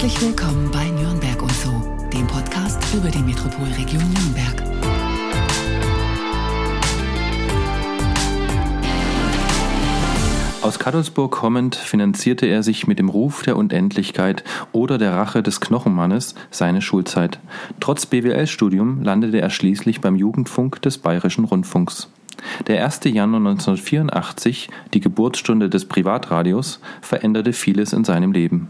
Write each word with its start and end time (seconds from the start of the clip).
Herzlich 0.00 0.28
willkommen 0.28 0.70
bei 0.72 0.88
Nürnberg 0.88 1.42
und 1.42 1.52
so, 1.52 1.70
dem 2.10 2.26
Podcast 2.26 2.82
über 2.94 3.10
die 3.10 3.18
Metropolregion 3.18 4.02
Nürnberg. 4.02 4.62
Aus 10.62 10.78
Kadolsburg 10.78 11.32
kommend 11.32 11.76
finanzierte 11.76 12.46
er 12.46 12.62
sich 12.62 12.86
mit 12.86 12.98
dem 12.98 13.10
Ruf 13.10 13.42
der 13.42 13.58
Unendlichkeit 13.58 14.42
oder 14.72 14.96
der 14.96 15.12
Rache 15.12 15.42
des 15.42 15.60
Knochenmannes 15.60 16.34
seine 16.50 16.80
Schulzeit. 16.80 17.38
Trotz 17.78 18.06
BWL-Studium 18.06 19.02
landete 19.02 19.38
er 19.38 19.50
schließlich 19.50 20.00
beim 20.00 20.16
Jugendfunk 20.16 20.80
des 20.80 20.96
Bayerischen 20.96 21.44
Rundfunks. 21.44 22.08
Der 22.68 22.82
1. 22.86 23.00
Januar 23.04 23.40
1984, 23.40 24.70
die 24.94 25.00
Geburtsstunde 25.00 25.68
des 25.68 25.84
Privatradios, 25.84 26.80
veränderte 27.02 27.52
vieles 27.52 27.92
in 27.92 28.04
seinem 28.04 28.32
Leben. 28.32 28.68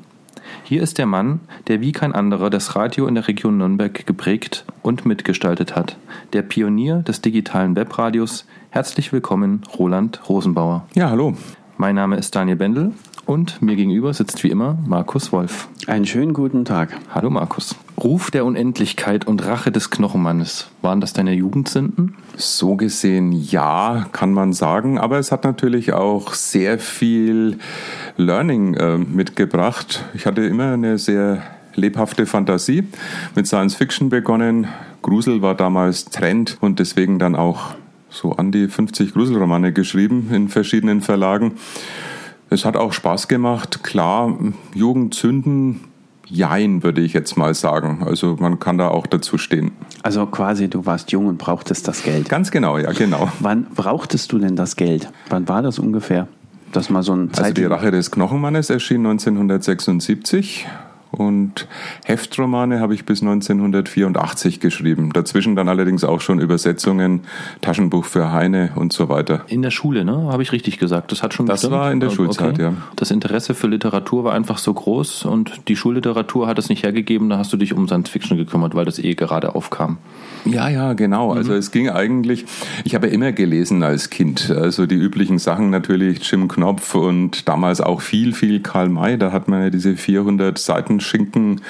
Hier 0.64 0.82
ist 0.82 0.98
der 0.98 1.06
Mann, 1.06 1.40
der 1.68 1.80
wie 1.80 1.92
kein 1.92 2.12
anderer 2.12 2.50
das 2.50 2.76
Radio 2.76 3.06
in 3.06 3.14
der 3.14 3.28
Region 3.28 3.58
Nürnberg 3.58 4.06
geprägt 4.06 4.64
und 4.82 5.06
mitgestaltet 5.06 5.76
hat. 5.76 5.96
Der 6.32 6.42
Pionier 6.42 7.02
des 7.02 7.20
digitalen 7.20 7.76
Webradios. 7.76 8.46
Herzlich 8.70 9.12
willkommen, 9.12 9.62
Roland 9.78 10.20
Rosenbauer. 10.28 10.86
Ja, 10.94 11.10
hallo. 11.10 11.36
Mein 11.80 11.94
Name 11.94 12.16
ist 12.18 12.36
Daniel 12.36 12.58
Bendel 12.58 12.92
und 13.24 13.62
mir 13.62 13.74
gegenüber 13.74 14.12
sitzt 14.12 14.44
wie 14.44 14.50
immer 14.50 14.76
Markus 14.86 15.32
Wolf. 15.32 15.66
Einen 15.86 16.04
schönen 16.04 16.34
guten 16.34 16.66
Tag. 16.66 16.94
Hallo 17.14 17.30
Markus. 17.30 17.74
Ruf 17.96 18.30
der 18.30 18.44
Unendlichkeit 18.44 19.26
und 19.26 19.46
Rache 19.46 19.72
des 19.72 19.88
Knochenmannes. 19.88 20.68
Waren 20.82 21.00
das 21.00 21.14
deine 21.14 21.32
Jugendsünden? 21.32 22.16
So 22.36 22.76
gesehen 22.76 23.32
ja, 23.32 24.04
kann 24.12 24.34
man 24.34 24.52
sagen. 24.52 24.98
Aber 24.98 25.18
es 25.18 25.32
hat 25.32 25.44
natürlich 25.44 25.94
auch 25.94 26.34
sehr 26.34 26.78
viel 26.78 27.56
Learning 28.18 28.74
äh, 28.74 28.98
mitgebracht. 28.98 30.04
Ich 30.12 30.26
hatte 30.26 30.42
immer 30.42 30.74
eine 30.74 30.98
sehr 30.98 31.42
lebhafte 31.76 32.26
Fantasie. 32.26 32.84
Mit 33.34 33.46
Science 33.46 33.74
Fiction 33.74 34.10
begonnen. 34.10 34.68
Grusel 35.00 35.40
war 35.40 35.54
damals 35.54 36.04
Trend 36.04 36.58
und 36.60 36.78
deswegen 36.78 37.18
dann 37.18 37.34
auch 37.34 37.74
so 38.10 38.32
an 38.32 38.52
die 38.52 38.68
50 38.68 39.14
Gruselromane 39.14 39.72
geschrieben 39.72 40.28
in 40.32 40.48
verschiedenen 40.48 41.00
Verlagen. 41.00 41.54
Es 42.50 42.64
hat 42.64 42.76
auch 42.76 42.92
Spaß 42.92 43.28
gemacht. 43.28 43.84
Klar, 43.84 44.36
Jugendzünden, 44.74 45.80
jein, 46.26 46.82
würde 46.82 47.00
ich 47.00 47.12
jetzt 47.12 47.36
mal 47.36 47.54
sagen. 47.54 48.02
Also 48.04 48.36
man 48.40 48.58
kann 48.58 48.76
da 48.76 48.88
auch 48.88 49.06
dazu 49.06 49.38
stehen. 49.38 49.72
Also 50.02 50.26
quasi, 50.26 50.68
du 50.68 50.84
warst 50.86 51.12
jung 51.12 51.26
und 51.26 51.38
brauchtest 51.38 51.86
das 51.86 52.02
Geld. 52.02 52.28
Ganz 52.28 52.50
genau, 52.50 52.78
ja, 52.78 52.92
genau. 52.92 53.28
Wann 53.38 53.66
brauchtest 53.74 54.32
du 54.32 54.38
denn 54.38 54.56
das 54.56 54.76
Geld? 54.76 55.10
Wann 55.28 55.48
war 55.48 55.62
das 55.62 55.78
ungefähr? 55.78 56.26
Das 56.72 56.90
mal 56.90 57.02
so 57.02 57.12
ein 57.14 57.30
also 57.36 57.52
die 57.52 57.64
Rache 57.64 57.90
des 57.90 58.10
Knochenmannes 58.10 58.70
erschien 58.70 59.04
1976 59.06 60.66
und 61.10 61.66
Heftromane 62.04 62.80
habe 62.80 62.94
ich 62.94 63.04
bis 63.04 63.20
1984 63.22 64.60
geschrieben. 64.60 65.12
Dazwischen 65.12 65.56
dann 65.56 65.68
allerdings 65.68 66.04
auch 66.04 66.20
schon 66.20 66.40
Übersetzungen, 66.40 67.20
Taschenbuch 67.60 68.04
für 68.04 68.32
Heine 68.32 68.70
und 68.76 68.92
so 68.92 69.08
weiter. 69.08 69.44
In 69.48 69.62
der 69.62 69.70
Schule, 69.70 70.04
ne? 70.04 70.28
Habe 70.30 70.42
ich 70.42 70.52
richtig 70.52 70.78
gesagt. 70.78 71.12
Das 71.12 71.22
hat 71.22 71.34
schon 71.34 71.46
Das 71.46 71.62
gestimmt? 71.62 71.80
war 71.80 71.92
in 71.92 72.00
der 72.00 72.10
Schulzeit, 72.10 72.54
okay. 72.54 72.62
ja. 72.62 72.72
Das 72.96 73.10
Interesse 73.10 73.54
für 73.54 73.66
Literatur 73.66 74.24
war 74.24 74.34
einfach 74.34 74.58
so 74.58 74.72
groß 74.72 75.24
und 75.24 75.68
die 75.68 75.76
Schulliteratur 75.76 76.46
hat 76.46 76.58
es 76.58 76.68
nicht 76.68 76.82
hergegeben. 76.84 77.28
Da 77.28 77.38
hast 77.38 77.52
du 77.52 77.56
dich 77.56 77.74
um 77.74 77.86
Science 77.88 78.08
Fiction 78.10 78.36
gekümmert, 78.36 78.74
weil 78.74 78.84
das 78.84 78.98
eh 78.98 79.14
gerade 79.14 79.54
aufkam. 79.54 79.98
Ja, 80.44 80.68
ja, 80.68 80.94
genau. 80.94 81.32
Also 81.32 81.52
es 81.54 81.70
ging 81.70 81.88
eigentlich, 81.90 82.46
ich 82.84 82.94
habe 82.94 83.08
immer 83.08 83.32
gelesen 83.32 83.82
als 83.82 84.10
Kind. 84.10 84.50
Also 84.50 84.86
die 84.86 84.94
üblichen 84.94 85.38
Sachen 85.38 85.70
natürlich, 85.70 86.30
Jim 86.30 86.48
Knopf 86.48 86.94
und 86.94 87.48
damals 87.48 87.80
auch 87.80 88.00
viel, 88.00 88.32
viel 88.32 88.60
Karl 88.60 88.88
May. 88.88 89.18
Da 89.18 89.32
hat 89.32 89.48
man 89.48 89.62
ja 89.62 89.70
diese 89.70 89.96
400 89.96 90.56
Seiten 90.56 90.99
Schinken, 91.00 91.60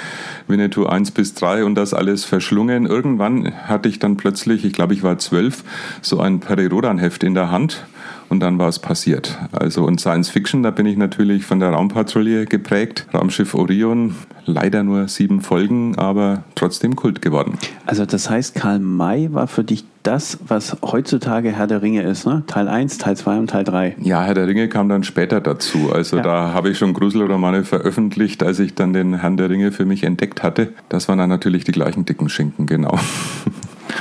Winnetou 0.47 0.87
1 0.87 1.13
bis 1.13 1.35
3 1.35 1.65
und 1.65 1.75
das 1.75 1.95
alles 1.95 2.25
verschlungen. 2.25 2.87
Irgendwann 2.87 3.53
hatte 3.67 3.89
ich 3.89 3.99
dann 3.99 4.17
plötzlich, 4.17 4.65
ich 4.65 4.73
glaube 4.73 4.95
ich 4.95 5.03
war 5.03 5.19
zwölf, 5.19 5.65
so 6.03 6.21
ein 6.21 6.41
Perirodan-Heft 6.41 7.23
in 7.25 7.35
der 7.35 7.51
Hand 7.51 7.87
und 8.31 8.41
dann 8.41 8.59
war 8.59 8.69
es 8.69 8.79
passiert. 8.79 9.39
Also 9.53 9.85
und 9.85 10.01
Science 10.01 10.31
Fiction, 10.31 10.63
da 10.63 10.71
bin 10.71 10.87
ich 10.87 10.97
natürlich 10.97 11.45
von 11.45 11.61
der 11.61 11.71
Raumpatrouille 11.71 12.47
geprägt. 12.47 13.07
Raumschiff 13.13 13.55
Orion, 13.55 14.15
leider 14.47 14.83
nur 14.83 15.09
sieben 15.09 15.43
Folgen, 15.43 15.99
aber 15.99 16.45
trotzdem 16.55 16.97
Kult 16.97 17.21
geworden. 17.21 17.59
Also 17.87 18.07
das 18.07 18.31
heißt, 18.31 18.55
Karl 18.55 18.79
May 18.79 19.33
war 19.33 19.47
für 19.47 19.65
dich 19.65 19.85
das, 20.03 20.39
was 20.49 20.79
heutzutage 20.83 21.53
Herr 21.53 21.67
der 21.67 21.83
Ringe 21.83 22.03
ist, 22.03 22.25
ne? 22.25 22.43
Teil 22.47 22.69
1, 22.69 22.97
Teil 22.97 23.19
2 23.19 23.39
und 23.39 23.51
Teil 23.51 23.65
3. 23.65 23.97
Ja, 24.01 24.23
Herr 24.23 24.33
der 24.33 24.47
Ringe 24.47 24.69
kam 24.69 24.89
dann 24.89 25.03
später 25.05 25.43
dazu. 25.43 25.93
Also 25.93 26.17
Ja. 26.17 26.23
da 26.23 26.55
habe 26.55 26.71
ich 26.71 26.79
schon 26.79 26.95
Gruselromane 26.95 27.65
veröffentlicht, 27.65 28.43
als 28.43 28.61
ich 28.61 28.75
dann 28.75 28.95
den 28.95 29.15
Herrn 29.21 29.37
der 29.37 29.51
Ringe 29.51 29.73
für 29.73 29.85
mich 29.85 30.05
entdeckt 30.05 30.43
hatte. 30.43 30.69
Das 30.89 31.09
waren 31.09 31.19
dann 31.19 31.29
natürlich 31.29 31.65
die 31.65 31.73
gleichen 31.73 32.07
dicken 32.07 32.29
Schinken, 32.31 32.65
genau. 32.67 32.99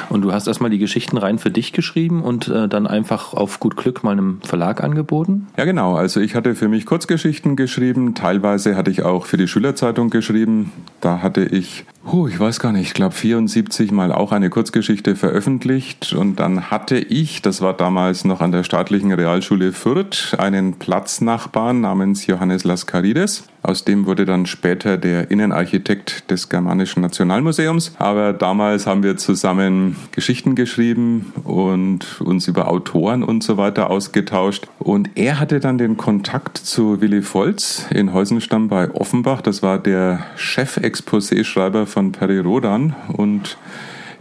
Und 0.09 0.21
du 0.21 0.33
hast 0.33 0.47
erstmal 0.47 0.69
die 0.69 0.79
Geschichten 0.79 1.17
rein 1.17 1.37
für 1.37 1.51
dich 1.51 1.71
geschrieben 1.71 2.23
und 2.23 2.47
äh, 2.47 2.67
dann 2.67 2.87
einfach 2.87 3.33
auf 3.33 3.59
gut 3.59 3.77
Glück 3.77 4.03
mal 4.03 4.11
einem 4.11 4.41
Verlag 4.41 4.83
angeboten? 4.83 5.47
Ja, 5.57 5.65
genau. 5.65 5.95
Also 5.95 6.19
ich 6.19 6.35
hatte 6.35 6.55
für 6.55 6.67
mich 6.67 6.85
Kurzgeschichten 6.85 7.55
geschrieben. 7.55 8.15
Teilweise 8.15 8.75
hatte 8.75 8.91
ich 8.91 9.03
auch 9.03 9.25
für 9.25 9.37
die 9.37 9.47
Schülerzeitung 9.47 10.09
geschrieben. 10.09 10.71
Da 11.01 11.21
hatte 11.21 11.43
ich, 11.45 11.85
huh, 12.11 12.27
ich 12.27 12.39
weiß 12.39 12.59
gar 12.59 12.71
nicht, 12.71 12.87
ich 12.87 12.93
glaube 12.93 13.13
74 13.13 13.91
Mal 13.91 14.11
auch 14.11 14.31
eine 14.31 14.49
Kurzgeschichte 14.49 15.15
veröffentlicht. 15.15 16.13
Und 16.13 16.39
dann 16.39 16.71
hatte 16.71 16.97
ich, 16.97 17.41
das 17.41 17.61
war 17.61 17.73
damals 17.73 18.25
noch 18.25 18.41
an 18.41 18.51
der 18.51 18.63
staatlichen 18.63 19.13
Realschule 19.13 19.71
Fürth, 19.71 20.35
einen 20.37 20.73
Platznachbarn 20.73 21.81
namens 21.81 22.25
Johannes 22.25 22.63
Laskarides. 22.63 23.43
Aus 23.61 23.83
dem 23.83 24.05
wurde 24.05 24.25
dann 24.25 24.45
später 24.45 24.97
der 24.97 25.31
Innenarchitekt 25.31 26.31
des 26.31 26.49
Germanischen 26.49 27.01
Nationalmuseums. 27.01 27.93
Aber 27.99 28.31
damals 28.33 28.87
haben 28.87 29.03
wir 29.03 29.17
zusammen 29.17 29.97
Geschichten 30.11 30.55
geschrieben 30.55 31.33
und 31.43 32.21
uns 32.21 32.47
über 32.47 32.69
Autoren 32.69 33.23
und 33.23 33.43
so 33.43 33.57
weiter 33.57 33.89
ausgetauscht. 33.89 34.67
Und 34.79 35.09
er 35.15 35.39
hatte 35.39 35.59
dann 35.59 35.77
den 35.77 35.97
Kontakt 35.97 36.57
zu 36.57 37.01
Willy 37.01 37.21
Volz 37.21 37.85
in 37.89 38.13
Heusenstamm 38.13 38.69
bei 38.69 38.89
Offenbach. 38.91 39.41
Das 39.41 39.61
war 39.61 39.77
der 39.77 40.25
Chef-Exposé-Schreiber 40.37 41.85
von 41.85 42.11
Peri 42.13 42.39
Rodan 42.39 42.95
und 43.11 43.57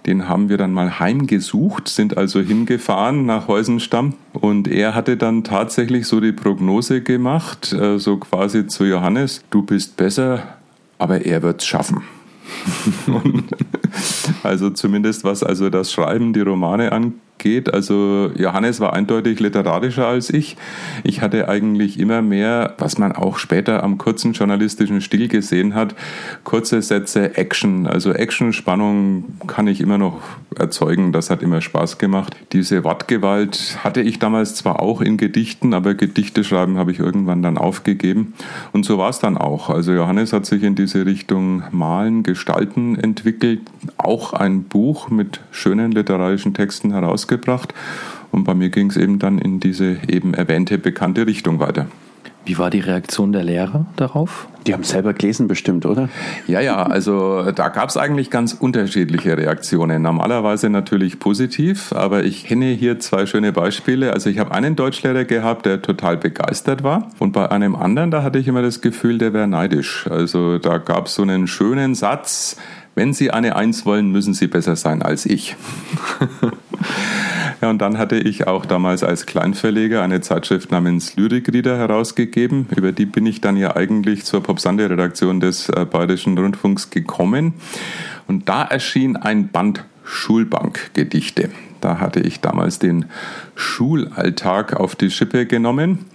den 0.06 0.28
haben 0.28 0.48
wir 0.48 0.56
dann 0.56 0.72
mal 0.72 0.98
heimgesucht, 0.98 1.88
sind 1.88 2.16
also 2.16 2.40
hingefahren 2.40 3.26
nach 3.26 3.48
Heusenstamm 3.48 4.14
und 4.32 4.68
er 4.68 4.94
hatte 4.94 5.16
dann 5.16 5.44
tatsächlich 5.44 6.06
so 6.06 6.20
die 6.20 6.32
Prognose 6.32 7.02
gemacht, 7.02 7.72
äh, 7.72 7.98
so 7.98 8.16
quasi 8.16 8.66
zu 8.66 8.84
Johannes, 8.84 9.42
du 9.50 9.62
bist 9.62 9.96
besser, 9.96 10.42
aber 10.98 11.24
er 11.24 11.42
wird's 11.42 11.66
schaffen. 11.66 12.02
Und 13.06 13.44
also 14.42 14.70
zumindest 14.70 15.24
was 15.24 15.42
also 15.42 15.70
das 15.70 15.92
Schreiben, 15.92 16.32
die 16.32 16.40
Romane 16.40 16.92
angeht. 16.92 17.18
Also 17.72 18.30
Johannes 18.36 18.80
war 18.80 18.92
eindeutig 18.92 19.38
literarischer 19.40 20.06
als 20.06 20.30
ich. 20.30 20.56
Ich 21.04 21.22
hatte 21.22 21.48
eigentlich 21.48 21.98
immer 21.98 22.20
mehr, 22.20 22.74
was 22.78 22.98
man 22.98 23.12
auch 23.12 23.38
später 23.38 23.82
am 23.82 23.96
kurzen 23.96 24.32
journalistischen 24.32 25.00
Stil 25.00 25.28
gesehen 25.28 25.74
hat, 25.74 25.94
kurze 26.44 26.82
Sätze, 26.82 27.36
Action. 27.36 27.86
Also 27.86 28.12
Action, 28.12 28.52
Spannung 28.52 29.24
kann 29.46 29.68
ich 29.68 29.80
immer 29.80 29.98
noch 29.98 30.20
erzeugen. 30.56 31.12
Das 31.12 31.30
hat 31.30 31.42
immer 31.42 31.60
Spaß 31.60 31.98
gemacht. 31.98 32.34
Diese 32.52 32.84
Wortgewalt 32.84 33.78
hatte 33.84 34.00
ich 34.00 34.18
damals 34.18 34.54
zwar 34.54 34.80
auch 34.80 35.00
in 35.00 35.16
Gedichten, 35.16 35.74
aber 35.74 35.94
Gedichte 35.94 36.44
schreiben 36.44 36.78
habe 36.78 36.92
ich 36.92 36.98
irgendwann 36.98 37.42
dann 37.42 37.56
aufgegeben. 37.58 38.34
Und 38.72 38.84
so 38.84 38.98
war 38.98 39.10
es 39.10 39.18
dann 39.20 39.38
auch. 39.38 39.70
Also 39.70 39.92
Johannes 39.92 40.32
hat 40.32 40.46
sich 40.46 40.62
in 40.62 40.74
diese 40.74 41.06
Richtung 41.06 41.62
Malen, 41.70 42.22
Gestalten 42.22 42.96
entwickelt. 42.96 43.60
Auch 43.96 44.32
ein 44.32 44.64
Buch 44.64 45.08
mit 45.08 45.40
schönen 45.50 45.92
literarischen 45.92 46.54
Texten 46.54 46.92
herausgebracht. 47.28 47.74
Und 48.30 48.44
bei 48.44 48.54
mir 48.54 48.70
ging 48.70 48.90
es 48.90 48.96
eben 48.96 49.18
dann 49.18 49.38
in 49.38 49.60
diese 49.60 49.98
eben 50.08 50.34
erwähnte 50.34 50.78
bekannte 50.78 51.26
Richtung 51.26 51.60
weiter. 51.60 51.86
Wie 52.44 52.56
war 52.56 52.70
die 52.70 52.80
Reaktion 52.80 53.32
der 53.32 53.44
Lehrer 53.44 53.84
darauf? 53.96 54.48
Die 54.66 54.72
haben 54.72 54.80
es 54.80 54.88
selber 54.90 55.12
gelesen 55.12 55.48
bestimmt, 55.48 55.84
oder? 55.84 56.08
Ja, 56.46 56.60
ja, 56.60 56.82
also 56.82 57.50
da 57.52 57.68
gab 57.68 57.90
es 57.90 57.98
eigentlich 57.98 58.30
ganz 58.30 58.54
unterschiedliche 58.54 59.36
Reaktionen. 59.36 60.00
Normalerweise 60.00 60.70
natürlich 60.70 61.18
positiv, 61.18 61.92
aber 61.92 62.24
ich 62.24 62.46
kenne 62.46 62.66
hier 62.66 63.00
zwei 63.00 63.26
schöne 63.26 63.52
Beispiele. 63.52 64.14
Also 64.14 64.30
ich 64.30 64.38
habe 64.38 64.52
einen 64.52 64.76
Deutschlehrer 64.76 65.24
gehabt, 65.24 65.66
der 65.66 65.82
total 65.82 66.16
begeistert 66.16 66.82
war 66.82 67.10
und 67.18 67.32
bei 67.32 67.50
einem 67.50 67.76
anderen, 67.76 68.10
da 68.10 68.22
hatte 68.22 68.38
ich 68.38 68.48
immer 68.48 68.62
das 68.62 68.80
Gefühl, 68.80 69.18
der 69.18 69.34
wäre 69.34 69.48
neidisch. 69.48 70.06
Also 70.08 70.58
da 70.58 70.78
gab 70.78 71.06
es 71.06 71.16
so 71.16 71.22
einen 71.22 71.48
schönen 71.48 71.94
Satz, 71.94 72.56
wenn 72.94 73.12
Sie 73.12 73.30
eine 73.30 73.56
Eins 73.56 73.84
wollen, 73.84 74.10
müssen 74.10 74.34
Sie 74.34 74.48
besser 74.48 74.74
sein 74.74 75.02
als 75.02 75.26
ich. 75.26 75.54
Ja, 77.60 77.70
und 77.70 77.78
dann 77.78 77.98
hatte 77.98 78.16
ich 78.16 78.46
auch 78.46 78.66
damals 78.66 79.02
als 79.02 79.26
Kleinverleger 79.26 80.02
eine 80.02 80.20
Zeitschrift 80.20 80.70
namens 80.70 81.16
Lyrikrieder 81.16 81.76
herausgegeben. 81.76 82.68
Über 82.76 82.92
die 82.92 83.06
bin 83.06 83.26
ich 83.26 83.40
dann 83.40 83.56
ja 83.56 83.74
eigentlich 83.74 84.24
zur 84.24 84.42
Popsande-Redaktion 84.42 85.40
des 85.40 85.68
äh, 85.68 85.84
Bayerischen 85.84 86.38
Rundfunks 86.38 86.90
gekommen. 86.90 87.54
Und 88.28 88.48
da 88.48 88.62
erschien 88.62 89.16
ein 89.16 89.48
Band 89.48 89.84
Schulbankgedichte. 90.04 91.50
Da 91.80 91.98
hatte 91.98 92.20
ich 92.20 92.40
damals 92.40 92.78
den 92.78 93.06
Schulalltag 93.54 94.74
auf 94.74 94.94
die 94.94 95.10
Schippe 95.10 95.46
genommen. 95.46 96.06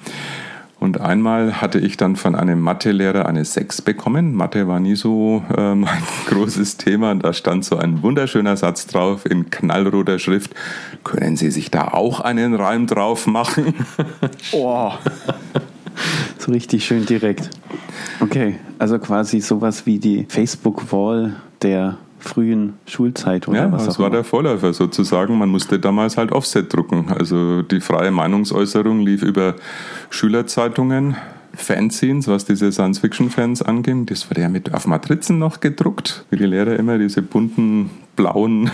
Und 0.83 1.00
einmal 1.00 1.62
hatte 1.62 1.80
ich 1.80 1.95
dann 1.95 2.18
von 2.18 2.35
einem 2.35 2.59
Mathelehrer 2.59 3.25
eine 3.25 3.45
6 3.45 3.83
bekommen. 3.83 4.35
Mathe 4.35 4.68
war 4.68 4.81
nie 4.81 4.95
so 4.95 5.41
äh, 5.57 5.75
mein 5.75 6.03
großes 6.27 6.75
Thema. 6.75 7.12
Und 7.12 7.24
da 7.24 7.31
stand 7.31 7.63
so 7.63 7.77
ein 7.77 8.03
wunderschöner 8.03 8.57
Satz 8.57 8.85
drauf 8.85 9.25
in 9.25 9.50
knallroter 9.50 10.19
Schrift. 10.19 10.53
Können 11.06 11.38
Sie 11.38 11.51
sich 11.51 11.71
da 11.71 11.88
auch 11.88 12.19
einen 12.19 12.53
Reim 12.53 12.85
drauf 12.85 13.27
machen? 13.27 13.74
Oh. 14.51 14.91
so 16.38 16.51
richtig 16.51 16.85
schön 16.85 17.06
direkt. 17.06 17.50
Okay, 18.19 18.59
also 18.77 19.00
quasi 19.00 19.39
sowas 19.39 19.85
wie 19.85 20.00
die 20.00 20.25
Facebook-Wall 20.27 21.38
der 21.62 21.97
frühen 22.23 22.73
Schulzeit 22.87 23.47
oder 23.47 23.63
ja, 23.63 23.71
was 23.71 23.85
das 23.85 23.95
auch 23.95 23.99
war 23.99 24.07
immer. 24.07 24.15
der 24.17 24.23
Vorläufer 24.23 24.73
sozusagen. 24.73 25.37
Man 25.37 25.49
musste 25.49 25.79
damals 25.79 26.17
halt 26.17 26.31
Offset 26.31 26.73
drucken. 26.73 27.07
Also 27.09 27.61
die 27.61 27.81
freie 27.81 28.11
Meinungsäußerung 28.11 29.01
lief 29.01 29.21
über 29.21 29.55
Schülerzeitungen, 30.09 31.17
Fanzines, 31.53 32.27
was 32.27 32.45
diese 32.45 32.71
Science-Fiction-Fans 32.71 33.61
anging. 33.61 34.05
Das 34.05 34.29
wurde 34.29 34.41
ja 34.41 34.49
mit 34.49 34.73
auf 34.73 34.87
Matrizen 34.87 35.37
noch 35.37 35.59
gedruckt, 35.59 36.25
wie 36.29 36.37
die 36.37 36.45
Lehrer 36.45 36.77
immer 36.77 36.97
diese 36.97 37.21
bunten, 37.21 37.89
blauen, 38.15 38.71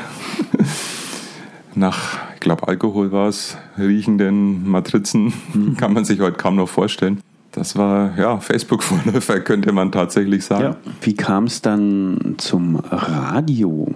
nach, 1.75 2.17
ich 2.35 2.39
glaube, 2.39 2.67
Alkohol 2.67 3.11
war 3.11 3.27
es, 3.27 3.57
riechenden 3.77 4.69
Matrizen. 4.69 5.33
Kann 5.77 5.93
man 5.93 6.05
sich 6.05 6.19
heute 6.19 6.37
kaum 6.37 6.55
noch 6.55 6.69
vorstellen. 6.69 7.21
Das 7.51 7.75
war 7.75 8.17
ja 8.17 8.37
Facebook-Vorläufer, 8.39 9.39
könnte 9.39 9.71
man 9.71 9.91
tatsächlich 9.91 10.45
sagen. 10.45 10.63
Ja. 10.63 10.75
Wie 11.01 11.15
kam 11.15 11.45
es 11.45 11.61
dann 11.61 12.35
zum 12.37 12.75
Radio? 12.75 13.93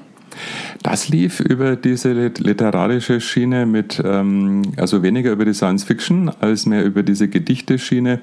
Das 0.81 1.09
lief 1.09 1.39
über 1.39 1.75
diese 1.75 2.11
lit- 2.13 2.39
literarische 2.39 3.21
Schiene 3.21 3.67
mit, 3.67 4.01
ähm, 4.03 4.63
also 4.77 5.03
weniger 5.03 5.31
über 5.31 5.45
die 5.45 5.53
Science 5.53 5.83
Fiction 5.83 6.31
als 6.41 6.65
mehr 6.65 6.83
über 6.83 7.03
diese 7.03 7.27
Gedichteschiene. 7.27 8.19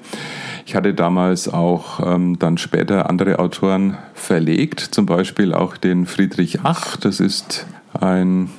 Ich 0.65 0.75
hatte 0.75 0.93
damals 0.93 1.47
auch 1.47 2.05
ähm, 2.05 2.37
dann 2.37 2.57
später 2.57 3.09
andere 3.09 3.39
Autoren 3.39 3.97
verlegt, 4.13 4.81
zum 4.81 5.05
Beispiel 5.05 5.53
auch 5.53 5.77
den 5.77 6.05
Friedrich 6.05 6.59
Ach. 6.63 6.97
Das 6.97 7.21
ist 7.21 7.65
ein 7.93 8.49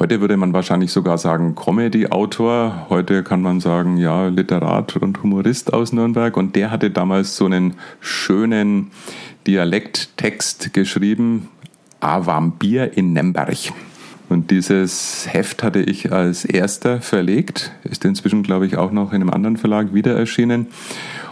Heute 0.00 0.22
würde 0.22 0.38
man 0.38 0.54
wahrscheinlich 0.54 0.92
sogar 0.92 1.18
sagen 1.18 1.54
Comedy-Autor. 1.54 2.86
Heute 2.88 3.22
kann 3.22 3.42
man 3.42 3.60
sagen, 3.60 3.98
ja, 3.98 4.28
Literat 4.28 4.96
und 4.96 5.22
Humorist 5.22 5.74
aus 5.74 5.92
Nürnberg. 5.92 6.38
Und 6.38 6.56
der 6.56 6.70
hatte 6.70 6.90
damals 6.90 7.36
so 7.36 7.44
einen 7.44 7.74
schönen 8.00 8.92
Dialekttext 9.46 10.72
geschrieben, 10.72 11.50
A 12.00 12.24
Vampir 12.24 12.96
in 12.96 13.12
Nemberg. 13.12 13.74
Und 14.30 14.50
dieses 14.50 15.28
Heft 15.30 15.62
hatte 15.62 15.80
ich 15.82 16.10
als 16.10 16.46
erster 16.46 17.02
verlegt, 17.02 17.70
ist 17.84 18.02
inzwischen, 18.06 18.42
glaube 18.42 18.64
ich, 18.64 18.78
auch 18.78 18.92
noch 18.92 19.12
in 19.12 19.20
einem 19.20 19.28
anderen 19.28 19.58
Verlag 19.58 19.92
wieder 19.92 20.16
erschienen. 20.16 20.68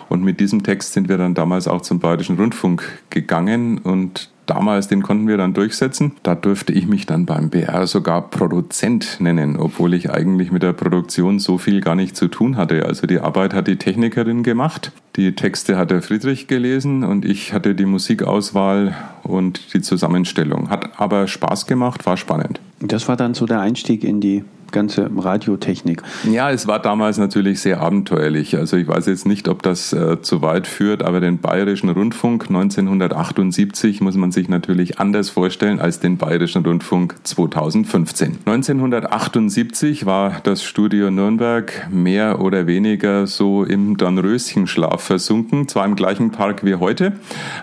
Und 0.09 0.25
mit 0.25 0.41
diesem 0.41 0.63
Text 0.63 0.93
sind 0.93 1.09
wir 1.09 1.19
dann 1.19 1.35
damals 1.35 1.69
auch 1.69 1.83
zum 1.83 2.01
Bayerischen 2.01 2.37
Rundfunk 2.37 2.83
gegangen 3.11 3.79
und 3.79 4.31
damals, 4.49 4.89
den 4.89 5.03
konnten 5.03 5.29
wir 5.29 5.37
dann 5.37 5.55
durchsetzen. 5.55 6.13
Da 6.23 6.35
durfte 6.35 6.73
ich 6.73 6.87
mich 6.87 7.07
dann 7.07 7.27
beim 7.27 7.51
BR 7.51 7.87
sogar 7.87 8.31
Produzent 8.31 9.19
nennen, 9.21 9.57
obwohl 9.57 9.95
ich 9.95 10.11
eigentlich 10.11 10.51
mit 10.51 10.63
der 10.63 10.73
Produktion 10.73 11.39
so 11.39 11.59
viel 11.59 11.81
gar 11.81 11.95
nicht 11.95 12.17
zu 12.17 12.29
tun 12.29 12.57
hatte. 12.57 12.87
Also 12.87 13.07
die 13.07 13.21
Arbeit 13.21 13.55
hat 13.55 13.69
die 13.69 13.77
Technikerin 13.77 14.43
gemacht, 14.43 14.93
die 15.17 15.35
Texte 15.35 15.77
hat 15.77 15.91
der 15.91 16.03
Friedrich 16.03 16.47
gelesen 16.47 17.05
und 17.05 17.25
ich 17.25 17.53
hatte 17.53 17.75
die 17.75 17.87
Musikauswahl 17.87 18.97
und 19.23 19.75
die 19.75 19.83
Zusammenstellung. 19.83 20.71
Hat 20.71 20.99
aber 21.01 21.27
Spaß 21.27 21.67
gemacht, 21.67 22.07
war 22.07 22.17
spannend. 22.17 22.61
Das 22.81 23.09
war 23.09 23.17
dann 23.17 23.35
so 23.35 23.45
der 23.47 23.61
Einstieg 23.61 24.05
in 24.05 24.21
die 24.21 24.45
ganze 24.73 25.11
Radiotechnik. 25.17 26.03
Ja, 26.31 26.51
es 26.51 26.67
war 26.67 26.81
damals 26.81 27.19
natürlich 27.19 27.61
sehr 27.61 27.81
abenteuerlich. 27.81 28.57
Also 28.57 28.77
ich 28.77 28.87
weiß 28.87 29.07
jetzt 29.07 29.27
nicht, 29.27 29.49
ob 29.49 29.63
das 29.63 29.93
äh, 29.93 30.21
zu 30.21 30.43
weit 30.43 30.67
führt, 30.67 31.03
aber 31.03 31.21
den 31.21 31.39
Bayerischen 31.39 31.89
Rundfunk 31.89 32.47
1978 32.49 34.01
muss 34.01 34.17
man 34.17 34.33
sich 34.33 34.49
natürlich 34.49 34.99
anders 34.99 35.31
vorstellen 35.31 35.81
als 35.81 36.01
den 36.01 36.17
Bayerischen 36.19 36.65
Rundfunk 36.65 37.17
2015. 37.23 38.39
1978 38.45 40.07
war 40.07 40.41
das 40.43 40.63
Studio 40.63 41.11
Nürnberg 41.11 41.89
mehr 41.91 42.41
oder 42.41 42.67
weniger 42.67 43.27
so 43.27 43.65
im 43.65 43.97
Dornröschenschlaf 43.97 45.03
versunken, 45.03 45.69
zwar 45.69 45.87
im 45.87 45.97
gleichen 45.97 46.31
Park 46.31 46.65
wie 46.65 46.75
heute, 46.75 47.15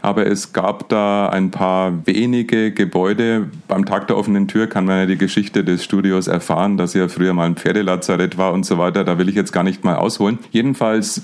aber 0.01 0.25
es 0.27 0.53
gab 0.53 0.89
da 0.89 1.29
ein 1.29 1.51
paar 1.51 2.05
wenige 2.05 2.71
Gebäude. 2.71 3.49
Beim 3.67 3.85
Tag 3.85 4.07
der 4.07 4.17
offenen 4.17 4.47
Tür 4.47 4.67
kann 4.67 4.85
man 4.85 4.99
ja 4.99 5.05
die 5.05 5.17
Geschichte 5.17 5.63
des 5.63 5.83
Studios 5.83 6.27
erfahren, 6.27 6.77
dass 6.77 6.94
ja 6.95 7.07
früher 7.07 7.33
mal 7.33 7.45
ein 7.45 7.55
Pferdelazarett 7.55 8.37
war 8.37 8.53
und 8.53 8.65
so 8.65 8.77
weiter. 8.77 9.03
Da 9.03 9.17
will 9.17 9.29
ich 9.29 9.35
jetzt 9.35 9.51
gar 9.51 9.63
nicht 9.63 9.83
mal 9.83 9.95
ausholen. 9.95 10.39
Jedenfalls 10.51 11.23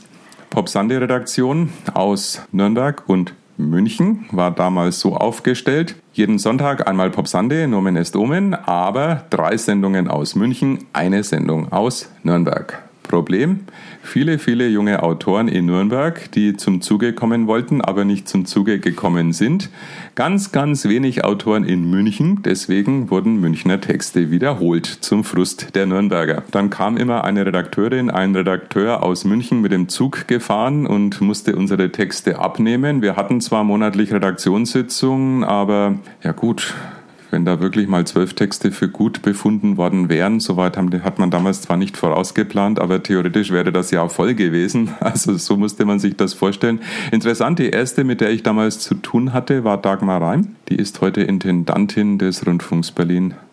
Pop 0.49 0.69
Sunday 0.69 0.97
Redaktion 0.97 1.69
aus 1.93 2.41
Nürnberg 2.51 3.03
und 3.07 3.33
München 3.57 4.25
war 4.31 4.51
damals 4.51 4.99
so 4.99 5.15
aufgestellt. 5.15 5.95
Jeden 6.13 6.39
Sonntag 6.39 6.87
einmal 6.87 7.09
Pop 7.09 7.27
Sunday, 7.27 7.67
Nomen 7.67 7.95
est 7.95 8.15
Omen, 8.15 8.53
aber 8.53 9.25
drei 9.29 9.55
Sendungen 9.57 10.07
aus 10.07 10.35
München, 10.35 10.85
eine 10.93 11.23
Sendung 11.23 11.71
aus 11.71 12.11
Nürnberg. 12.23 12.81
Problem, 13.03 13.61
viele, 14.01 14.39
viele 14.39 14.67
junge 14.67 15.03
Autoren 15.03 15.47
in 15.47 15.65
Nürnberg, 15.65 16.31
die 16.31 16.55
zum 16.55 16.81
Zuge 16.81 17.13
kommen 17.13 17.47
wollten, 17.47 17.81
aber 17.81 18.05
nicht 18.05 18.27
zum 18.27 18.45
Zuge 18.45 18.79
gekommen 18.79 19.33
sind. 19.33 19.69
Ganz, 20.15 20.51
ganz 20.51 20.85
wenig 20.85 21.23
Autoren 21.23 21.63
in 21.63 21.89
München, 21.89 22.41
deswegen 22.43 23.09
wurden 23.09 23.39
Münchner 23.39 23.79
Texte 23.79 24.31
wiederholt 24.31 24.85
zum 24.85 25.23
Frust 25.23 25.75
der 25.75 25.85
Nürnberger. 25.85 26.43
Dann 26.51 26.69
kam 26.69 26.97
immer 26.97 27.23
eine 27.23 27.45
Redakteurin, 27.45 28.09
ein 28.09 28.35
Redakteur 28.35 29.03
aus 29.03 29.23
München 29.23 29.61
mit 29.61 29.71
dem 29.71 29.89
Zug 29.89 30.27
gefahren 30.27 30.85
und 30.85 31.21
musste 31.21 31.55
unsere 31.55 31.91
Texte 31.91 32.39
abnehmen. 32.39 33.01
Wir 33.01 33.15
hatten 33.15 33.41
zwar 33.41 33.63
monatlich 33.63 34.13
Redaktionssitzungen, 34.13 35.43
aber 35.43 35.99
ja 36.23 36.31
gut, 36.31 36.73
wenn 37.31 37.45
da 37.45 37.59
wirklich 37.59 37.87
mal 37.87 38.05
zwölf 38.05 38.33
Texte 38.33 38.71
für 38.71 38.89
gut 38.89 39.21
befunden 39.21 39.77
worden 39.77 40.09
wären, 40.09 40.39
soweit 40.39 40.77
hat 40.77 41.19
man 41.19 41.31
damals 41.31 41.61
zwar 41.61 41.77
nicht 41.77 41.97
vorausgeplant, 41.97 42.79
aber 42.79 43.01
theoretisch 43.01 43.51
wäre 43.51 43.71
das 43.71 43.91
Jahr 43.91 44.09
voll 44.09 44.35
gewesen. 44.35 44.91
Also 45.11 45.35
so 45.35 45.57
musste 45.57 45.83
man 45.83 45.99
sich 45.99 46.15
das 46.15 46.33
vorstellen. 46.33 46.79
Interessant, 47.11 47.59
die 47.59 47.69
erste, 47.69 48.05
mit 48.05 48.21
der 48.21 48.29
ich 48.29 48.43
damals 48.43 48.79
zu 48.79 48.95
tun 48.95 49.33
hatte, 49.33 49.65
war 49.65 49.77
Dagmar 49.77 50.21
Reim. 50.21 50.55
Die 50.69 50.75
ist 50.77 51.01
heute 51.01 51.21
Intendantin 51.21 52.17
des 52.17 52.47
Rundfunks 52.47 52.91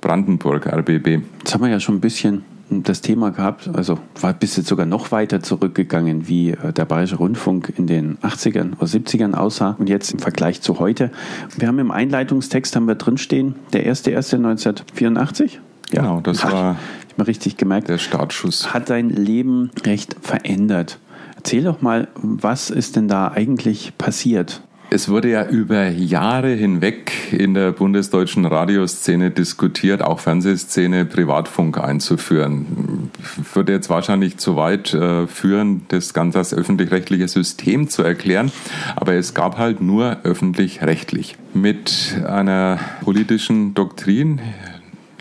Berlin-Brandenburg, 0.00 0.66
RBB. 0.66 1.22
Jetzt 1.40 1.54
haben 1.54 1.62
wir 1.62 1.68
ja 1.70 1.80
schon 1.80 1.96
ein 1.96 2.00
bisschen 2.00 2.44
das 2.70 3.00
Thema 3.00 3.30
gehabt, 3.30 3.70
also 3.72 3.98
war 4.20 4.34
bist 4.34 4.58
jetzt 4.58 4.68
sogar 4.68 4.84
noch 4.84 5.10
weiter 5.10 5.42
zurückgegangen, 5.42 6.28
wie 6.28 6.50
äh, 6.50 6.70
der 6.74 6.84
Bayerische 6.84 7.16
Rundfunk 7.16 7.72
in 7.78 7.86
den 7.86 8.18
80ern 8.18 8.76
oder 8.76 8.86
70ern 8.86 9.32
aussah 9.32 9.74
und 9.78 9.88
jetzt 9.88 10.12
im 10.12 10.18
Vergleich 10.18 10.60
zu 10.60 10.78
heute. 10.78 11.10
Wir 11.56 11.66
haben 11.66 11.78
im 11.78 11.90
Einleitungstext 11.90 12.76
haben 12.76 12.87
wir 12.87 12.94
drinstehen, 12.96 13.54
der 13.73 13.90
1.1.1984. 13.90 15.52
Genau, 15.90 16.20
das 16.20 16.44
Ha, 16.44 16.52
war 16.52 16.76
ich 17.08 17.16
mir 17.16 17.26
richtig 17.26 17.56
gemerkt. 17.56 17.88
der 17.88 17.96
Startschuss. 17.96 18.75
Hat 18.75 18.90
dein 18.90 19.08
Leben 19.08 19.70
recht 19.84 20.16
verändert. 20.20 20.99
Erzähl 21.37 21.64
doch 21.64 21.80
mal, 21.80 22.08
was 22.16 22.68
ist 22.68 22.96
denn 22.96 23.08
da 23.08 23.28
eigentlich 23.28 23.94
passiert? 23.96 24.61
Es 24.90 25.11
wurde 25.11 25.30
ja 25.30 25.45
über 25.45 25.88
Jahre 25.88 26.49
hinweg 26.49 27.12
in 27.33 27.52
der 27.52 27.73
bundesdeutschen 27.73 28.47
Radioszene 28.47 29.30
diskutiert, 29.30 30.00
auch 30.00 30.18
Fernsehszene, 30.18 31.04
Privatfunk 31.04 31.76
einzuführen. 31.76 33.11
Würde 33.52 33.73
jetzt 33.73 33.90
wahrscheinlich 33.90 34.38
zu 34.38 34.57
weit 34.57 34.95
äh, 34.95 35.26
führen, 35.26 35.83
das 35.88 36.14
ganze 36.14 36.38
das 36.38 36.54
öffentlich-rechtliche 36.54 37.26
System 37.26 37.88
zu 37.88 38.02
erklären, 38.02 38.52
aber 38.97 39.14
es 39.14 39.35
gab 39.35 39.59
halt 39.59 39.80
nur 39.80 40.18
öffentlich-rechtlich. 40.23 41.37
Mit 41.52 42.16
einer 42.26 42.78
politischen 43.02 43.75
Doktrin, 43.75 44.40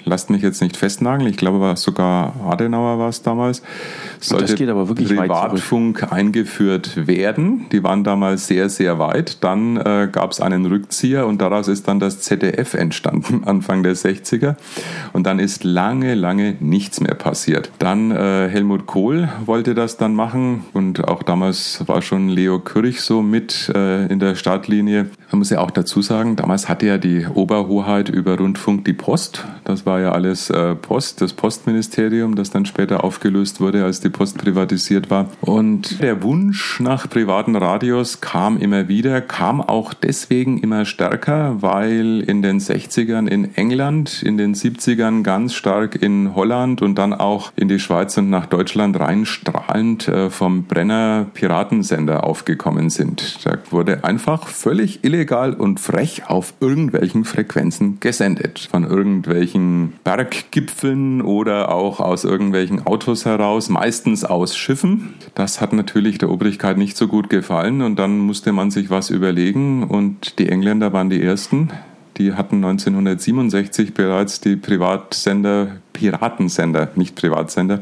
lasst 0.07 0.29
mich 0.29 0.41
jetzt 0.41 0.61
nicht 0.61 0.77
festnageln, 0.77 1.29
ich 1.29 1.37
glaube, 1.37 1.59
war 1.59 1.75
sogar 1.75 2.33
Adenauer 2.45 2.99
war 2.99 3.09
es 3.09 3.21
damals, 3.21 3.61
sollte 4.19 4.55
geht 4.55 4.69
aber 4.69 4.87
wirklich 4.87 5.09
weit 5.15 5.27
Privatfunk 5.27 6.11
eingeführt 6.11 7.07
werden. 7.07 7.67
Die 7.71 7.83
waren 7.83 8.03
damals 8.03 8.47
sehr, 8.47 8.69
sehr 8.69 8.99
weit. 8.99 9.43
Dann 9.43 9.77
äh, 9.77 10.09
gab 10.11 10.31
es 10.31 10.41
einen 10.41 10.65
Rückzieher 10.65 11.27
und 11.27 11.41
daraus 11.41 11.67
ist 11.67 11.87
dann 11.87 11.99
das 11.99 12.21
ZDF 12.21 12.73
entstanden, 12.73 13.43
Anfang 13.45 13.83
der 13.83 13.95
60er. 13.95 14.55
Und 15.13 15.25
dann 15.27 15.39
ist 15.39 15.63
lange, 15.63 16.15
lange 16.15 16.55
nichts 16.59 17.01
mehr 17.01 17.15
passiert. 17.15 17.71
Dann 17.79 18.11
äh, 18.11 18.47
Helmut 18.49 18.87
Kohl 18.87 19.29
wollte 19.45 19.75
das 19.75 19.97
dann 19.97 20.15
machen 20.15 20.65
und 20.73 21.07
auch 21.07 21.23
damals 21.23 21.83
war 21.87 22.01
schon 22.01 22.29
Leo 22.29 22.59
Kirch 22.59 23.01
so 23.01 23.21
mit 23.21 23.71
äh, 23.75 24.07
in 24.07 24.19
der 24.19 24.35
Startlinie. 24.35 25.07
Man 25.31 25.39
muss 25.39 25.49
ja 25.49 25.59
auch 25.59 25.71
dazu 25.71 26.01
sagen, 26.01 26.35
damals 26.35 26.69
hatte 26.69 26.87
ja 26.87 26.97
die 26.97 27.27
Oberhoheit 27.27 28.09
über 28.09 28.37
Rundfunk 28.37 28.85
die 28.85 28.93
Post. 28.93 29.45
Das 29.65 29.85
war 29.85 29.96
ja 29.99 30.11
alles 30.11 30.49
äh, 30.49 30.75
Post, 30.75 31.21
das 31.21 31.33
Postministerium, 31.33 32.35
das 32.35 32.49
dann 32.49 32.65
später 32.65 33.03
aufgelöst 33.03 33.59
wurde, 33.59 33.83
als 33.83 33.99
die 33.99 34.09
Post 34.09 34.37
privatisiert 34.37 35.09
war. 35.09 35.29
Und 35.41 36.01
der 36.01 36.23
Wunsch 36.23 36.79
nach 36.79 37.09
privaten 37.09 37.55
Radios 37.55 38.21
kam 38.21 38.57
immer 38.57 38.87
wieder, 38.87 39.21
kam 39.21 39.61
auch 39.61 39.93
deswegen 39.93 40.57
immer 40.59 40.85
stärker, 40.85 41.61
weil 41.61 42.21
in 42.21 42.41
den 42.41 42.59
60ern 42.59 43.27
in 43.27 43.55
England, 43.55 44.23
in 44.23 44.37
den 44.37 44.55
70ern 44.55 45.23
ganz 45.23 45.53
stark 45.53 46.01
in 46.01 46.35
Holland 46.35 46.81
und 46.81 46.95
dann 46.95 47.13
auch 47.13 47.51
in 47.55 47.67
die 47.67 47.79
Schweiz 47.79 48.17
und 48.17 48.29
nach 48.29 48.45
Deutschland 48.45 48.99
reinstrahlend 48.99 50.07
äh, 50.07 50.29
vom 50.29 50.63
Brenner 50.63 51.27
Piratensender 51.33 52.23
aufgekommen 52.23 52.89
sind. 52.89 53.45
Da 53.45 53.57
wurde 53.69 54.03
einfach 54.03 54.47
völlig 54.47 55.03
illegal 55.03 55.53
und 55.53 55.79
frech 55.79 56.23
auf 56.27 56.53
irgendwelchen 56.59 57.25
Frequenzen 57.25 57.99
gesendet. 57.99 58.67
Von 58.71 58.83
irgendwelchen 58.83 59.76
Berggipfeln 60.03 61.21
oder 61.21 61.71
auch 61.71 61.99
aus 61.99 62.23
irgendwelchen 62.23 62.85
Autos 62.85 63.25
heraus, 63.25 63.69
meistens 63.69 64.23
aus 64.23 64.55
Schiffen. 64.55 65.13
Das 65.35 65.61
hat 65.61 65.73
natürlich 65.73 66.17
der 66.17 66.29
Obrigkeit 66.29 66.77
nicht 66.77 66.97
so 66.97 67.07
gut 67.07 67.29
gefallen 67.29 67.81
und 67.81 67.97
dann 67.97 68.19
musste 68.19 68.51
man 68.51 68.71
sich 68.71 68.89
was 68.89 69.09
überlegen 69.09 69.83
und 69.83 70.39
die 70.39 70.49
Engländer 70.49 70.93
waren 70.93 71.09
die 71.09 71.21
ersten, 71.21 71.69
die 72.17 72.33
hatten 72.33 72.57
1967 72.57 73.93
bereits 73.93 74.41
die 74.41 74.55
Privatsender, 74.55 75.77
Piratensender, 75.97 76.91
nicht 76.95 77.15
Privatsender, 77.15 77.81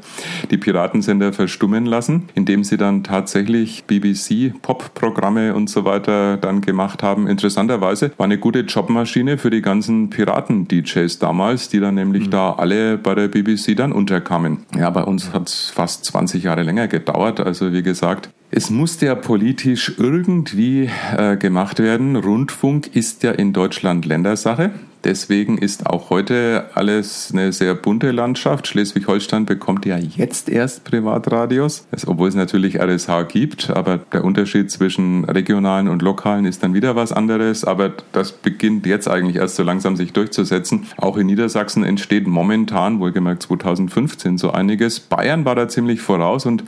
die 0.50 0.58
Piratensender 0.58 1.34
verstummen 1.34 1.86
lassen, 1.86 2.30
indem 2.34 2.64
sie 2.64 2.78
dann 2.78 3.04
tatsächlich 3.04 3.84
BBC, 3.84 4.54
Pop-Programme 4.62 5.54
und 5.54 5.70
so 5.70 5.84
weiter 5.84 6.38
dann 6.38 6.62
gemacht 6.62 7.04
haben. 7.04 7.28
Interessanterweise 7.28 8.12
war 8.16 8.24
eine 8.24 8.38
gute 8.38 8.62
Jobmaschine 8.62 9.38
für 9.38 9.50
die 9.50 9.62
ganzen 9.62 10.10
Piraten-DJs 10.10 11.20
damals, 11.20 11.68
die 11.68 11.82
dann 11.82 11.96
nämlich 11.96 12.28
mhm. 12.28 12.32
da 12.32 12.54
alle 12.54 12.98
bei 12.98 13.16
der 13.16 13.28
BBC 13.28 13.76
dann 13.76 13.92
unterkamen. 13.92 14.60
Ja, 14.78 14.90
bei 14.92 15.04
uns 15.04 15.34
hat 15.34 15.50
es 15.50 15.72
fast 15.76 16.06
20 16.06 16.44
Jahre 16.44 16.64
länger 16.64 16.88
gedauert. 16.88 17.42
Also 17.42 17.74
wie 17.74 17.84
gesagt, 17.84 18.30
es 18.50 18.70
musste 18.70 19.08
ja 19.08 19.16
politisch 19.16 19.92
irgendwie 19.98 20.90
äh, 21.18 21.36
gemacht 21.36 21.80
werden. 21.80 22.16
Rundfunk 22.16 22.96
ist 22.96 23.24
ja 23.24 23.32
in 23.32 23.52
Deutschland 23.52 24.06
Ländersache. 24.06 24.72
Deswegen 25.06 25.60
ist 25.60 25.86
auch 25.86 26.10
heute 26.10 26.72
alles 26.74 27.30
eine 27.32 27.54
sehr 27.54 27.76
bunte 27.76 28.10
Landschaft. 28.10 28.66
Schleswig-Holstein 28.66 29.46
bekommt 29.46 29.86
ja 29.86 29.98
jetzt 29.98 30.50
erst 30.50 30.84
Privatradios, 30.84 31.86
obwohl 32.08 32.28
es 32.28 32.34
natürlich 32.34 32.82
RSH 32.82 33.28
gibt. 33.28 33.70
Aber 33.70 34.00
der 34.12 34.24
Unterschied 34.24 34.72
zwischen 34.72 35.24
regionalen 35.26 35.90
und 35.90 36.02
lokalen 36.02 36.46
ist 36.46 36.64
dann 36.64 36.74
wieder 36.74 36.96
was 36.96 37.12
anderes. 37.12 37.66
Aber 37.66 37.94
das 38.14 38.32
beginnt 38.32 38.88
jetzt 38.88 39.08
eigentlich 39.08 39.36
erst 39.36 39.58
so 39.58 39.64
langsam 39.64 39.96
sich 39.96 40.12
durchzusetzen. 40.12 40.88
Auch 40.98 41.18
in 41.18 41.28
Niedersachsen 41.28 41.84
entsteht 41.84 42.26
momentan, 42.26 43.00
wohlgemerkt 43.00 43.44
2015, 43.44 44.40
so 44.40 44.50
einiges. 44.50 45.00
Bayern 45.00 45.46
war 45.46 45.54
da 45.54 45.68
ziemlich 45.68 46.02
voraus 46.02 46.48
und 46.48 46.64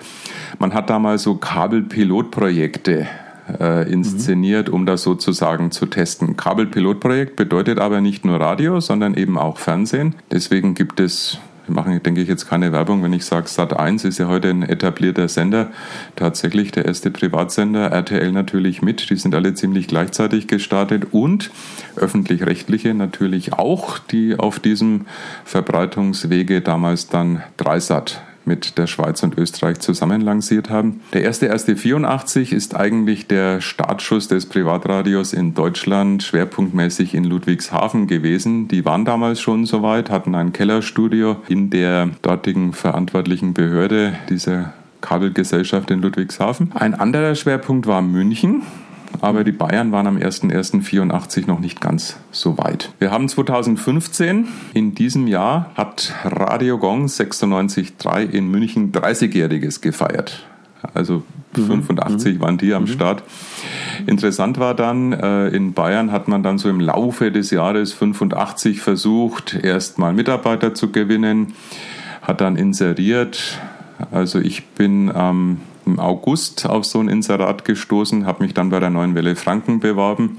man 0.59 0.75
hat 0.75 0.91
da 0.91 0.99
mal 0.99 1.17
so 1.17 1.33
Kabelpilotprojekte 1.35 3.07
äh, 3.59 3.91
inszeniert, 3.91 4.69
um 4.69 4.85
das 4.85 5.03
sozusagen 5.03 5.71
zu 5.71 5.85
testen. 5.85 6.37
Kabelpilotprojekt 6.37 7.35
bedeutet 7.35 7.79
aber 7.79 8.01
nicht 8.01 8.25
nur 8.25 8.39
Radio, 8.39 8.79
sondern 8.79 9.13
eben 9.15 9.37
auch 9.37 9.57
Fernsehen. 9.57 10.15
Deswegen 10.31 10.73
gibt 10.75 10.99
es 10.99 11.39
wir 11.67 11.75
machen, 11.75 12.01
denke 12.01 12.21
ich, 12.21 12.29
jetzt 12.29 12.47
keine 12.47 12.71
Werbung, 12.71 13.03
wenn 13.03 13.13
ich 13.13 13.25
sage, 13.25 13.47
Sat1 13.47 14.07
ist 14.07 14.17
ja 14.19 14.27
heute 14.27 14.49
ein 14.49 14.63
etablierter 14.63 15.27
Sender, 15.27 15.71
tatsächlich 16.15 16.71
der 16.71 16.85
erste 16.85 17.11
Privatsender, 17.11 17.91
RTL 17.91 18.31
natürlich 18.31 18.81
mit, 18.81 19.09
die 19.09 19.17
sind 19.17 19.35
alle 19.35 19.53
ziemlich 19.53 19.87
gleichzeitig 19.87 20.47
gestartet 20.47 21.07
und 21.11 21.51
öffentlich-rechtliche 21.97 22.93
natürlich 22.93 23.53
auch, 23.53 23.99
die 23.99 24.39
auf 24.39 24.59
diesem 24.59 25.07
Verbreitungswege 25.43 26.61
damals 26.61 27.09
dann 27.09 27.43
Dreisat 27.57 28.21
mit 28.47 28.77
der 28.77 28.87
Schweiz 28.87 29.21
und 29.21 29.37
Österreich 29.37 29.79
zusammen 29.79 30.21
lanciert 30.21 30.69
haben. 30.69 31.01
Der 31.13 31.23
erste 31.23 31.45
erste 31.45 31.75
84 31.75 32.53
ist 32.53 32.75
eigentlich 32.75 33.27
der 33.27 33.61
Startschuss 33.61 34.27
des 34.27 34.47
Privatradios 34.47 35.33
in 35.33 35.53
Deutschland, 35.53 36.23
schwerpunktmäßig 36.23 37.13
in 37.13 37.25
Ludwigshafen 37.25 38.07
gewesen. 38.07 38.67
Die 38.67 38.85
waren 38.85 39.05
damals 39.05 39.41
schon 39.41 39.65
soweit, 39.65 40.09
hatten 40.09 40.33
ein 40.35 40.53
Kellerstudio 40.53 41.37
in 41.47 41.69
der 41.69 42.09
dortigen 42.21 42.73
verantwortlichen 42.73 43.53
Behörde 43.53 44.17
dieser 44.29 44.73
Kabelgesellschaft 45.01 45.91
in 45.91 46.01
Ludwigshafen. 46.01 46.71
Ein 46.73 46.95
anderer 46.95 47.35
Schwerpunkt 47.35 47.85
war 47.85 48.01
München 48.01 48.63
aber 49.21 49.43
die 49.43 49.51
Bayern 49.51 49.91
waren 49.91 50.07
am 50.07 50.17
01.01.84 50.17 51.47
noch 51.47 51.59
nicht 51.59 51.81
ganz 51.81 52.17
so 52.31 52.57
weit. 52.57 52.91
Wir 52.99 53.11
haben 53.11 53.27
2015, 53.27 54.47
in 54.73 54.95
diesem 54.95 55.27
Jahr 55.27 55.71
hat 55.75 56.13
Radio 56.23 56.77
Gong 56.77 57.05
96.3 57.05 58.29
in 58.29 58.49
München 58.49 58.91
30-jähriges 58.91 59.81
gefeiert. 59.81 60.45
Also 60.93 61.23
85 61.53 62.35
mhm. 62.35 62.41
waren 62.41 62.57
die 62.57 62.73
am 62.73 62.83
mhm. 62.83 62.87
Start. 62.87 63.23
Interessant 64.05 64.59
war 64.59 64.73
dann, 64.73 65.13
äh, 65.13 65.47
in 65.49 65.73
Bayern 65.73 66.11
hat 66.11 66.27
man 66.27 66.43
dann 66.43 66.57
so 66.57 66.69
im 66.69 66.79
Laufe 66.79 67.31
des 67.31 67.51
Jahres 67.51 67.93
85 67.93 68.81
versucht, 68.81 69.55
erstmal 69.55 70.13
Mitarbeiter 70.13 70.73
zu 70.73 70.91
gewinnen, 70.91 71.53
hat 72.21 72.41
dann 72.41 72.55
inseriert. 72.55 73.59
Also 74.11 74.39
ich 74.39 74.65
bin 74.67 75.11
am 75.13 75.57
im 75.87 75.99
August 75.99 76.67
auf 76.67 76.85
so 76.85 76.99
ein 76.99 77.07
Inserat 77.07 77.65
gestoßen, 77.65 78.25
habe 78.25 78.43
mich 78.43 78.53
dann 78.53 78.69
bei 78.69 78.79
der 78.79 78.89
Neuen 78.89 79.15
Welle 79.15 79.35
Franken 79.35 79.79
beworben. 79.79 80.37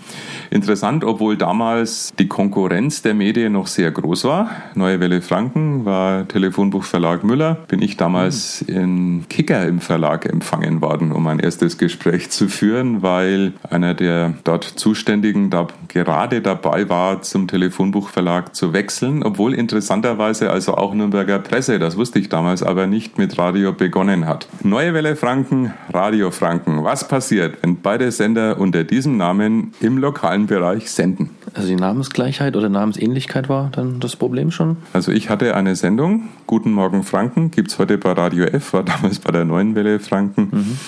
Interessant, 0.50 1.04
obwohl 1.04 1.36
damals 1.36 2.12
die 2.18 2.28
Konkurrenz 2.28 3.02
der 3.02 3.14
Medien 3.14 3.54
noch 3.54 3.66
sehr 3.66 3.90
groß 3.90 4.24
war. 4.24 4.50
Neue 4.74 5.00
Welle 5.00 5.22
Franken 5.22 5.84
war 5.84 6.28
Telefonbuchverlag 6.28 7.24
Müller. 7.24 7.56
Bin 7.68 7.82
ich 7.82 7.96
damals 7.96 8.64
mhm. 8.68 8.76
in 8.76 9.24
Kicker 9.28 9.66
im 9.66 9.80
Verlag 9.80 10.26
empfangen 10.26 10.80
worden, 10.80 11.12
um 11.12 11.26
ein 11.26 11.38
erstes 11.40 11.78
Gespräch 11.78 12.30
zu 12.30 12.48
führen, 12.48 13.02
weil 13.02 13.54
einer 13.68 13.94
der 13.94 14.34
dort 14.44 14.64
Zuständigen 14.64 15.50
da 15.50 15.66
gerade 15.88 16.42
dabei 16.42 16.88
war, 16.88 17.22
zum 17.22 17.48
Telefonbuchverlag 17.48 18.54
zu 18.54 18.72
wechseln, 18.72 19.22
obwohl 19.22 19.54
interessanterweise 19.54 20.50
also 20.50 20.74
auch 20.74 20.94
Nürnberger 20.94 21.38
Presse, 21.38 21.78
das 21.78 21.96
wusste 21.96 22.18
ich 22.18 22.28
damals 22.28 22.62
aber 22.62 22.86
nicht, 22.86 23.18
mit 23.18 23.38
Radio 23.38 23.72
begonnen 23.72 24.26
hat. 24.26 24.48
Neue 24.62 24.92
Welle 24.94 25.16
Franken 25.16 25.37
Franken, 25.38 25.72
Radio 25.92 26.32
Franken. 26.32 26.82
Was 26.82 27.06
passiert, 27.06 27.58
wenn 27.62 27.80
beide 27.80 28.10
Sender 28.10 28.58
unter 28.58 28.82
diesem 28.82 29.16
Namen 29.16 29.72
im 29.78 29.96
lokalen 29.96 30.48
Bereich 30.48 30.90
senden? 30.90 31.30
Also 31.54 31.68
die 31.68 31.76
Namensgleichheit 31.76 32.56
oder 32.56 32.68
Namensähnlichkeit 32.68 33.48
war 33.48 33.70
dann 33.70 34.00
das 34.00 34.16
Problem 34.16 34.50
schon? 34.50 34.78
Also 34.92 35.12
ich 35.12 35.30
hatte 35.30 35.54
eine 35.54 35.76
Sendung, 35.76 36.28
Guten 36.48 36.72
Morgen 36.72 37.04
Franken, 37.04 37.52
gibt 37.52 37.70
es 37.70 37.78
heute 37.78 37.98
bei 37.98 38.10
Radio 38.10 38.46
F, 38.46 38.72
war 38.72 38.82
damals 38.82 39.20
bei 39.20 39.30
der 39.30 39.44
Neuen 39.44 39.76
Welle 39.76 40.00
Franken. 40.00 40.48
Mhm. 40.50 40.78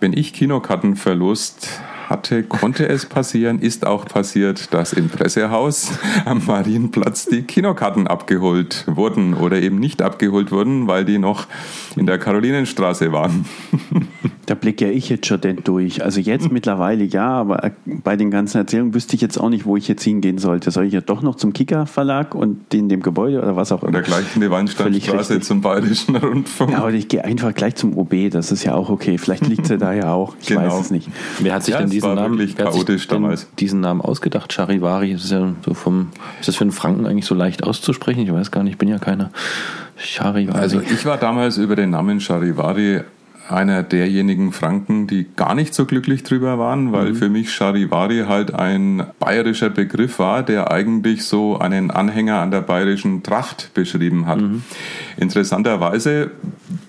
Wenn 0.00 0.12
ich 0.12 0.34
Kinokartenverlust 0.34 1.80
hatte, 2.08 2.42
konnte 2.42 2.88
es 2.88 3.06
passieren, 3.06 3.58
ist 3.58 3.86
auch 3.86 4.06
passiert, 4.06 4.72
dass 4.72 4.92
im 4.92 5.08
Pressehaus 5.08 5.90
am 6.24 6.44
Marienplatz 6.46 7.26
die 7.26 7.42
Kinokarten 7.42 8.06
abgeholt 8.06 8.84
wurden 8.86 9.34
oder 9.34 9.60
eben 9.60 9.78
nicht 9.78 10.00
abgeholt 10.00 10.50
wurden, 10.50 10.86
weil 10.86 11.04
die 11.04 11.18
noch 11.18 11.46
in 11.96 12.06
der 12.06 12.18
Karolinenstraße 12.18 13.12
waren. 13.12 13.44
Da 14.48 14.54
blicke 14.54 14.86
ja 14.86 14.90
ich 14.90 15.10
jetzt 15.10 15.26
schon 15.26 15.42
denn 15.42 15.58
durch. 15.62 16.02
Also 16.02 16.20
jetzt 16.20 16.50
mittlerweile 16.50 17.04
ja, 17.04 17.28
aber 17.28 17.70
bei 17.84 18.16
den 18.16 18.30
ganzen 18.30 18.56
Erzählungen 18.56 18.94
wüsste 18.94 19.14
ich 19.14 19.20
jetzt 19.20 19.36
auch 19.36 19.50
nicht, 19.50 19.66
wo 19.66 19.76
ich 19.76 19.88
jetzt 19.88 20.02
hingehen 20.02 20.38
sollte. 20.38 20.70
Soll 20.70 20.86
ich 20.86 20.94
ja 20.94 21.02
doch 21.02 21.20
noch 21.20 21.34
zum 21.34 21.52
Kicker 21.52 21.84
Verlag 21.84 22.34
und 22.34 22.72
in 22.72 22.88
dem 22.88 23.02
Gebäude 23.02 23.42
oder 23.42 23.56
was 23.56 23.72
auch 23.72 23.82
immer? 23.82 23.90
Oder 23.90 24.00
gleich 24.00 24.24
in 24.34 24.40
die 24.40 24.50
Weinsteinstraße 24.50 25.40
zum 25.40 25.60
Bayerischen 25.60 26.16
Rundfunk. 26.16 26.70
Ja, 26.70 26.78
aber 26.78 26.94
ich 26.94 27.08
gehe 27.08 27.22
einfach 27.22 27.52
gleich 27.52 27.74
zum 27.74 27.94
OB, 27.94 28.30
das 28.30 28.50
ist 28.50 28.64
ja 28.64 28.72
auch 28.72 28.88
okay. 28.88 29.18
Vielleicht 29.18 29.46
liegt 29.46 29.66
sie 29.66 29.76
da 29.78 29.92
ja 29.92 30.14
auch. 30.14 30.34
Ich 30.40 30.46
genau. 30.46 30.62
weiß 30.62 30.80
es 30.80 30.90
nicht. 30.90 31.10
Wer 31.40 31.52
hat 31.52 31.64
sich 31.64 31.74
ja, 31.74 31.80
denn 31.80 31.90
diesen 31.90 32.14
Namen, 32.14 32.54
damals. 33.10 33.50
diesen 33.58 33.80
Namen 33.80 34.00
ausgedacht? 34.00 34.50
Charivari, 34.50 35.12
das 35.12 35.24
ist 35.24 35.32
ja 35.32 35.52
so 35.62 35.74
vom, 35.74 36.08
ist 36.40 36.48
das 36.48 36.56
für 36.56 36.64
einen 36.64 36.72
Franken 36.72 37.04
eigentlich 37.04 37.26
so 37.26 37.34
leicht 37.34 37.64
auszusprechen? 37.64 38.22
Ich 38.22 38.32
weiß 38.32 38.50
gar 38.50 38.62
nicht, 38.62 38.72
ich 38.72 38.78
bin 38.78 38.88
ja 38.88 38.98
keiner. 38.98 39.30
Charivari. 39.98 40.58
Also 40.58 40.80
ich 40.80 41.04
war 41.04 41.18
damals 41.18 41.58
über 41.58 41.76
den 41.76 41.90
Namen 41.90 42.18
Charivari 42.18 43.02
einer 43.50 43.82
derjenigen 43.82 44.52
Franken, 44.52 45.06
die 45.06 45.26
gar 45.36 45.54
nicht 45.54 45.74
so 45.74 45.86
glücklich 45.86 46.22
drüber 46.22 46.58
waren, 46.58 46.92
weil 46.92 47.10
mhm. 47.10 47.16
für 47.16 47.28
mich 47.28 47.52
Charivari 47.52 48.24
halt 48.28 48.54
ein 48.54 49.04
bayerischer 49.18 49.70
Begriff 49.70 50.18
war, 50.18 50.42
der 50.42 50.70
eigentlich 50.70 51.24
so 51.24 51.58
einen 51.58 51.90
Anhänger 51.90 52.40
an 52.40 52.50
der 52.50 52.60
bayerischen 52.60 53.22
Tracht 53.22 53.70
beschrieben 53.74 54.26
hat. 54.26 54.40
Mhm. 54.40 54.62
Interessanterweise 55.16 56.30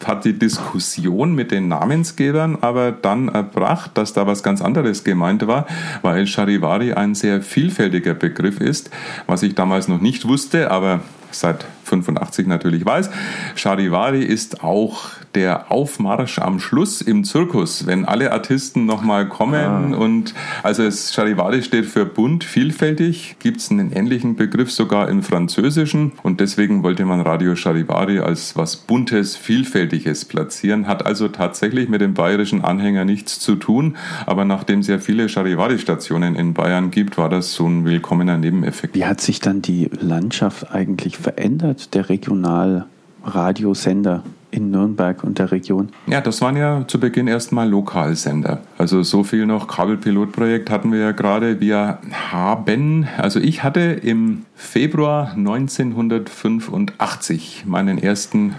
hat 0.05 0.25
die 0.25 0.37
Diskussion 0.37 1.35
mit 1.35 1.51
den 1.51 1.67
Namensgebern 1.67 2.57
aber 2.61 2.91
dann 2.91 3.29
erbracht, 3.29 3.91
dass 3.95 4.13
da 4.13 4.27
was 4.27 4.43
ganz 4.43 4.61
anderes 4.61 5.03
gemeint 5.03 5.47
war, 5.47 5.65
weil 6.01 6.27
Charivari 6.27 6.93
ein 6.93 7.15
sehr 7.15 7.41
vielfältiger 7.41 8.13
Begriff 8.13 8.59
ist, 8.59 8.89
was 9.27 9.43
ich 9.43 9.55
damals 9.55 9.87
noch 9.87 10.01
nicht 10.01 10.27
wusste, 10.27 10.71
aber 10.71 11.01
seit 11.31 11.65
85 11.85 12.47
natürlich 12.47 12.85
weiß. 12.85 13.09
Charivari 13.55 14.23
ist 14.23 14.63
auch 14.63 15.09
der 15.35 15.71
Aufmarsch 15.71 16.39
am 16.39 16.59
Schluss 16.59 17.01
im 17.01 17.23
Zirkus, 17.23 17.85
wenn 17.85 18.05
alle 18.05 18.31
Artisten 18.31 18.85
nochmal 18.85 19.29
kommen. 19.29 19.93
Ah. 19.93 19.97
Und 19.97 20.33
also 20.63 20.81
es 20.83 21.13
Charivari 21.13 21.61
steht 21.61 21.85
für 21.85 22.05
bunt, 22.05 22.43
vielfältig. 22.43 23.35
Gibt 23.39 23.57
es 23.57 23.69
einen 23.71 23.91
ähnlichen 23.91 24.35
Begriff 24.35 24.71
sogar 24.71 25.09
im 25.09 25.21
Französischen. 25.23 26.13
Und 26.23 26.39
deswegen 26.39 26.81
wollte 26.83 27.05
man 27.05 27.21
Radio 27.21 27.55
Charivari 27.55 28.19
als 28.19 28.57
was 28.57 28.75
Buntes, 28.75 29.35
Vielfältiges 29.35 30.25
platzieren. 30.25 30.87
Hat 30.87 31.05
also 31.05 31.27
tatsächlich 31.27 31.87
mit 31.89 32.01
dem 32.01 32.15
bayerischen 32.15 32.63
Anhänger 32.63 33.05
nichts 33.05 33.39
zu 33.39 33.55
tun. 33.55 33.97
Aber 34.25 34.45
nachdem 34.45 34.79
es 34.79 34.87
ja 34.87 34.97
viele 34.99 35.29
Charivari-Stationen 35.29 36.35
in 36.35 36.53
Bayern 36.53 36.89
gibt, 36.91 37.17
war 37.17 37.29
das 37.29 37.53
so 37.53 37.65
ein 37.67 37.85
willkommener 37.85 38.37
Nebeneffekt. 38.37 38.95
Wie 38.95 39.05
hat 39.05 39.21
sich 39.21 39.39
dann 39.39 39.61
die 39.61 39.89
Landschaft 39.99 40.73
eigentlich 40.73 41.17
verändert, 41.17 41.93
der 41.93 42.09
Regionalradiosender? 42.09 44.23
In 44.51 44.71
Nürnberg 44.71 45.23
und 45.23 45.39
der 45.39 45.51
Region? 45.51 45.89
Ja, 46.07 46.21
das 46.21 46.41
waren 46.41 46.57
ja 46.57 46.85
zu 46.87 46.99
Beginn 46.99 47.27
erstmal 47.27 47.69
Lokalsender. 47.69 48.61
Also 48.77 49.03
so 49.03 49.23
viel 49.23 49.45
noch 49.45 49.67
Kabelpilotprojekt 49.67 50.69
hatten 50.69 50.91
wir 50.91 50.99
ja 50.99 51.11
gerade. 51.11 51.59
Wir 51.59 51.99
haben, 52.31 53.07
also 53.17 53.39
ich 53.39 53.63
hatte 53.63 53.81
im 53.81 54.45
Februar 54.55 55.33
1985 55.35 57.63
meinen 57.65 57.97
ersten 57.97 58.55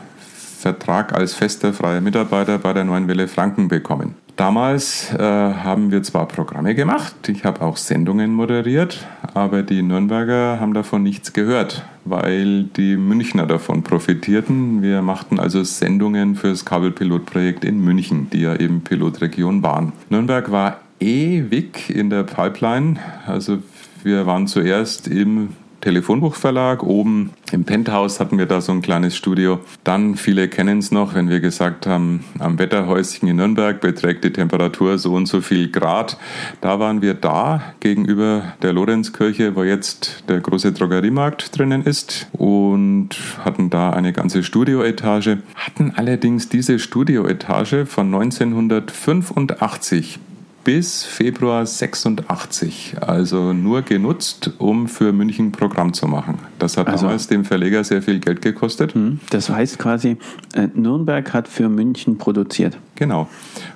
Vertrag 0.60 1.14
als 1.14 1.34
fester 1.34 1.72
freier 1.72 2.00
Mitarbeiter 2.00 2.58
bei 2.58 2.72
der 2.72 2.84
Neuen 2.84 3.08
Welle 3.08 3.28
Franken 3.28 3.68
bekommen. 3.68 4.14
Damals 4.40 5.12
äh, 5.12 5.18
haben 5.18 5.90
wir 5.90 6.02
zwar 6.02 6.26
Programme 6.26 6.74
gemacht, 6.74 7.28
ich 7.28 7.44
habe 7.44 7.60
auch 7.60 7.76
Sendungen 7.76 8.32
moderiert, 8.32 9.06
aber 9.34 9.62
die 9.62 9.82
Nürnberger 9.82 10.58
haben 10.58 10.72
davon 10.72 11.02
nichts 11.02 11.34
gehört, 11.34 11.84
weil 12.06 12.64
die 12.64 12.96
Münchner 12.96 13.44
davon 13.44 13.82
profitierten. 13.82 14.80
Wir 14.80 15.02
machten 15.02 15.38
also 15.38 15.62
Sendungen 15.62 16.36
für 16.36 16.48
das 16.48 16.64
Kabelpilotprojekt 16.64 17.66
in 17.66 17.84
München, 17.84 18.30
die 18.30 18.40
ja 18.40 18.56
eben 18.56 18.80
Pilotregion 18.80 19.62
waren. 19.62 19.92
Nürnberg 20.08 20.50
war 20.50 20.78
ewig 21.00 21.94
in 21.94 22.08
der 22.08 22.22
Pipeline, 22.22 22.98
also 23.26 23.58
wir 24.02 24.24
waren 24.24 24.46
zuerst 24.46 25.06
im 25.06 25.50
Telefonbuchverlag. 25.80 26.82
Oben 26.82 27.30
im 27.52 27.64
Penthouse 27.64 28.20
hatten 28.20 28.38
wir 28.38 28.46
da 28.46 28.60
so 28.60 28.72
ein 28.72 28.82
kleines 28.82 29.16
Studio. 29.16 29.60
Dann, 29.84 30.16
viele 30.16 30.48
kennen 30.48 30.78
es 30.78 30.90
noch, 30.90 31.14
wenn 31.14 31.28
wir 31.28 31.40
gesagt 31.40 31.86
haben, 31.86 32.24
am 32.38 32.58
Wetterhäuschen 32.58 33.28
in 33.28 33.36
Nürnberg 33.36 33.80
beträgt 33.80 34.24
die 34.24 34.32
Temperatur 34.32 34.98
so 34.98 35.14
und 35.14 35.26
so 35.26 35.40
viel 35.40 35.70
Grad. 35.70 36.18
Da 36.60 36.78
waren 36.78 37.02
wir 37.02 37.14
da 37.14 37.62
gegenüber 37.80 38.54
der 38.62 38.72
Lorenzkirche, 38.72 39.56
wo 39.56 39.64
jetzt 39.64 40.24
der 40.28 40.40
große 40.40 40.72
Drogeriemarkt 40.72 41.58
drinnen 41.58 41.84
ist 41.84 42.28
und 42.32 43.10
hatten 43.44 43.70
da 43.70 43.90
eine 43.90 44.12
ganze 44.12 44.42
Studioetage. 44.42 45.38
Hatten 45.54 45.92
allerdings 45.96 46.48
diese 46.48 46.78
Studioetage 46.78 47.86
von 47.86 48.14
1985 48.14 50.18
bis 50.64 51.04
Februar 51.04 51.64
86, 51.64 52.96
also 53.00 53.52
nur 53.52 53.82
genutzt, 53.82 54.52
um 54.58 54.88
für 54.88 55.12
München 55.12 55.52
Programm 55.52 55.92
zu 55.92 56.06
machen. 56.06 56.38
Das 56.58 56.76
hat 56.76 56.88
also, 56.88 57.06
damals 57.06 57.28
dem 57.28 57.44
Verleger 57.44 57.82
sehr 57.84 58.02
viel 58.02 58.20
Geld 58.20 58.42
gekostet. 58.42 58.94
Hm, 58.94 59.20
das 59.30 59.48
heißt 59.48 59.78
quasi, 59.78 60.16
äh, 60.54 60.68
Nürnberg 60.74 61.32
hat 61.32 61.48
für 61.48 61.68
München 61.68 62.18
produziert. 62.18 62.76
Genau. 62.96 63.28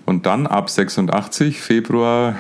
Und 0.05 0.27
dann 0.27 0.47
ab 0.47 0.69
86, 0.69 1.61
Februar 1.61 2.37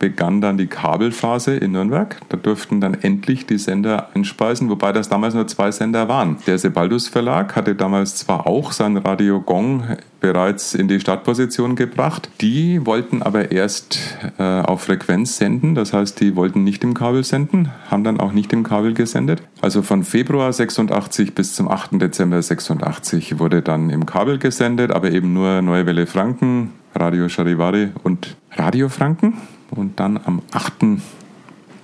begann 0.00 0.40
dann 0.40 0.58
die 0.58 0.66
Kabelphase 0.66 1.54
in 1.54 1.72
Nürnberg. 1.72 2.16
Da 2.30 2.36
durften 2.36 2.80
dann 2.80 2.94
endlich 2.94 3.46
die 3.46 3.58
Sender 3.58 4.08
einspeisen, 4.14 4.68
wobei 4.68 4.90
das 4.90 5.08
damals 5.08 5.34
nur 5.34 5.46
zwei 5.46 5.70
Sender 5.70 6.08
waren. 6.08 6.38
Der 6.48 6.58
Sebaldus 6.58 7.06
Verlag 7.06 7.54
hatte 7.54 7.76
damals 7.76 8.16
zwar 8.16 8.48
auch 8.48 8.72
sein 8.72 8.96
Radio 8.96 9.40
Gong 9.40 9.84
bereits 10.20 10.74
in 10.74 10.88
die 10.88 11.00
Startposition 11.00 11.76
gebracht. 11.76 12.30
Die 12.40 12.84
wollten 12.84 13.22
aber 13.22 13.52
erst 13.52 13.98
äh, 14.38 14.42
auf 14.42 14.82
Frequenz 14.82 15.36
senden, 15.36 15.74
das 15.74 15.92
heißt, 15.92 16.20
die 16.20 16.34
wollten 16.34 16.64
nicht 16.64 16.82
im 16.82 16.94
Kabel 16.94 17.22
senden, 17.22 17.70
haben 17.90 18.02
dann 18.02 18.20
auch 18.20 18.32
nicht 18.32 18.52
im 18.52 18.62
Kabel 18.62 18.94
gesendet. 18.94 19.42
Also 19.60 19.82
von 19.82 20.02
Februar 20.02 20.52
86 20.52 21.34
bis 21.34 21.54
zum 21.54 21.70
8. 21.70 22.00
Dezember 22.00 22.40
86 22.40 23.38
wurde 23.38 23.62
dann 23.62 23.90
im 23.90 24.06
Kabel 24.06 24.38
gesendet, 24.38 24.90
aber 24.90 25.10
eben 25.10 25.32
nur 25.34 25.60
Neue 25.60 25.86
Welle 25.86 26.06
Franken, 26.06 26.72
Radio 26.94 27.28
Charivari 27.28 27.90
und 28.02 28.36
Radio 28.56 28.88
Franken. 28.88 29.34
Und 29.70 30.00
dann 30.00 30.18
am 30.24 30.42
8. 30.52 31.00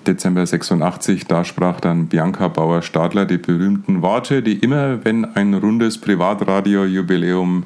Dezember 0.06 0.46
86, 0.46 1.26
da 1.26 1.44
sprach 1.44 1.80
dann 1.80 2.06
Bianca 2.06 2.48
Bauer-Stadler 2.48 3.26
die 3.26 3.38
berühmten 3.38 4.02
Worte, 4.02 4.42
die 4.42 4.54
immer, 4.54 5.04
wenn 5.04 5.24
ein 5.24 5.54
rundes 5.54 5.98
Privatradiojubiläum 5.98 7.64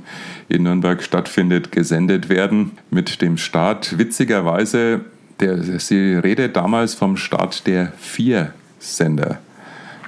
in 0.49 0.62
Nürnberg 0.62 1.03
stattfindet, 1.03 1.71
gesendet 1.71 2.29
werden. 2.29 2.73
Mit 2.91 3.21
dem 3.21 3.37
Start, 3.37 3.99
witzigerweise, 3.99 5.00
der, 5.41 5.62
sie 5.62 6.15
redet 6.15 6.57
damals 6.57 6.95
vom 6.95 7.17
Start 7.17 7.67
der 7.67 7.93
vier 7.99 8.55
Sender. 8.79 9.39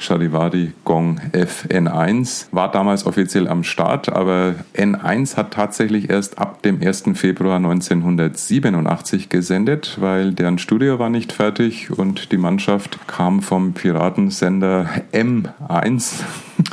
Charivari 0.02 0.72
Gong 0.84 1.20
FN1 1.32 2.46
war 2.50 2.70
damals 2.70 3.06
offiziell 3.06 3.48
am 3.48 3.64
Start, 3.64 4.08
aber 4.08 4.56
N1 4.74 5.36
hat 5.36 5.52
tatsächlich 5.52 6.10
erst 6.10 6.38
ab 6.38 6.62
dem 6.62 6.82
1. 6.82 7.04
Februar 7.14 7.56
1987 7.56 9.28
gesendet, 9.28 9.96
weil 10.00 10.32
deren 10.32 10.58
Studio 10.58 10.98
war 10.98 11.08
nicht 11.08 11.32
fertig 11.32 11.90
und 11.96 12.32
die 12.32 12.36
Mannschaft 12.36 13.06
kam 13.06 13.42
vom 13.42 13.72
Piratensender 13.72 14.88
M1 15.12 16.20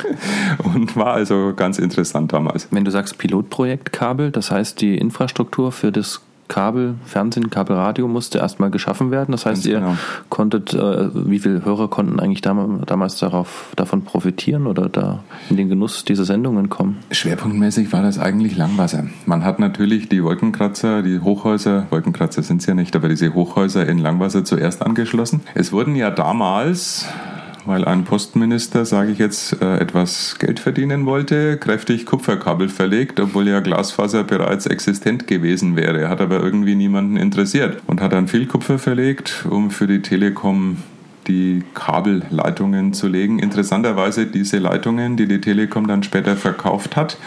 und 0.74 0.96
war 0.96 1.12
also 1.12 1.52
ganz 1.54 1.78
interessant 1.78 2.32
damals. 2.32 2.68
Wenn 2.70 2.84
du 2.84 2.90
sagst 2.90 3.18
Pilotprojektkabel, 3.18 4.30
das 4.30 4.50
heißt 4.50 4.80
die 4.80 4.98
Infrastruktur 4.98 5.72
für 5.72 5.92
das 5.92 6.20
Kabel, 6.50 6.96
Fernsehen, 7.06 7.48
Kabelradio 7.48 8.08
musste 8.08 8.38
erstmal 8.38 8.70
geschaffen 8.70 9.10
werden. 9.10 9.32
Das 9.32 9.46
heißt, 9.46 9.62
Ganz 9.62 9.66
ihr 9.66 9.78
genau. 9.78 9.96
konntet, 10.28 10.74
äh, 10.74 11.08
wie 11.14 11.38
viele 11.38 11.64
Hörer 11.64 11.88
konnten 11.88 12.18
eigentlich 12.18 12.42
damals 12.42 13.18
darauf, 13.18 13.68
davon 13.76 14.02
profitieren 14.02 14.66
oder 14.66 14.88
da 14.88 15.22
in 15.48 15.56
den 15.56 15.68
Genuss 15.68 16.04
dieser 16.04 16.24
Sendungen 16.24 16.68
kommen? 16.68 16.98
Schwerpunktmäßig 17.12 17.92
war 17.92 18.02
das 18.02 18.18
eigentlich 18.18 18.56
Langwasser. 18.56 19.04
Man 19.26 19.44
hat 19.44 19.60
natürlich 19.60 20.08
die 20.08 20.22
Wolkenkratzer, 20.24 21.02
die 21.02 21.20
Hochhäuser, 21.20 21.86
Wolkenkratzer 21.90 22.42
sind 22.42 22.60
es 22.60 22.66
ja 22.66 22.74
nicht, 22.74 22.94
aber 22.96 23.08
diese 23.08 23.32
Hochhäuser 23.32 23.86
in 23.86 23.98
Langwasser 23.98 24.44
zuerst 24.44 24.82
angeschlossen. 24.82 25.42
Es 25.54 25.72
wurden 25.72 25.94
ja 25.94 26.10
damals 26.10 27.06
weil 27.70 27.84
ein 27.84 28.04
Postminister, 28.04 28.84
sage 28.84 29.12
ich 29.12 29.18
jetzt, 29.18 29.62
äh, 29.62 29.78
etwas 29.78 30.38
Geld 30.38 30.60
verdienen 30.60 31.06
wollte, 31.06 31.56
kräftig 31.56 32.04
Kupferkabel 32.04 32.68
verlegt, 32.68 33.20
obwohl 33.20 33.48
ja 33.48 33.60
Glasfaser 33.60 34.24
bereits 34.24 34.66
existent 34.66 35.26
gewesen 35.26 35.76
wäre. 35.76 36.08
Hat 36.08 36.20
aber 36.20 36.40
irgendwie 36.42 36.74
niemanden 36.74 37.16
interessiert 37.16 37.80
und 37.86 38.00
hat 38.00 38.12
dann 38.12 38.28
viel 38.28 38.46
Kupfer 38.46 38.78
verlegt, 38.78 39.46
um 39.48 39.70
für 39.70 39.86
die 39.86 40.02
Telekom 40.02 40.78
die 41.26 41.62
Kabelleitungen 41.74 42.92
zu 42.92 43.08
legen. 43.08 43.38
Interessanterweise 43.38 44.26
diese 44.26 44.58
Leitungen, 44.58 45.16
die 45.16 45.26
die 45.26 45.40
Telekom 45.40 45.86
dann 45.86 46.02
später 46.02 46.36
verkauft 46.36 46.96
hat, 46.96 47.18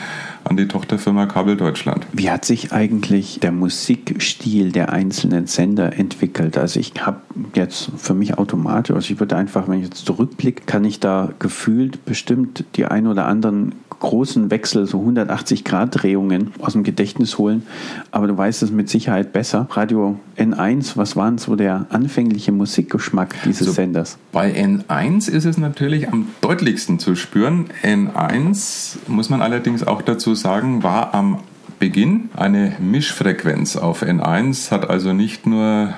an 0.44 0.58
die 0.58 0.68
Tochterfirma 0.68 1.26
Kabel 1.26 1.56
Deutschland. 1.56 2.06
Wie 2.12 2.30
hat 2.30 2.46
sich 2.46 2.74
eigentlich 2.74 3.40
der 3.40 3.52
Musikstil 3.52 4.72
der 4.72 4.92
einzelnen 4.92 5.48
Sender 5.48 5.98
entwickelt? 5.98 6.58
Also 6.58 6.80
ich 6.80 6.94
habe 7.00 7.22
jetzt 7.54 7.92
für 7.96 8.14
mich 8.14 8.38
automatisch, 8.38 8.96
also 8.96 9.14
ich 9.14 9.20
würde 9.20 9.38
einfach, 9.38 9.68
wenn 9.68 9.80
ich 9.80 9.86
jetzt 9.86 10.06
zurückblicke, 10.06 10.64
kann 10.66 10.84
ich 10.84 11.00
da 11.00 11.32
gefühlt 11.40 12.06
bestimmt 12.06 12.66
die 12.76 12.86
ein 12.86 13.08
oder 13.08 13.28
anderen 13.28 13.74
großen 14.00 14.52
Wechsel, 14.52 14.86
so 14.86 15.00
180 15.00 15.64
Grad 15.64 16.02
Drehungen 16.02 16.52
aus 16.60 16.74
dem 16.74 16.84
Gedächtnis 16.84 17.38
holen. 17.38 17.64
Aber 18.12 18.28
du 18.28 18.38
weißt 18.38 18.64
es 18.64 18.72
mit 18.72 18.90
Sicherheit 18.90 19.34
besser. 19.34 19.68
Radio 19.72 20.20
N1, 20.38 20.98
was 20.98 21.16
war 21.16 21.30
denn 21.30 21.38
so 21.38 21.56
der 21.56 21.86
anfängliche 21.90 22.52
Musikgeschmack 22.52 23.36
dieses 23.46 23.62
also 23.62 23.74
Senders? 23.74 24.18
Bei 24.32 24.52
N1 24.52 25.30
ist 25.30 25.46
es 25.46 25.58
natürlich 25.58 26.12
am 26.12 26.28
deutlichsten 26.42 27.00
zu 27.00 27.16
spüren. 27.16 27.66
N1, 27.84 28.98
muss 29.08 29.30
man 29.30 29.42
allerdings 29.42 29.86
auch 29.86 30.02
dazu 30.02 30.36
sagen, 30.36 30.84
war 30.84 31.14
am 31.14 31.40
Beginn 31.80 32.30
eine 32.36 32.78
Mischfrequenz 32.80 33.76
auf 33.76 34.04
N1, 34.04 34.72
hat 34.72 34.90
also 34.90 35.12
nicht 35.12 35.46
nur 35.46 35.94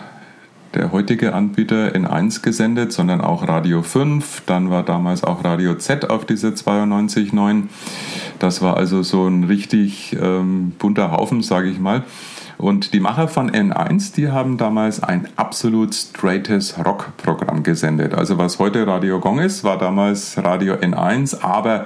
der 0.75 0.91
heutige 0.91 1.33
Anbieter 1.33 1.95
N1 1.95 2.41
gesendet, 2.41 2.91
sondern 2.91 3.21
auch 3.21 3.47
Radio 3.47 3.81
5. 3.81 4.43
Dann 4.45 4.69
war 4.69 4.83
damals 4.83 5.23
auch 5.23 5.43
Radio 5.43 5.75
Z 5.75 6.09
auf 6.09 6.25
diese 6.25 6.49
92.9. 6.49 7.63
Das 8.39 8.61
war 8.61 8.77
also 8.77 9.01
so 9.01 9.27
ein 9.27 9.45
richtig 9.45 10.15
ähm, 10.21 10.73
bunter 10.77 11.11
Haufen, 11.11 11.41
sage 11.41 11.69
ich 11.69 11.79
mal. 11.79 12.03
Und 12.57 12.93
die 12.93 12.99
Macher 12.99 13.27
von 13.27 13.51
N1, 13.51 14.15
die 14.15 14.29
haben 14.29 14.57
damals 14.57 15.03
ein 15.03 15.27
absolut 15.35 15.93
straightes 15.93 16.77
Rock-Programm 16.77 17.63
gesendet. 17.63 18.13
Also 18.13 18.38
was 18.38 18.59
heute 18.59 18.88
Radio 18.88 19.19
Gong 19.19 19.39
ist, 19.39 19.63
war 19.63 19.77
damals 19.77 20.38
Radio 20.38 20.75
N1, 20.75 21.41
aber 21.41 21.85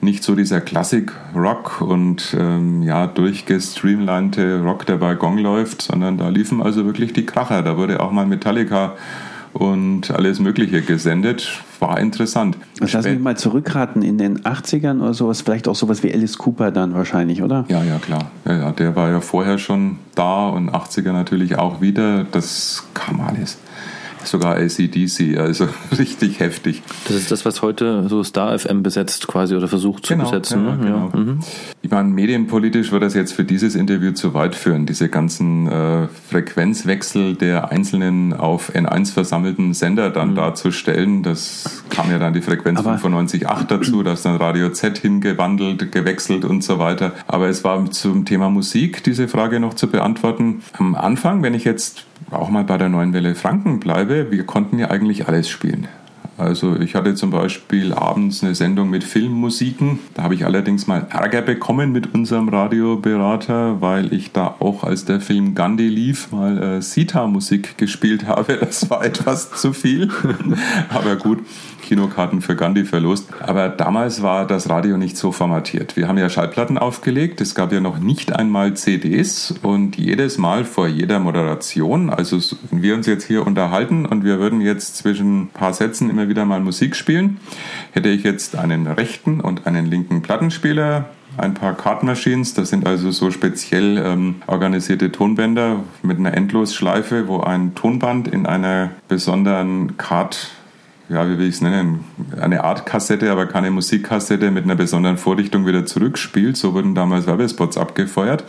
nicht 0.00 0.22
so 0.22 0.34
dieser 0.34 0.60
Klassik-Rock 0.60 1.80
und 1.80 2.36
ähm, 2.38 2.82
ja, 2.82 3.06
durchgestreamlinete 3.06 4.62
Rock, 4.62 4.86
der 4.86 4.96
bei 4.96 5.14
Gong 5.14 5.38
läuft, 5.38 5.82
sondern 5.82 6.18
da 6.18 6.28
liefen 6.28 6.62
also 6.62 6.84
wirklich 6.84 7.12
die 7.12 7.26
Kracher. 7.26 7.62
Da 7.62 7.76
wurde 7.76 8.00
auch 8.00 8.12
mal 8.12 8.26
Metallica 8.26 8.94
und 9.52 10.10
alles 10.10 10.38
Mögliche 10.38 10.82
gesendet. 10.82 11.62
War 11.80 11.98
interessant. 11.98 12.56
Das 12.78 12.92
lassen 12.92 13.12
wir 13.12 13.18
mal 13.18 13.36
zurückraten 13.36 14.02
in 14.02 14.18
den 14.18 14.40
80ern 14.40 15.00
oder 15.00 15.14
sowas, 15.14 15.42
vielleicht 15.42 15.68
auch 15.68 15.74
sowas 15.74 16.02
wie 16.02 16.12
Alice 16.12 16.38
Cooper 16.38 16.70
dann 16.70 16.94
wahrscheinlich, 16.94 17.42
oder? 17.42 17.64
Ja, 17.68 17.82
ja, 17.82 17.98
klar. 17.98 18.30
Ja, 18.44 18.56
ja, 18.56 18.72
der 18.72 18.94
war 18.94 19.10
ja 19.10 19.20
vorher 19.20 19.58
schon 19.58 19.98
da 20.14 20.48
und 20.48 20.70
80er 20.70 21.12
natürlich 21.12 21.58
auch 21.58 21.80
wieder. 21.80 22.24
Das 22.24 22.84
kam 22.94 23.20
alles 23.20 23.58
sogar 24.24 24.56
ACDC, 24.56 25.38
also 25.38 25.68
richtig 25.98 26.40
heftig. 26.40 26.82
Das 27.06 27.16
ist 27.16 27.30
das, 27.30 27.44
was 27.44 27.62
heute 27.62 28.08
so 28.08 28.22
Star 28.24 28.58
FM 28.58 28.82
besetzt 28.82 29.26
quasi 29.26 29.54
oder 29.54 29.68
versucht 29.68 30.06
zu 30.06 30.14
genau, 30.14 30.24
besetzen. 30.24 30.64
Ja, 30.64 30.76
ne? 30.76 30.84
genau. 30.84 31.10
ja. 31.12 31.18
Mhm. 31.18 31.40
Ich 31.82 31.90
meine, 31.90 32.08
medienpolitisch 32.08 32.92
wird 32.92 33.02
das 33.02 33.14
jetzt 33.14 33.32
für 33.32 33.44
dieses 33.44 33.74
Interview 33.74 34.12
zu 34.12 34.34
weit 34.34 34.54
führen, 34.54 34.86
diese 34.86 35.08
ganzen 35.08 35.66
äh, 35.66 36.08
Frequenzwechsel 36.28 37.34
der 37.34 37.70
einzelnen 37.70 38.32
auf 38.32 38.74
N1 38.74 39.12
versammelten 39.12 39.74
Sender 39.74 40.10
dann 40.10 40.30
mhm. 40.30 40.36
darzustellen. 40.36 41.22
Das 41.22 41.82
kam 41.90 42.10
ja 42.10 42.18
dann 42.18 42.34
die 42.34 42.42
Frequenz 42.42 42.80
95.8 42.80 43.66
dazu, 43.66 44.02
da 44.02 44.12
ist 44.12 44.24
dann 44.24 44.36
Radio 44.36 44.70
Z 44.70 44.98
hingewandelt, 44.98 45.92
gewechselt 45.92 46.44
und 46.44 46.62
so 46.62 46.78
weiter. 46.78 47.12
Aber 47.26 47.48
es 47.48 47.64
war 47.64 47.90
zum 47.90 48.24
Thema 48.24 48.50
Musik 48.50 49.02
diese 49.04 49.28
Frage 49.28 49.60
noch 49.60 49.74
zu 49.74 49.88
beantworten. 49.88 50.62
Am 50.72 50.94
Anfang, 50.94 51.42
wenn 51.42 51.54
ich 51.54 51.64
jetzt 51.64 52.04
auch 52.30 52.50
mal 52.50 52.64
bei 52.64 52.78
der 52.78 52.88
Neuen 52.88 53.12
Welle 53.12 53.34
Franken 53.34 53.80
bleibe, 53.80 54.30
wir 54.30 54.44
konnten 54.44 54.78
ja 54.78 54.90
eigentlich 54.90 55.28
alles 55.28 55.48
spielen. 55.48 55.88
Also 56.38 56.76
ich 56.76 56.94
hatte 56.94 57.16
zum 57.16 57.30
Beispiel 57.30 57.92
abends 57.92 58.44
eine 58.44 58.54
Sendung 58.54 58.90
mit 58.90 59.02
Filmmusiken. 59.02 59.98
Da 60.14 60.22
habe 60.22 60.34
ich 60.34 60.44
allerdings 60.44 60.86
mal 60.86 61.04
Ärger 61.10 61.42
bekommen 61.42 61.90
mit 61.90 62.14
unserem 62.14 62.48
Radioberater, 62.48 63.80
weil 63.80 64.12
ich 64.12 64.30
da 64.30 64.54
auch, 64.60 64.84
als 64.84 65.04
der 65.04 65.20
Film 65.20 65.56
Gandhi 65.56 65.88
lief, 65.88 66.30
mal 66.30 66.62
äh, 66.62 66.80
Sita-Musik 66.80 67.76
gespielt 67.76 68.28
habe. 68.28 68.56
Das 68.56 68.88
war 68.88 69.04
etwas 69.04 69.50
zu 69.50 69.72
viel. 69.72 70.10
Aber 70.90 71.16
gut, 71.16 71.40
Kinokarten 71.88 72.42
für 72.42 72.54
Gandhi 72.54 72.84
verlost. 72.84 73.28
Aber 73.40 73.70
damals 73.70 74.22
war 74.22 74.46
das 74.46 74.68
Radio 74.68 74.98
nicht 74.98 75.16
so 75.16 75.32
formatiert. 75.32 75.96
Wir 75.96 76.06
haben 76.06 76.18
ja 76.18 76.28
Schallplatten 76.28 76.76
aufgelegt. 76.76 77.40
Es 77.40 77.54
gab 77.54 77.72
ja 77.72 77.80
noch 77.80 77.98
nicht 77.98 78.36
einmal 78.36 78.74
CDs. 78.74 79.54
Und 79.62 79.96
jedes 79.96 80.36
Mal 80.36 80.66
vor 80.66 80.86
jeder 80.86 81.18
Moderation, 81.18 82.10
also 82.10 82.38
wenn 82.70 82.82
wir 82.82 82.94
uns 82.94 83.06
jetzt 83.06 83.24
hier 83.24 83.46
unterhalten 83.46 84.04
und 84.04 84.22
wir 84.22 84.38
würden 84.38 84.60
jetzt 84.60 84.98
zwischen 84.98 85.44
ein 85.44 85.48
paar 85.48 85.72
Sätzen 85.72 86.10
immer 86.10 86.28
wieder 86.28 86.44
mal 86.44 86.60
Musik 86.60 86.94
spielen, 86.94 87.38
hätte 87.92 88.10
ich 88.10 88.22
jetzt 88.22 88.54
einen 88.54 88.86
rechten 88.86 89.40
und 89.40 89.66
einen 89.66 89.86
linken 89.86 90.20
Plattenspieler 90.20 91.06
ein 91.38 91.54
paar 91.54 91.74
Card 91.74 92.02
Machines. 92.02 92.54
Das 92.54 92.70
sind 92.70 92.86
also 92.86 93.10
so 93.10 93.30
speziell 93.30 93.98
ähm, 93.98 94.42
organisierte 94.46 95.12
Tonbänder 95.12 95.84
mit 96.02 96.18
einer 96.18 96.34
Endlosschleife, 96.34 97.28
wo 97.28 97.40
ein 97.40 97.74
Tonband 97.74 98.28
in 98.28 98.46
einer 98.46 98.90
besonderen 99.06 99.96
Card 99.96 100.50
ja, 101.08 101.26
wie 101.26 101.38
will 101.38 101.48
ich 101.48 101.56
es 101.56 101.60
nennen, 101.62 102.04
eine 102.38 102.64
Art 102.64 102.84
Kassette, 102.84 103.30
aber 103.30 103.46
keine 103.46 103.70
Musikkassette 103.70 104.50
mit 104.50 104.64
einer 104.64 104.74
besonderen 104.74 105.16
Vorrichtung 105.16 105.66
wieder 105.66 105.86
zurückspielt. 105.86 106.56
So 106.56 106.74
wurden 106.74 106.94
damals 106.94 107.26
Werbespots 107.26 107.78
abgefeuert. 107.78 108.44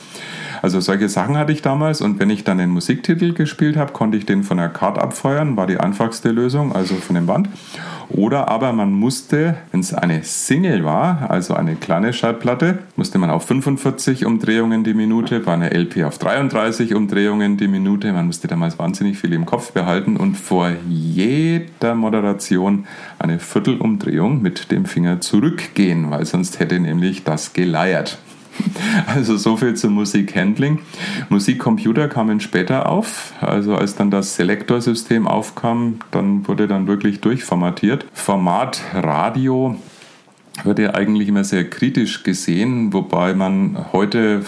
Also 0.62 0.82
solche 0.82 1.08
Sachen 1.08 1.38
hatte 1.38 1.54
ich 1.54 1.62
damals 1.62 2.02
und 2.02 2.20
wenn 2.20 2.30
ich 2.30 2.44
dann 2.44 2.58
den 2.58 2.70
Musiktitel 2.70 3.34
gespielt 3.34 3.78
habe, 3.78 3.94
konnte 3.94 4.18
ich 4.18 4.26
den 4.26 4.44
von 4.44 4.58
der 4.58 4.68
Card 4.70 5.00
abfeuern, 5.00 5.56
war 5.56 5.68
die 5.68 5.80
einfachste 5.80 6.32
Lösung, 6.32 6.76
also 6.76 6.96
von 6.96 7.16
dem 7.16 7.28
Band. 7.28 7.48
Oder 8.10 8.48
aber 8.48 8.74
man 8.74 8.92
musste, 8.92 9.56
wenn 9.72 9.82
es 9.82 9.94
eine 9.94 10.24
Single 10.24 10.84
war, 10.84 11.30
also 11.30 11.54
eine 11.54 11.76
kleine 11.76 12.12
Schallplatte, 12.12 12.80
musste 12.96 13.20
man 13.20 13.30
auf 13.30 13.46
45 13.46 14.26
Umdrehungen 14.26 14.84
die 14.84 14.96
Minute, 14.96 15.40
bei 15.40 15.54
einer 15.54 15.72
LP 15.72 16.04
auf 16.04 16.18
33 16.18 16.96
Umdrehungen 16.96 17.58
die 17.58 17.68
Minute. 17.68 18.12
Man 18.12 18.26
musste 18.26 18.48
damals 18.48 18.80
wahnsinnig 18.80 19.20
viel 19.20 19.34
im 19.34 19.46
Kopf 19.46 19.72
behalten 19.74 20.18
und 20.18 20.36
vor 20.36 20.72
jeder 20.90 21.94
Moderation 21.94 22.88
eine 23.20 23.40
Viertelumdrehung 23.40 24.42
mit 24.42 24.72
dem 24.72 24.86
Finger 24.86 25.22
zurückgehen, 25.22 26.10
weil 26.10 26.26
sonst 26.26 26.60
hätte 26.60 26.80
nämlich 26.80 27.24
das 27.24 27.54
geleiert. 27.54 28.18
Also 29.08 29.38
so 29.38 29.58
viel 29.58 29.76
zum 29.76 29.94
Musikhandling. 29.94 30.80
Musikcomputer 31.30 32.08
kamen 32.08 32.40
später 32.40 32.90
auf. 32.90 33.34
Also 33.42 33.76
als 33.76 33.96
dann 33.96 34.12
das 34.12 34.36
Selektorsystem 34.36 35.28
aufkam, 35.28 36.00
dann 36.12 36.48
wurde 36.48 36.68
dann 36.68 36.88
wirklich 36.88 37.22
durchformatiert. 37.22 38.06
Format 38.14 38.82
Radio 38.94 39.76
wird 40.64 40.80
ja 40.80 40.94
eigentlich 40.94 41.30
immer 41.30 41.44
sehr 41.44 41.70
kritisch 41.70 42.24
gesehen, 42.24 42.94
wobei 42.94 43.34
man 43.34 43.78
heute 43.94 44.44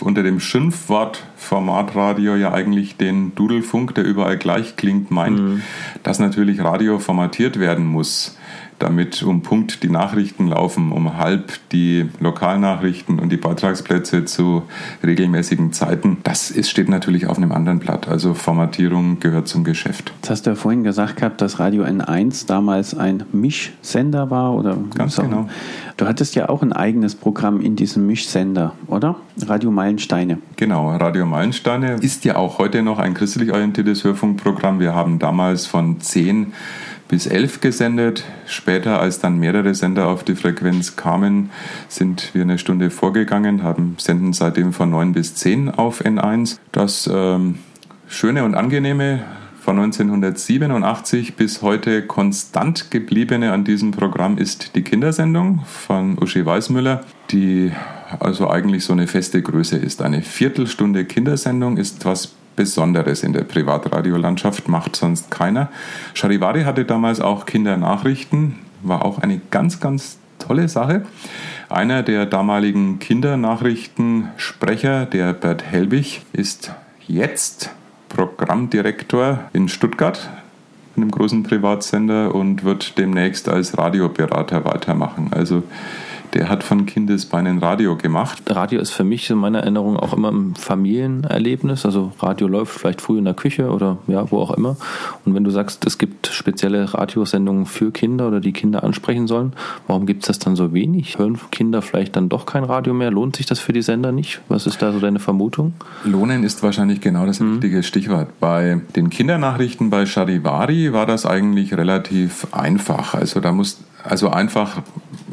unter 0.00 0.22
dem 0.22 0.40
Schimpfwort 0.40 1.24
Formatradio 1.36 2.36
ja 2.36 2.52
eigentlich 2.52 2.96
den 2.96 3.34
Dudelfunk, 3.34 3.94
der 3.94 4.04
überall 4.04 4.36
gleich 4.38 4.76
klingt, 4.76 5.10
meint, 5.10 5.38
mhm. 5.38 5.62
dass 6.02 6.18
natürlich 6.18 6.62
Radio 6.62 6.98
formatiert 6.98 7.58
werden 7.58 7.86
muss 7.86 8.36
damit 8.78 9.22
um 9.22 9.42
Punkt 9.42 9.82
die 9.82 9.88
Nachrichten 9.88 10.48
laufen, 10.48 10.92
um 10.92 11.16
halb 11.16 11.52
die 11.72 12.08
Lokalnachrichten 12.20 13.18
und 13.18 13.30
die 13.30 13.36
Beitragsplätze 13.36 14.24
zu 14.24 14.62
regelmäßigen 15.02 15.72
Zeiten. 15.72 16.18
Das 16.22 16.50
ist, 16.50 16.70
steht 16.70 16.88
natürlich 16.88 17.26
auf 17.26 17.36
einem 17.36 17.52
anderen 17.52 17.78
Blatt. 17.78 18.08
Also 18.08 18.34
Formatierung 18.34 19.20
gehört 19.20 19.48
zum 19.48 19.64
Geschäft. 19.64 20.12
Jetzt 20.16 20.30
hast 20.30 20.46
du 20.46 20.50
ja 20.50 20.56
vorhin 20.56 20.84
gesagt 20.84 21.16
gehabt, 21.16 21.40
dass 21.40 21.58
Radio 21.58 21.84
N1 21.84 22.46
damals 22.46 22.96
ein 22.96 23.24
Mischsender 23.32 24.30
war 24.30 24.54
oder 24.54 24.76
ganz 24.94 25.16
genau. 25.16 25.48
Du 25.96 26.06
hattest 26.06 26.34
ja 26.34 26.48
auch 26.48 26.62
ein 26.62 26.72
eigenes 26.72 27.14
Programm 27.14 27.60
in 27.60 27.76
diesem 27.76 28.06
Mischsender, 28.06 28.72
oder? 28.88 29.16
Radio 29.46 29.70
Meilensteine. 29.70 30.38
Genau, 30.56 30.90
Radio 30.96 31.24
Meilensteine 31.24 31.94
ist 32.00 32.24
ja 32.24 32.36
auch 32.36 32.58
heute 32.58 32.82
noch 32.82 32.98
ein 32.98 33.14
christlich 33.14 33.52
orientiertes 33.52 34.02
Hörfunkprogramm. 34.02 34.80
Wir 34.80 34.94
haben 34.94 35.20
damals 35.20 35.66
von 35.66 36.00
zehn 36.00 36.52
bis 37.14 37.28
11 37.28 37.60
gesendet. 37.60 38.24
Später, 38.44 38.98
als 38.98 39.20
dann 39.20 39.38
mehrere 39.38 39.72
Sender 39.76 40.08
auf 40.08 40.24
die 40.24 40.34
Frequenz 40.34 40.96
kamen, 40.96 41.50
sind 41.86 42.34
wir 42.34 42.42
eine 42.42 42.58
Stunde 42.58 42.90
vorgegangen, 42.90 43.62
haben 43.62 43.94
senden 44.00 44.32
seitdem 44.32 44.72
von 44.72 44.90
9 44.90 45.12
bis 45.12 45.36
10 45.36 45.70
auf 45.70 46.04
N1. 46.04 46.58
Das 46.72 47.08
ähm, 47.12 47.60
Schöne 48.08 48.42
und 48.42 48.56
Angenehme 48.56 49.22
von 49.60 49.78
1987 49.78 51.36
bis 51.36 51.62
heute 51.62 52.02
konstant 52.04 52.90
gebliebene 52.90 53.52
an 53.52 53.62
diesem 53.62 53.92
Programm 53.92 54.36
ist 54.36 54.74
die 54.74 54.82
Kindersendung 54.82 55.60
von 55.66 56.18
Uschi 56.18 56.44
Weißmüller, 56.44 57.02
die 57.30 57.70
also 58.18 58.50
eigentlich 58.50 58.84
so 58.84 58.92
eine 58.92 59.06
feste 59.06 59.40
Größe 59.40 59.76
ist. 59.76 60.02
Eine 60.02 60.22
Viertelstunde 60.22 61.04
Kindersendung 61.04 61.76
ist 61.76 62.04
was 62.04 62.34
Besonderes 62.56 63.22
in 63.22 63.32
der 63.32 63.44
Privatradiolandschaft, 63.44 64.68
macht 64.68 64.96
sonst 64.96 65.30
keiner. 65.30 65.68
Charivari 66.14 66.64
hatte 66.64 66.84
damals 66.84 67.20
auch 67.20 67.46
Kindernachrichten, 67.46 68.58
war 68.82 69.04
auch 69.04 69.18
eine 69.18 69.40
ganz, 69.50 69.80
ganz 69.80 70.18
tolle 70.38 70.68
Sache. 70.68 71.04
Einer 71.68 72.02
der 72.02 72.26
damaligen 72.26 72.98
Kindernachrichtensprecher, 72.98 75.06
der 75.06 75.32
Bert 75.32 75.64
Helbig, 75.64 76.22
ist 76.32 76.72
jetzt 77.06 77.70
Programmdirektor 78.08 79.40
in 79.52 79.68
Stuttgart, 79.68 80.30
einem 80.96 81.10
großen 81.10 81.42
Privatsender, 81.42 82.34
und 82.34 82.64
wird 82.64 82.98
demnächst 82.98 83.48
als 83.48 83.76
Radioberater 83.76 84.64
weitermachen. 84.64 85.30
Also 85.32 85.64
der 86.34 86.48
hat 86.48 86.64
von 86.64 86.84
Kindesbeinen 86.84 87.58
Radio 87.58 87.96
gemacht. 87.96 88.42
Radio 88.48 88.80
ist 88.80 88.90
für 88.90 89.04
mich 89.04 89.30
in 89.30 89.38
meiner 89.38 89.60
Erinnerung 89.60 89.96
auch 89.96 90.12
immer 90.12 90.32
ein 90.32 90.54
Familienerlebnis. 90.56 91.86
Also 91.86 92.12
Radio 92.18 92.48
läuft 92.48 92.78
vielleicht 92.78 93.00
früh 93.00 93.18
in 93.18 93.24
der 93.24 93.34
Küche 93.34 93.70
oder 93.70 93.98
ja, 94.08 94.30
wo 94.30 94.40
auch 94.40 94.50
immer. 94.50 94.76
Und 95.24 95.34
wenn 95.34 95.44
du 95.44 95.50
sagst, 95.50 95.86
es 95.86 95.96
gibt 95.96 96.26
spezielle 96.26 96.92
Radiosendungen 96.92 97.66
für 97.66 97.92
Kinder 97.92 98.26
oder 98.26 98.40
die 98.40 98.52
Kinder 98.52 98.82
ansprechen 98.82 99.28
sollen, 99.28 99.52
warum 99.86 100.06
gibt 100.06 100.22
es 100.22 100.26
das 100.26 100.40
dann 100.40 100.56
so 100.56 100.74
wenig? 100.74 101.18
Hören 101.18 101.38
Kinder 101.52 101.82
vielleicht 101.82 102.16
dann 102.16 102.28
doch 102.28 102.46
kein 102.46 102.64
Radio 102.64 102.94
mehr? 102.94 103.12
Lohnt 103.12 103.36
sich 103.36 103.46
das 103.46 103.60
für 103.60 103.72
die 103.72 103.82
Sender 103.82 104.10
nicht? 104.10 104.40
Was 104.48 104.66
ist 104.66 104.82
da 104.82 104.92
so 104.92 104.98
deine 104.98 105.20
Vermutung? 105.20 105.74
Lohnen 106.04 106.42
ist 106.42 106.64
wahrscheinlich 106.64 107.00
genau 107.00 107.26
das 107.26 107.38
mhm. 107.38 107.52
richtige 107.52 107.84
Stichwort. 107.84 108.40
Bei 108.40 108.80
den 108.96 109.08
Kindernachrichten 109.08 109.88
bei 109.88 110.04
Charivari 110.04 110.92
war 110.92 111.06
das 111.06 111.26
eigentlich 111.26 111.76
relativ 111.76 112.48
einfach. 112.52 113.14
Also 113.14 113.38
da 113.38 113.52
muss 113.52 113.78
also 114.04 114.30
einfach 114.30 114.82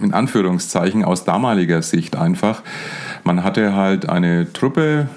in 0.01 0.13
Anführungszeichen 0.13 1.03
aus 1.03 1.25
damaliger 1.25 1.81
Sicht 1.81 2.15
einfach. 2.15 2.63
Man 3.23 3.43
hatte 3.43 3.75
halt 3.75 4.10
eine 4.10 4.51
Truppe, 4.51 5.10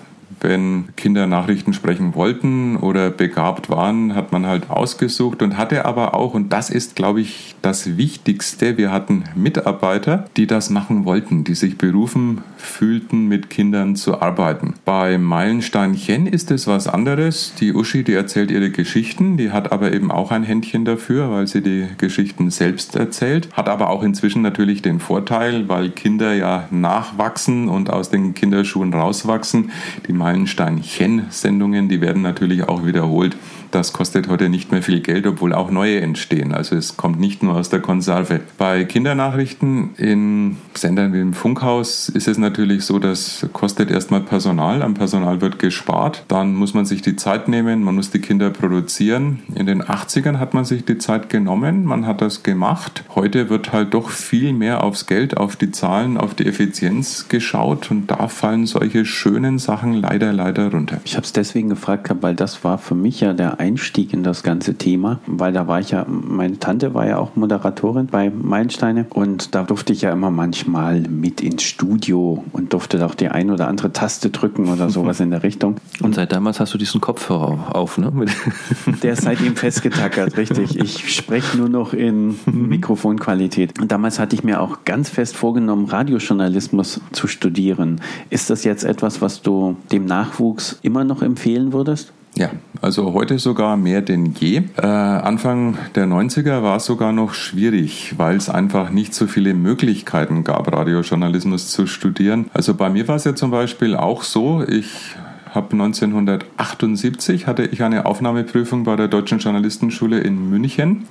wenn 0.44 0.84
Kinder 0.96 1.26
Nachrichten 1.26 1.72
sprechen 1.72 2.14
wollten 2.14 2.76
oder 2.76 3.10
begabt 3.10 3.70
waren, 3.70 4.14
hat 4.14 4.30
man 4.30 4.46
halt 4.46 4.70
ausgesucht 4.70 5.42
und 5.42 5.56
hatte 5.56 5.86
aber 5.86 6.14
auch, 6.14 6.34
und 6.34 6.52
das 6.52 6.70
ist, 6.70 6.94
glaube 6.94 7.22
ich, 7.22 7.56
das 7.62 7.96
Wichtigste, 7.96 8.76
wir 8.76 8.92
hatten 8.92 9.24
Mitarbeiter, 9.34 10.26
die 10.36 10.46
das 10.46 10.70
machen 10.70 11.04
wollten, 11.04 11.44
die 11.44 11.54
sich 11.54 11.78
berufen 11.78 12.42
fühlten, 12.58 13.26
mit 13.26 13.50
Kindern 13.50 13.96
zu 13.96 14.20
arbeiten. 14.20 14.74
Bei 14.84 15.18
Meilensteinchen 15.18 16.26
ist 16.26 16.50
es 16.50 16.66
was 16.66 16.88
anderes. 16.88 17.54
Die 17.58 17.72
Uschi, 17.72 18.04
die 18.04 18.12
erzählt 18.12 18.50
ihre 18.50 18.70
Geschichten, 18.70 19.36
die 19.36 19.50
hat 19.50 19.72
aber 19.72 19.92
eben 19.92 20.10
auch 20.10 20.30
ein 20.30 20.42
Händchen 20.42 20.84
dafür, 20.84 21.30
weil 21.30 21.46
sie 21.46 21.62
die 21.62 21.86
Geschichten 21.96 22.50
selbst 22.50 22.96
erzählt, 22.96 23.48
hat 23.54 23.68
aber 23.68 23.88
auch 23.88 24.02
inzwischen 24.02 24.42
natürlich 24.42 24.82
den 24.82 25.00
Vorteil, 25.00 25.68
weil 25.68 25.90
Kinder 25.90 26.34
ja 26.34 26.68
nachwachsen 26.70 27.68
und 27.68 27.90
aus 27.90 28.10
den 28.10 28.34
Kinderschuhen 28.34 28.92
rauswachsen. 28.92 29.70
Die 30.06 30.12
Meilensteinchen-Sendungen, 30.34 31.88
die 31.88 32.00
werden 32.00 32.22
natürlich 32.22 32.64
auch 32.64 32.84
wiederholt 32.84 33.36
das 33.74 33.92
kostet 33.92 34.28
heute 34.28 34.48
nicht 34.48 34.70
mehr 34.70 34.82
viel 34.82 35.00
Geld, 35.00 35.26
obwohl 35.26 35.52
auch 35.52 35.70
neue 35.70 36.00
entstehen. 36.00 36.54
Also 36.54 36.76
es 36.76 36.96
kommt 36.96 37.18
nicht 37.18 37.42
nur 37.42 37.56
aus 37.56 37.70
der 37.70 37.80
Konserve. 37.80 38.40
Bei 38.56 38.84
Kindernachrichten 38.84 39.90
in 39.96 40.56
Sendern 40.74 41.12
wie 41.12 41.20
im 41.20 41.34
Funkhaus 41.34 42.08
ist 42.08 42.28
es 42.28 42.38
natürlich 42.38 42.84
so, 42.84 42.98
dass 42.98 43.46
kostet 43.52 43.90
erstmal 43.90 44.20
Personal. 44.20 44.82
Am 44.82 44.94
Personal 44.94 45.40
wird 45.40 45.58
gespart. 45.58 46.24
Dann 46.28 46.54
muss 46.54 46.74
man 46.74 46.84
sich 46.84 47.02
die 47.02 47.16
Zeit 47.16 47.48
nehmen, 47.48 47.82
man 47.82 47.96
muss 47.96 48.10
die 48.10 48.20
Kinder 48.20 48.50
produzieren. 48.50 49.42
In 49.54 49.66
den 49.66 49.82
80ern 49.82 50.38
hat 50.38 50.54
man 50.54 50.64
sich 50.64 50.84
die 50.84 50.98
Zeit 50.98 51.28
genommen, 51.28 51.84
man 51.84 52.06
hat 52.06 52.20
das 52.20 52.42
gemacht. 52.42 53.04
Heute 53.14 53.50
wird 53.50 53.72
halt 53.72 53.94
doch 53.94 54.10
viel 54.10 54.52
mehr 54.52 54.84
aufs 54.84 55.06
Geld, 55.06 55.36
auf 55.36 55.56
die 55.56 55.70
Zahlen, 55.70 56.16
auf 56.16 56.34
die 56.34 56.46
Effizienz 56.46 57.28
geschaut 57.28 57.90
und 57.90 58.10
da 58.10 58.28
fallen 58.28 58.66
solche 58.66 59.04
schönen 59.04 59.58
Sachen 59.58 59.94
leider, 59.94 60.32
leider 60.32 60.70
runter. 60.70 61.00
Ich 61.04 61.16
habe 61.16 61.24
es 61.24 61.32
deswegen 61.32 61.68
gefragt, 61.68 62.10
weil 62.20 62.34
das 62.34 62.64
war 62.64 62.78
für 62.78 62.94
mich 62.94 63.20
ja 63.20 63.32
der 63.32 63.60
Einstieg 63.64 64.12
in 64.12 64.22
das 64.22 64.42
ganze 64.42 64.74
Thema, 64.74 65.20
weil 65.26 65.52
da 65.54 65.66
war 65.66 65.80
ich 65.80 65.90
ja, 65.90 66.04
meine 66.06 66.58
Tante 66.58 66.92
war 66.92 67.06
ja 67.06 67.18
auch 67.18 67.34
Moderatorin 67.34 68.08
bei 68.08 68.30
Meilensteine 68.30 69.06
und 69.08 69.54
da 69.54 69.62
durfte 69.62 69.94
ich 69.94 70.02
ja 70.02 70.12
immer 70.12 70.30
manchmal 70.30 71.00
mit 71.00 71.40
ins 71.40 71.62
Studio 71.62 72.44
und 72.52 72.74
durfte 72.74 73.04
auch 73.06 73.14
die 73.14 73.28
ein 73.28 73.50
oder 73.50 73.68
andere 73.68 73.90
Taste 73.92 74.28
drücken 74.28 74.68
oder 74.68 74.90
sowas 74.90 75.20
in 75.20 75.30
der 75.30 75.42
Richtung. 75.42 75.76
Und 76.00 76.14
seit 76.14 76.32
damals 76.32 76.60
hast 76.60 76.74
du 76.74 76.78
diesen 76.78 77.00
Kopfhörer 77.00 77.74
auf, 77.74 77.98
ne? 77.98 78.12
Der 79.02 79.12
ist 79.12 79.22
seitdem 79.22 79.56
festgetackert, 79.56 80.36
richtig. 80.36 80.78
Ich 80.78 81.14
spreche 81.14 81.56
nur 81.56 81.68
noch 81.68 81.94
in 81.94 82.36
Mikrofonqualität. 82.46 83.80
Und 83.80 83.90
damals 83.92 84.18
hatte 84.18 84.34
ich 84.34 84.44
mir 84.44 84.60
auch 84.60 84.84
ganz 84.84 85.08
fest 85.08 85.36
vorgenommen, 85.36 85.86
Radiojournalismus 85.86 87.00
zu 87.12 87.26
studieren. 87.26 88.00
Ist 88.30 88.50
das 88.50 88.64
jetzt 88.64 88.84
etwas, 88.84 89.22
was 89.22 89.42
du 89.42 89.76
dem 89.92 90.04
Nachwuchs 90.04 90.78
immer 90.82 91.04
noch 91.04 91.22
empfehlen 91.22 91.72
würdest? 91.72 92.12
Ja, 92.36 92.50
also 92.82 93.12
heute 93.12 93.38
sogar 93.38 93.76
mehr 93.76 94.02
denn 94.02 94.34
je. 94.34 94.62
Äh, 94.76 94.86
Anfang 94.86 95.78
der 95.94 96.06
90er 96.06 96.64
war 96.64 96.78
es 96.78 96.84
sogar 96.84 97.12
noch 97.12 97.32
schwierig, 97.32 98.14
weil 98.16 98.36
es 98.36 98.48
einfach 98.48 98.90
nicht 98.90 99.14
so 99.14 99.28
viele 99.28 99.54
Möglichkeiten 99.54 100.42
gab, 100.42 100.72
Radiojournalismus 100.72 101.70
zu 101.70 101.86
studieren. 101.86 102.50
Also 102.52 102.74
bei 102.74 102.90
mir 102.90 103.06
war 103.06 103.16
es 103.16 103.24
ja 103.24 103.36
zum 103.36 103.52
Beispiel 103.52 103.94
auch 103.94 104.24
so, 104.24 104.64
ich 104.66 105.14
habe 105.54 105.72
1978 105.72 107.46
hatte 107.46 107.64
ich 107.66 107.84
eine 107.84 108.06
Aufnahmeprüfung 108.06 108.82
bei 108.82 108.96
der 108.96 109.06
Deutschen 109.06 109.38
Journalistenschule 109.38 110.18
in 110.18 110.50
München. 110.50 111.06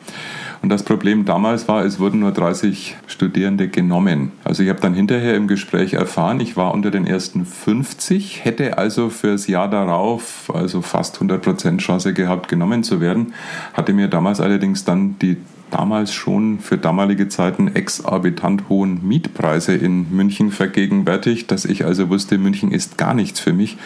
Und 0.63 0.69
das 0.69 0.83
Problem 0.83 1.25
damals 1.25 1.67
war, 1.67 1.83
es 1.83 1.99
wurden 1.99 2.21
nur 2.21 2.31
30 2.31 2.95
Studierende 3.07 3.67
genommen. 3.67 4.31
Also 4.45 4.63
ich 4.63 4.69
habe 4.69 4.79
dann 4.79 4.93
hinterher 4.93 5.35
im 5.35 5.49
Gespräch 5.49 5.91
erfahren, 5.91 6.39
ich 6.39 6.55
war 6.55 6.73
unter 6.73 6.89
den 6.89 7.05
ersten 7.05 7.45
50, 7.45 8.45
hätte 8.45 8.77
also 8.77 9.09
fürs 9.09 9.47
Jahr 9.47 9.69
darauf 9.69 10.49
also 10.55 10.81
fast 10.81 11.17
100% 11.17 11.79
Chance 11.79 12.13
gehabt, 12.13 12.47
genommen 12.47 12.81
zu 12.83 13.01
werden, 13.01 13.33
hatte 13.73 13.91
mir 13.91 14.07
damals 14.07 14.39
allerdings 14.39 14.85
dann 14.85 15.19
die 15.19 15.35
damals 15.73 16.13
schon 16.13 16.59
für 16.59 16.77
damalige 16.77 17.27
Zeiten 17.27 17.75
exorbitant 17.75 18.69
hohen 18.69 19.05
Mietpreise 19.07 19.73
in 19.73 20.15
München 20.15 20.51
vergegenwärtigt, 20.51 21.49
dass 21.49 21.65
ich 21.65 21.83
also 21.83 22.09
wusste, 22.09 22.37
München 22.37 22.71
ist 22.71 22.97
gar 22.97 23.13
nichts 23.13 23.39
für 23.39 23.53
mich. 23.53 23.77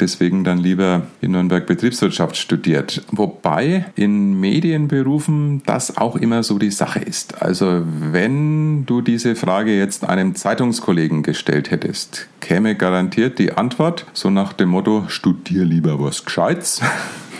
Deswegen 0.00 0.42
dann 0.42 0.58
lieber 0.58 1.02
in 1.20 1.32
Nürnberg 1.32 1.66
Betriebswirtschaft 1.66 2.36
studiert. 2.36 3.04
Wobei 3.10 3.86
in 3.94 4.40
Medienberufen 4.40 5.62
das 5.66 5.98
auch 5.98 6.16
immer 6.16 6.42
so 6.42 6.58
die 6.58 6.70
Sache 6.70 7.00
ist. 7.00 7.42
Also 7.42 7.82
wenn 7.84 8.86
du 8.86 9.02
diese 9.02 9.36
Frage 9.36 9.76
jetzt 9.76 10.08
einem 10.08 10.34
Zeitungskollegen 10.34 11.22
gestellt 11.22 11.70
hättest, 11.70 12.28
käme 12.40 12.74
garantiert 12.74 13.38
die 13.38 13.52
Antwort 13.52 14.06
so 14.14 14.30
nach 14.30 14.54
dem 14.54 14.70
Motto, 14.70 15.04
studier 15.08 15.64
lieber 15.64 16.00
was 16.00 16.24
Gescheites. 16.24 16.80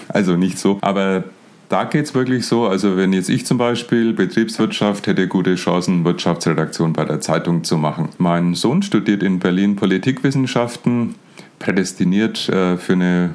Also 0.07 0.37
nicht 0.37 0.59
so, 0.59 0.79
aber 0.83 1.25
da 1.69 1.85
geht 1.85 2.05
es 2.05 2.15
wirklich 2.15 2.47
so, 2.47 2.67
also 2.67 2.97
wenn 2.97 3.13
jetzt 3.13 3.29
ich 3.29 3.47
zum 3.47 3.59
Beispiel 3.59 4.13
Betriebswirtschaft 4.13 5.07
hätte 5.07 5.29
gute 5.29 5.55
Chancen, 5.55 6.05
Wirtschaftsredaktion 6.05 6.93
bei 6.93 7.05
der 7.05 7.21
Zeitung 7.21 7.65
zu 7.65 7.77
machen. 7.77 8.11
Mein 8.19 8.55
Sohn 8.55 8.83
studiert 8.83 9.23
in 9.23 9.39
Berlin 9.39 9.77
Politikwissenschaften, 9.77 11.15
prädestiniert 11.59 12.49
äh, 12.49 12.77
für 12.77 12.93
eine 12.95 13.31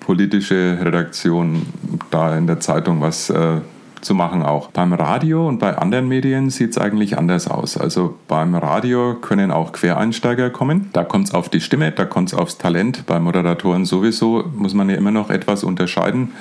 politische 0.00 0.78
Redaktion 0.80 1.66
da 2.10 2.36
in 2.36 2.46
der 2.46 2.60
Zeitung 2.60 3.00
was 3.00 3.30
äh, 3.30 3.60
zu 4.02 4.14
machen 4.14 4.42
auch. 4.42 4.70
Beim 4.70 4.92
Radio 4.92 5.48
und 5.48 5.58
bei 5.58 5.76
anderen 5.78 6.08
Medien 6.08 6.50
sieht 6.50 6.72
es 6.72 6.78
eigentlich 6.78 7.16
anders 7.16 7.48
aus. 7.48 7.76
Also 7.76 8.18
beim 8.28 8.54
Radio 8.54 9.14
können 9.14 9.50
auch 9.50 9.72
Quereinsteiger 9.72 10.50
kommen. 10.50 10.90
Da 10.92 11.04
kommt 11.04 11.28
es 11.28 11.34
auf 11.34 11.48
die 11.48 11.60
Stimme, 11.60 11.92
da 11.92 12.04
kommt 12.04 12.32
es 12.32 12.34
aufs 12.38 12.58
Talent. 12.58 13.06
Bei 13.06 13.20
Moderatoren 13.20 13.84
sowieso 13.84 14.44
muss 14.56 14.74
man 14.74 14.90
ja 14.90 14.96
immer 14.96 15.12
noch 15.12 15.30
etwas 15.30 15.64
unterscheiden. 15.64 16.32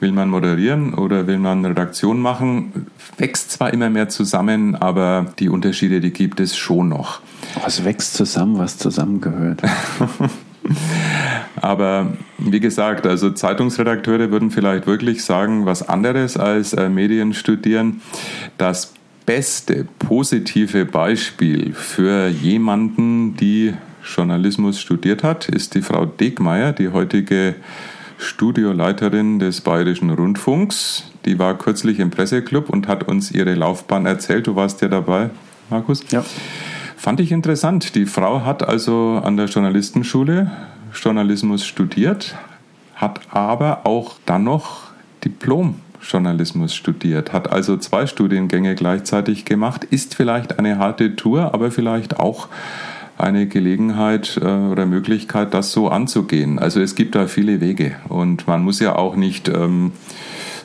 Will 0.00 0.12
man 0.12 0.28
moderieren 0.28 0.94
oder 0.94 1.26
will 1.26 1.38
man 1.38 1.64
Redaktion 1.64 2.20
machen? 2.20 2.86
Wächst 3.16 3.50
zwar 3.52 3.72
immer 3.72 3.88
mehr 3.88 4.08
zusammen, 4.08 4.74
aber 4.74 5.32
die 5.38 5.48
Unterschiede, 5.48 6.00
die 6.00 6.12
gibt 6.12 6.38
es 6.40 6.56
schon 6.56 6.88
noch. 6.90 7.20
Was 7.62 7.84
wächst 7.84 8.14
zusammen, 8.14 8.58
was 8.58 8.76
zusammengehört? 8.76 9.62
Aber 11.56 12.16
wie 12.38 12.60
gesagt, 12.60 13.06
also 13.06 13.30
Zeitungsredakteure 13.30 14.30
würden 14.30 14.50
vielleicht 14.50 14.86
wirklich 14.86 15.24
sagen, 15.24 15.64
was 15.64 15.88
anderes 15.88 16.36
als 16.36 16.72
äh, 16.72 16.88
Medien 16.88 17.34
studieren. 17.34 18.02
Das 18.58 18.92
beste 19.24 19.86
positive 19.98 20.84
Beispiel 20.84 21.72
für 21.72 22.28
jemanden, 22.28 23.36
die 23.36 23.74
Journalismus 24.04 24.80
studiert 24.80 25.24
hat, 25.24 25.48
ist 25.48 25.74
die 25.74 25.82
Frau 25.82 26.06
Degmeier, 26.06 26.72
die 26.72 26.90
heutige 26.90 27.56
Studioleiterin 28.18 29.38
des 29.38 29.60
Bayerischen 29.60 30.10
Rundfunks. 30.10 31.10
Die 31.24 31.38
war 31.38 31.56
kürzlich 31.56 31.98
im 31.98 32.10
Presseclub 32.10 32.70
und 32.70 32.88
hat 32.88 33.08
uns 33.08 33.30
ihre 33.30 33.54
Laufbahn 33.54 34.06
erzählt. 34.06 34.46
Du 34.46 34.56
warst 34.56 34.80
ja 34.82 34.88
dabei, 34.88 35.30
Markus? 35.70 36.02
Ja. 36.10 36.24
Fand 36.96 37.20
ich 37.20 37.30
interessant. 37.30 37.94
Die 37.94 38.06
Frau 38.06 38.44
hat 38.44 38.66
also 38.66 39.20
an 39.22 39.36
der 39.36 39.46
Journalistenschule 39.46 40.50
Journalismus 40.94 41.64
studiert, 41.64 42.36
hat 42.94 43.20
aber 43.30 43.80
auch 43.84 44.16
dann 44.24 44.44
noch 44.44 44.84
Diplom 45.24 45.76
Journalismus 46.00 46.74
studiert, 46.74 47.32
hat 47.32 47.50
also 47.50 47.76
zwei 47.76 48.06
Studiengänge 48.06 48.74
gleichzeitig 48.74 49.44
gemacht, 49.44 49.84
ist 49.84 50.14
vielleicht 50.14 50.58
eine 50.58 50.78
harte 50.78 51.16
Tour, 51.16 51.52
aber 51.52 51.70
vielleicht 51.70 52.18
auch 52.18 52.48
eine 53.18 53.46
Gelegenheit 53.46 54.38
äh, 54.42 54.46
oder 54.46 54.86
Möglichkeit, 54.86 55.54
das 55.54 55.72
so 55.72 55.88
anzugehen. 55.88 56.58
Also 56.58 56.80
es 56.80 56.94
gibt 56.94 57.14
da 57.14 57.26
viele 57.26 57.60
Wege 57.60 57.96
und 58.08 58.46
man 58.46 58.62
muss 58.62 58.80
ja 58.80 58.96
auch 58.96 59.16
nicht 59.16 59.48
ähm, 59.48 59.92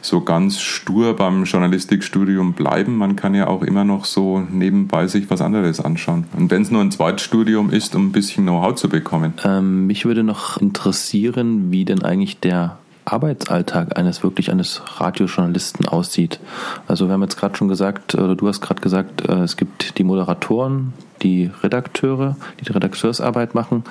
so 0.01 0.21
ganz 0.21 0.59
stur 0.59 1.15
beim 1.15 1.43
Journalistikstudium 1.43 2.53
bleiben. 2.53 2.97
Man 2.97 3.15
kann 3.15 3.35
ja 3.35 3.47
auch 3.47 3.61
immer 3.61 3.83
noch 3.83 4.05
so 4.05 4.39
nebenbei 4.39 5.07
sich 5.07 5.29
was 5.29 5.41
anderes 5.41 5.79
anschauen. 5.79 6.25
Und 6.37 6.51
wenn 6.51 6.63
es 6.63 6.71
nur 6.71 6.81
ein 6.81 6.91
Zweitstudium 6.91 7.69
ist, 7.69 7.95
um 7.95 8.07
ein 8.07 8.11
bisschen 8.11 8.45
Know-how 8.45 8.75
zu 8.75 8.89
bekommen. 8.89 9.33
Ähm, 9.43 9.87
mich 9.87 10.05
würde 10.05 10.23
noch 10.23 10.57
interessieren, 10.57 11.71
wie 11.71 11.85
denn 11.85 12.01
eigentlich 12.03 12.39
der 12.39 12.77
Arbeitsalltag 13.05 13.97
eines 13.97 14.23
wirklich 14.23 14.51
eines 14.51 14.81
Radiojournalisten 14.99 15.87
aussieht. 15.87 16.39
Also 16.87 17.07
wir 17.07 17.13
haben 17.13 17.23
jetzt 17.23 17.37
gerade 17.37 17.55
schon 17.57 17.67
gesagt, 17.67 18.15
oder 18.15 18.35
du 18.35 18.47
hast 18.47 18.61
gerade 18.61 18.81
gesagt, 18.81 19.27
äh, 19.27 19.43
es 19.43 19.57
gibt 19.57 19.97
die 19.97 20.03
Moderatoren, 20.03 20.93
die 21.21 21.51
Redakteure, 21.63 22.35
die 22.59 22.65
die 22.65 22.71
Redakteursarbeit 22.71 23.55
machen. 23.55 23.83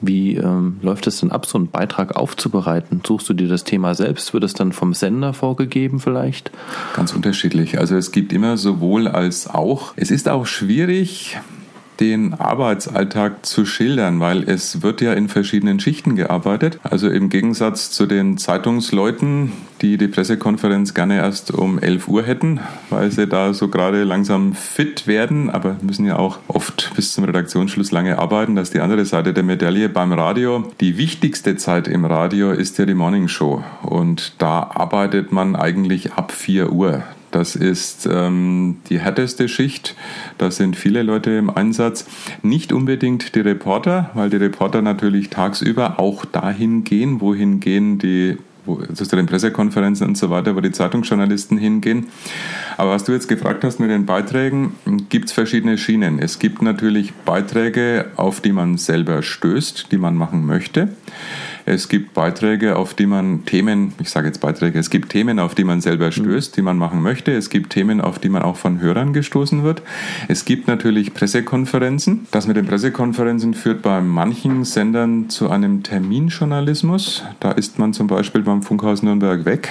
Wie 0.00 0.36
ähm, 0.36 0.78
läuft 0.80 1.06
es 1.06 1.20
denn 1.20 1.32
ab, 1.32 1.46
so 1.46 1.58
einen 1.58 1.68
Beitrag 1.68 2.16
aufzubereiten? 2.16 3.02
Suchst 3.06 3.28
du 3.28 3.34
dir 3.34 3.48
das 3.48 3.64
Thema 3.64 3.94
selbst? 3.94 4.32
Wird 4.32 4.44
es 4.44 4.54
dann 4.54 4.72
vom 4.72 4.94
Sender 4.94 5.32
vorgegeben 5.32 5.98
vielleicht? 5.98 6.50
Ganz 6.94 7.12
unterschiedlich. 7.12 7.78
Also 7.78 7.96
es 7.96 8.12
gibt 8.12 8.32
immer 8.32 8.56
sowohl 8.56 9.08
als 9.08 9.48
auch. 9.48 9.92
Es 9.96 10.10
ist 10.10 10.28
auch 10.28 10.46
schwierig, 10.46 11.38
den 12.00 12.34
Arbeitsalltag 12.34 13.44
zu 13.44 13.64
schildern, 13.64 14.20
weil 14.20 14.48
es 14.48 14.82
wird 14.82 15.00
ja 15.00 15.12
in 15.12 15.28
verschiedenen 15.28 15.80
Schichten 15.80 16.16
gearbeitet. 16.16 16.78
Also 16.82 17.08
im 17.08 17.28
Gegensatz 17.28 17.90
zu 17.90 18.06
den 18.06 18.38
Zeitungsleuten, 18.38 19.52
die 19.82 19.96
die 19.96 20.08
Pressekonferenz 20.08 20.94
gerne 20.94 21.16
erst 21.16 21.52
um 21.52 21.78
11 21.78 22.08
Uhr 22.08 22.22
hätten, 22.22 22.60
weil 22.90 23.10
sie 23.10 23.26
da 23.26 23.52
so 23.52 23.68
gerade 23.68 24.04
langsam 24.04 24.54
fit 24.54 25.06
werden, 25.06 25.50
aber 25.50 25.76
müssen 25.82 26.06
ja 26.06 26.16
auch 26.16 26.38
oft 26.48 26.92
bis 26.94 27.12
zum 27.12 27.24
Redaktionsschluss 27.24 27.90
lange 27.90 28.18
arbeiten. 28.18 28.54
Das 28.54 28.68
ist 28.68 28.74
die 28.74 28.80
andere 28.80 29.04
Seite 29.04 29.32
der 29.32 29.42
Medaille 29.42 29.88
beim 29.88 30.12
Radio. 30.12 30.70
Die 30.80 30.96
wichtigste 30.98 31.56
Zeit 31.56 31.88
im 31.88 32.04
Radio 32.04 32.52
ist 32.52 32.78
ja 32.78 32.86
die 32.86 32.94
Morning 32.94 33.28
Show 33.28 33.64
und 33.82 34.34
da 34.38 34.70
arbeitet 34.74 35.32
man 35.32 35.56
eigentlich 35.56 36.12
ab 36.12 36.32
4 36.32 36.72
Uhr. 36.72 37.02
Das 37.30 37.56
ist 37.56 38.08
ähm, 38.10 38.78
die 38.88 39.00
härteste 39.00 39.48
Schicht. 39.48 39.94
Da 40.38 40.50
sind 40.50 40.76
viele 40.76 41.02
Leute 41.02 41.30
im 41.32 41.50
Einsatz. 41.50 42.06
Nicht 42.42 42.72
unbedingt 42.72 43.34
die 43.34 43.40
Reporter, 43.40 44.10
weil 44.14 44.30
die 44.30 44.36
Reporter 44.36 44.82
natürlich 44.82 45.28
tagsüber 45.28 46.00
auch 46.00 46.24
dahin 46.24 46.84
gehen, 46.84 47.20
wohin 47.20 47.60
gehen 47.60 47.98
die 47.98 48.38
also 48.68 49.04
zu 49.04 49.16
den 49.16 49.26
Pressekonferenzen 49.26 50.06
und 50.06 50.18
so 50.18 50.30
weiter, 50.30 50.54
wo 50.54 50.60
die 50.60 50.72
Zeitungsjournalisten 50.72 51.58
hingehen. 51.58 52.08
Aber 52.76 52.90
was 52.90 53.04
du 53.04 53.12
jetzt 53.12 53.28
gefragt 53.28 53.64
hast 53.64 53.80
mit 53.80 53.90
den 53.90 54.06
Beiträgen, 54.06 54.74
gibt 55.08 55.26
es 55.26 55.32
verschiedene 55.32 55.78
Schienen. 55.78 56.18
Es 56.18 56.38
gibt 56.38 56.62
natürlich 56.62 57.14
Beiträge, 57.14 58.10
auf 58.16 58.40
die 58.40 58.52
man 58.52 58.76
selber 58.76 59.22
stößt, 59.22 59.90
die 59.90 59.98
man 59.98 60.16
machen 60.16 60.44
möchte. 60.44 60.90
Es 61.70 61.90
gibt 61.90 62.14
Beiträge, 62.14 62.76
auf 62.76 62.94
die 62.94 63.04
man 63.04 63.44
Themen, 63.44 63.92
ich 64.00 64.08
sage 64.08 64.28
jetzt 64.28 64.40
Beiträge, 64.40 64.78
es 64.78 64.88
gibt 64.88 65.10
Themen, 65.10 65.38
auf 65.38 65.54
die 65.54 65.64
man 65.64 65.82
selber 65.82 66.10
stößt, 66.10 66.56
die 66.56 66.62
man 66.62 66.78
machen 66.78 67.02
möchte. 67.02 67.30
Es 67.32 67.50
gibt 67.50 67.70
Themen, 67.74 68.00
auf 68.00 68.18
die 68.18 68.30
man 68.30 68.40
auch 68.42 68.56
von 68.56 68.80
Hörern 68.80 69.12
gestoßen 69.12 69.64
wird. 69.64 69.82
Es 70.28 70.46
gibt 70.46 70.66
natürlich 70.66 71.12
Pressekonferenzen. 71.12 72.26
Das 72.30 72.46
mit 72.46 72.56
den 72.56 72.64
Pressekonferenzen 72.64 73.52
führt 73.52 73.82
bei 73.82 74.00
manchen 74.00 74.64
Sendern 74.64 75.28
zu 75.28 75.50
einem 75.50 75.82
Terminjournalismus. 75.82 77.22
Da 77.38 77.52
ist 77.52 77.78
man 77.78 77.92
zum 77.92 78.06
Beispiel 78.06 78.40
beim 78.40 78.62
Funkhaus 78.62 79.02
Nürnberg 79.02 79.44
weg. 79.44 79.68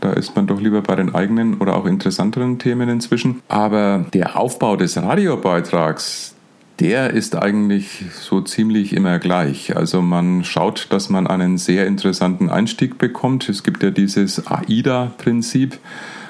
Da 0.00 0.12
ist 0.12 0.36
man 0.36 0.46
doch 0.46 0.60
lieber 0.60 0.82
bei 0.82 0.96
den 0.96 1.14
eigenen 1.14 1.56
oder 1.56 1.74
auch 1.74 1.86
interessanteren 1.86 2.58
Themen 2.58 2.90
inzwischen. 2.90 3.40
Aber 3.48 4.04
der 4.12 4.38
Aufbau 4.38 4.76
des 4.76 4.98
Radiobeitrags, 4.98 6.34
der 6.80 7.10
ist 7.10 7.36
eigentlich 7.36 8.04
so 8.12 8.40
ziemlich 8.40 8.94
immer 8.94 9.18
gleich. 9.18 9.76
Also 9.76 10.00
man 10.00 10.44
schaut, 10.44 10.86
dass 10.90 11.10
man 11.10 11.26
einen 11.26 11.58
sehr 11.58 11.86
interessanten 11.86 12.48
Einstieg 12.48 12.96
bekommt. 12.96 13.48
Es 13.48 13.62
gibt 13.62 13.82
ja 13.82 13.90
dieses 13.90 14.46
AIDA-Prinzip. 14.46 15.78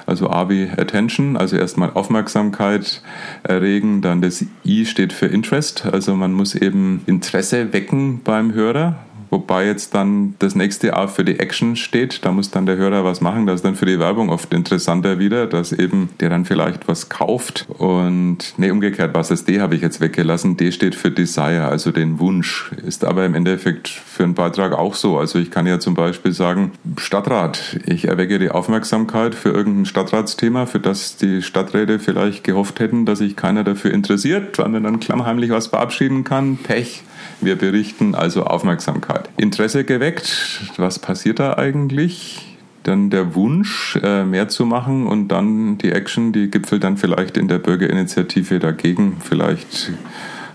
Also 0.05 0.29
A 0.29 0.49
wie 0.49 0.67
Attention, 0.69 1.37
also 1.37 1.55
erstmal 1.55 1.93
Aufmerksamkeit 1.93 3.01
erregen, 3.43 4.01
dann 4.01 4.21
das 4.21 4.43
I 4.65 4.85
steht 4.85 5.13
für 5.13 5.27
Interest, 5.27 5.85
also 5.85 6.15
man 6.15 6.33
muss 6.33 6.53
eben 6.55 7.01
Interesse 7.05 7.71
wecken 7.71 8.21
beim 8.23 8.53
Hörer, 8.53 8.97
Wobei 9.31 9.65
jetzt 9.65 9.95
dann 9.95 10.35
das 10.39 10.55
nächste 10.55 10.97
A 10.97 11.07
für 11.07 11.23
die 11.23 11.39
Action 11.39 11.77
steht. 11.77 12.25
Da 12.25 12.33
muss 12.33 12.51
dann 12.51 12.65
der 12.65 12.75
Hörer 12.75 13.05
was 13.05 13.21
machen. 13.21 13.47
Das 13.47 13.55
ist 13.55 13.65
dann 13.65 13.75
für 13.75 13.85
die 13.85 13.97
Werbung 13.97 14.29
oft 14.29 14.53
interessanter 14.53 15.19
wieder, 15.19 15.47
dass 15.47 15.71
eben 15.71 16.09
der 16.19 16.29
dann 16.29 16.43
vielleicht 16.43 16.89
was 16.89 17.07
kauft. 17.07 17.65
Und 17.77 18.39
nee, 18.57 18.69
umgekehrt, 18.69 19.13
was 19.13 19.29
das 19.29 19.45
D 19.45 19.61
habe 19.61 19.75
ich 19.75 19.81
jetzt 19.81 20.01
weggelassen. 20.01 20.57
D 20.57 20.73
steht 20.73 20.95
für 20.95 21.11
Desire, 21.11 21.65
also 21.65 21.91
den 21.91 22.19
Wunsch. 22.19 22.71
Ist 22.85 23.05
aber 23.05 23.25
im 23.25 23.33
Endeffekt 23.33 23.87
für 23.87 24.25
einen 24.25 24.33
Beitrag 24.33 24.73
auch 24.73 24.95
so. 24.95 25.17
Also 25.17 25.39
ich 25.39 25.49
kann 25.49 25.65
ja 25.65 25.79
zum 25.79 25.93
Beispiel 25.93 26.33
sagen, 26.33 26.73
Stadtrat. 26.97 27.79
Ich 27.85 28.09
erwecke 28.09 28.37
die 28.37 28.51
Aufmerksamkeit 28.51 29.33
für 29.33 29.51
irgendein 29.51 29.85
Stadtratsthema, 29.85 30.65
für 30.65 30.81
das 30.81 31.15
die 31.15 31.41
Stadträte 31.41 31.99
vielleicht 31.99 32.43
gehofft 32.43 32.81
hätten, 32.81 33.05
dass 33.05 33.19
sich 33.19 33.37
keiner 33.37 33.63
dafür 33.63 33.91
interessiert, 33.91 34.59
weil 34.59 34.67
man 34.67 34.83
dann 34.83 34.99
klammheimlich 34.99 35.51
was 35.51 35.67
verabschieden 35.67 36.25
kann. 36.25 36.57
Pech. 36.57 37.03
Wir 37.41 37.55
berichten 37.55 38.13
also 38.13 38.43
Aufmerksamkeit. 38.43 39.29
Interesse 39.37 39.83
geweckt, 39.83 40.61
was 40.77 40.99
passiert 40.99 41.39
da 41.39 41.57
eigentlich? 41.57 42.57
Dann 42.83 43.09
der 43.09 43.35
Wunsch, 43.35 43.97
äh, 44.01 44.23
mehr 44.25 44.47
zu 44.47 44.65
machen 44.65 45.07
und 45.07 45.27
dann 45.27 45.77
die 45.77 45.91
Action, 45.91 46.33
die 46.33 46.49
gipfelt 46.49 46.83
dann 46.83 46.97
vielleicht 46.97 47.37
in 47.37 47.47
der 47.47 47.59
Bürgerinitiative 47.59 48.59
dagegen, 48.59 49.17
vielleicht 49.19 49.91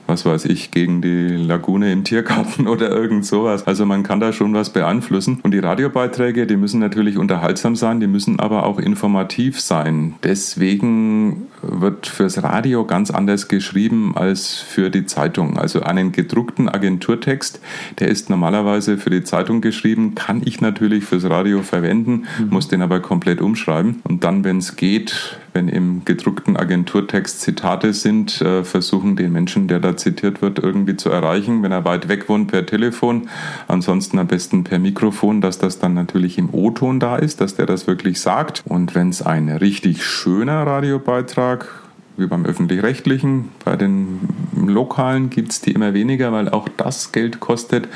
was 0.06 0.24
weiß 0.24 0.44
ich, 0.46 0.70
gegen 0.70 1.02
die 1.02 1.28
Lagune 1.28 1.92
im 1.92 2.04
Tiergarten 2.04 2.68
oder 2.68 2.90
irgend 2.90 3.26
sowas. 3.26 3.66
Also 3.66 3.86
man 3.86 4.02
kann 4.02 4.20
da 4.20 4.32
schon 4.32 4.54
was 4.54 4.70
beeinflussen. 4.70 5.40
Und 5.42 5.52
die 5.52 5.58
Radiobeiträge, 5.58 6.46
die 6.46 6.56
müssen 6.56 6.80
natürlich 6.80 7.18
unterhaltsam 7.18 7.76
sein, 7.76 8.00
die 8.00 8.06
müssen 8.06 8.38
aber 8.40 8.64
auch 8.66 8.78
informativ 8.78 9.60
sein. 9.60 10.14
Deswegen 10.22 11.46
wird 11.62 12.06
fürs 12.06 12.42
Radio 12.42 12.84
ganz 12.84 13.10
anders 13.10 13.48
geschrieben 13.48 14.16
als 14.16 14.54
für 14.54 14.90
die 14.90 15.06
Zeitung. 15.06 15.58
Also 15.58 15.82
einen 15.82 16.12
gedruckten 16.12 16.68
Agenturtext, 16.68 17.60
der 17.98 18.08
ist 18.08 18.30
normalerweise 18.30 18.98
für 18.98 19.10
die 19.10 19.24
Zeitung 19.24 19.60
geschrieben, 19.60 20.14
kann 20.14 20.42
ich 20.44 20.60
natürlich 20.60 21.04
fürs 21.04 21.28
Radio 21.28 21.62
verwenden, 21.62 22.26
mhm. 22.38 22.48
muss 22.50 22.68
den 22.68 22.82
aber 22.82 23.00
komplett 23.00 23.40
umschreiben. 23.40 24.00
Und 24.04 24.24
dann, 24.24 24.44
wenn 24.44 24.58
es 24.58 24.76
geht, 24.76 25.38
wenn 25.56 25.68
im 25.68 26.04
gedruckten 26.04 26.58
Agenturtext 26.58 27.40
Zitate 27.40 27.94
sind, 27.94 28.42
äh, 28.42 28.62
versuchen 28.62 29.16
den 29.16 29.32
Menschen, 29.32 29.68
der 29.68 29.80
da 29.80 29.96
zitiert 29.96 30.42
wird, 30.42 30.58
irgendwie 30.58 30.96
zu 30.96 31.08
erreichen. 31.08 31.62
Wenn 31.62 31.72
er 31.72 31.86
weit 31.86 32.08
weg 32.08 32.28
wohnt, 32.28 32.48
per 32.48 32.66
Telefon, 32.66 33.30
ansonsten 33.66 34.18
am 34.18 34.26
besten 34.26 34.64
per 34.64 34.78
Mikrofon, 34.78 35.40
dass 35.40 35.58
das 35.58 35.78
dann 35.78 35.94
natürlich 35.94 36.36
im 36.36 36.52
O-Ton 36.52 37.00
da 37.00 37.16
ist, 37.16 37.40
dass 37.40 37.54
der 37.54 37.64
das 37.64 37.86
wirklich 37.86 38.20
sagt. 38.20 38.64
Und 38.66 38.94
wenn 38.94 39.08
es 39.08 39.22
ein 39.22 39.48
richtig 39.48 40.04
schöner 40.04 40.66
Radiobeitrag 40.66 41.86
wie 42.18 42.26
beim 42.26 42.46
öffentlich-rechtlichen. 42.46 43.50
Bei 43.64 43.76
den 43.76 44.20
lokalen 44.54 45.28
gibt 45.28 45.52
es 45.52 45.60
die 45.60 45.72
immer 45.72 45.92
weniger, 45.92 46.32
weil 46.32 46.48
auch 46.48 46.68
das 46.76 47.12
Geld 47.12 47.40
kostet 47.40 47.88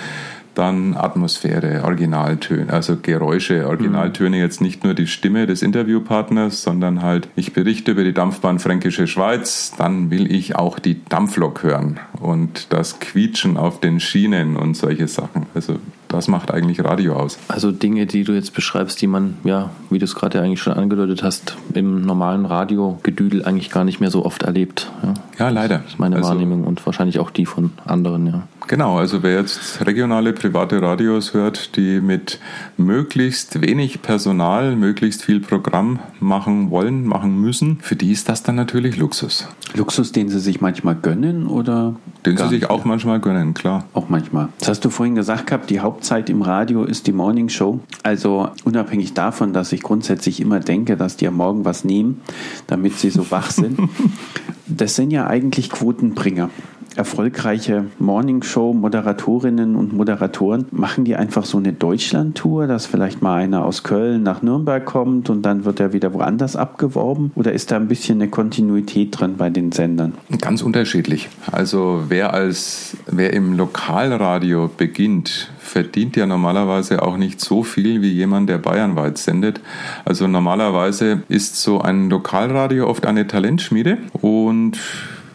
dann 0.54 0.96
Atmosphäre, 0.96 1.84
Originaltöne, 1.84 2.72
also 2.72 2.96
Geräusche, 3.00 3.66
Originaltöne, 3.66 4.36
mhm. 4.36 4.42
jetzt 4.42 4.60
nicht 4.60 4.84
nur 4.84 4.94
die 4.94 5.06
Stimme 5.06 5.46
des 5.46 5.62
Interviewpartners, 5.62 6.62
sondern 6.62 7.02
halt, 7.02 7.28
ich 7.36 7.52
berichte 7.52 7.92
über 7.92 8.04
die 8.04 8.12
Dampfbahn 8.12 8.58
Fränkische 8.58 9.06
Schweiz, 9.06 9.72
dann 9.76 10.10
will 10.10 10.30
ich 10.32 10.56
auch 10.56 10.78
die 10.78 11.04
Dampflok 11.08 11.62
hören 11.62 12.00
und 12.20 12.72
das 12.72 13.00
Quietschen 13.00 13.56
auf 13.56 13.80
den 13.80 14.00
Schienen 14.00 14.56
und 14.56 14.76
solche 14.76 15.08
Sachen. 15.08 15.46
Also 15.54 15.76
das 16.10 16.28
macht 16.28 16.50
eigentlich 16.50 16.84
Radio 16.84 17.14
aus. 17.14 17.38
Also 17.48 17.72
Dinge, 17.72 18.06
die 18.06 18.24
du 18.24 18.32
jetzt 18.32 18.52
beschreibst, 18.52 19.00
die 19.00 19.06
man, 19.06 19.36
ja, 19.44 19.70
wie 19.90 19.98
du 19.98 20.04
es 20.04 20.14
gerade 20.14 20.40
eigentlich 20.42 20.60
schon 20.60 20.72
angedeutet 20.72 21.22
hast, 21.22 21.56
im 21.72 22.02
normalen 22.02 22.46
Radiogedüdel 22.46 23.44
eigentlich 23.44 23.70
gar 23.70 23.84
nicht 23.84 24.00
mehr 24.00 24.10
so 24.10 24.24
oft 24.24 24.42
erlebt. 24.42 24.90
Ja, 25.02 25.14
ja 25.38 25.48
leider. 25.48 25.78
Das 25.78 25.92
ist 25.92 25.98
meine 25.98 26.16
also, 26.16 26.28
Wahrnehmung 26.28 26.64
und 26.64 26.84
wahrscheinlich 26.84 27.18
auch 27.18 27.30
die 27.30 27.46
von 27.46 27.72
anderen, 27.86 28.26
ja. 28.26 28.42
Genau, 28.66 28.98
also 28.98 29.24
wer 29.24 29.40
jetzt 29.40 29.84
regionale 29.84 30.32
private 30.32 30.80
Radios 30.80 31.34
hört, 31.34 31.76
die 31.76 32.00
mit 32.00 32.38
möglichst 32.76 33.60
wenig 33.60 34.00
Personal, 34.00 34.76
möglichst 34.76 35.24
viel 35.24 35.40
Programm 35.40 35.98
machen 36.20 36.70
wollen, 36.70 37.04
machen 37.04 37.40
müssen, 37.40 37.78
für 37.80 37.96
die 37.96 38.12
ist 38.12 38.28
das 38.28 38.44
dann 38.44 38.54
natürlich 38.54 38.96
Luxus. 38.96 39.48
Luxus, 39.74 40.12
den 40.12 40.28
sie 40.28 40.38
sich 40.38 40.60
manchmal 40.60 40.94
gönnen 40.94 41.48
oder? 41.48 41.96
Den 42.24 42.36
sie 42.36 42.48
sich 42.48 42.70
auch 42.70 42.84
manchmal 42.84 43.18
gönnen, 43.18 43.54
klar. 43.54 43.86
Auch 43.92 44.08
manchmal. 44.08 44.50
Das 44.60 44.68
hast 44.68 44.84
du 44.84 44.90
vorhin 44.90 45.14
gesagt 45.16 45.48
gehabt, 45.48 45.70
die 45.70 45.80
Hauptzeit 46.00 46.30
im 46.30 46.40
Radio 46.40 46.84
ist 46.84 47.06
die 47.08 47.12
Morning 47.12 47.50
Show. 47.50 47.80
Also 48.02 48.48
unabhängig 48.64 49.12
davon, 49.12 49.52
dass 49.52 49.70
ich 49.70 49.82
grundsätzlich 49.82 50.40
immer 50.40 50.58
denke, 50.58 50.96
dass 50.96 51.18
die 51.18 51.28
am 51.28 51.36
Morgen 51.36 51.66
was 51.66 51.84
nehmen, 51.84 52.22
damit 52.68 52.98
sie 52.98 53.10
so 53.10 53.30
wach 53.30 53.50
sind. 53.50 53.78
das 54.66 54.96
sind 54.96 55.10
ja 55.10 55.26
eigentlich 55.26 55.68
Quotenbringer 55.68 56.48
erfolgreiche 56.96 57.86
Morningshow-Moderatorinnen 57.98 59.76
und 59.76 59.92
Moderatoren, 59.92 60.66
machen 60.70 61.04
die 61.04 61.16
einfach 61.16 61.44
so 61.44 61.58
eine 61.58 61.72
Deutschland-Tour, 61.72 62.66
dass 62.66 62.86
vielleicht 62.86 63.22
mal 63.22 63.36
einer 63.36 63.64
aus 63.64 63.84
Köln 63.84 64.22
nach 64.22 64.42
Nürnberg 64.42 64.84
kommt 64.84 65.30
und 65.30 65.42
dann 65.42 65.64
wird 65.64 65.80
er 65.80 65.92
wieder 65.92 66.12
woanders 66.14 66.56
abgeworben? 66.56 67.32
Oder 67.34 67.52
ist 67.52 67.70
da 67.70 67.76
ein 67.76 67.88
bisschen 67.88 68.20
eine 68.20 68.28
Kontinuität 68.30 69.18
drin 69.18 69.36
bei 69.36 69.50
den 69.50 69.72
Sendern? 69.72 70.14
Ganz 70.40 70.62
unterschiedlich. 70.62 71.28
Also 71.52 72.04
wer 72.08 72.34
als 72.34 72.96
wer 73.06 73.32
im 73.32 73.56
Lokalradio 73.56 74.68
beginnt, 74.76 75.50
verdient 75.60 76.16
ja 76.16 76.26
normalerweise 76.26 77.02
auch 77.02 77.16
nicht 77.16 77.40
so 77.40 77.62
viel 77.62 78.02
wie 78.02 78.10
jemand, 78.10 78.48
der 78.48 78.58
bayernweit 78.58 79.18
sendet. 79.18 79.60
Also 80.04 80.26
normalerweise 80.26 81.22
ist 81.28 81.60
so 81.62 81.80
ein 81.80 82.08
Lokalradio 82.10 82.88
oft 82.88 83.06
eine 83.06 83.26
Talentschmiede 83.26 83.98
und 84.12 84.78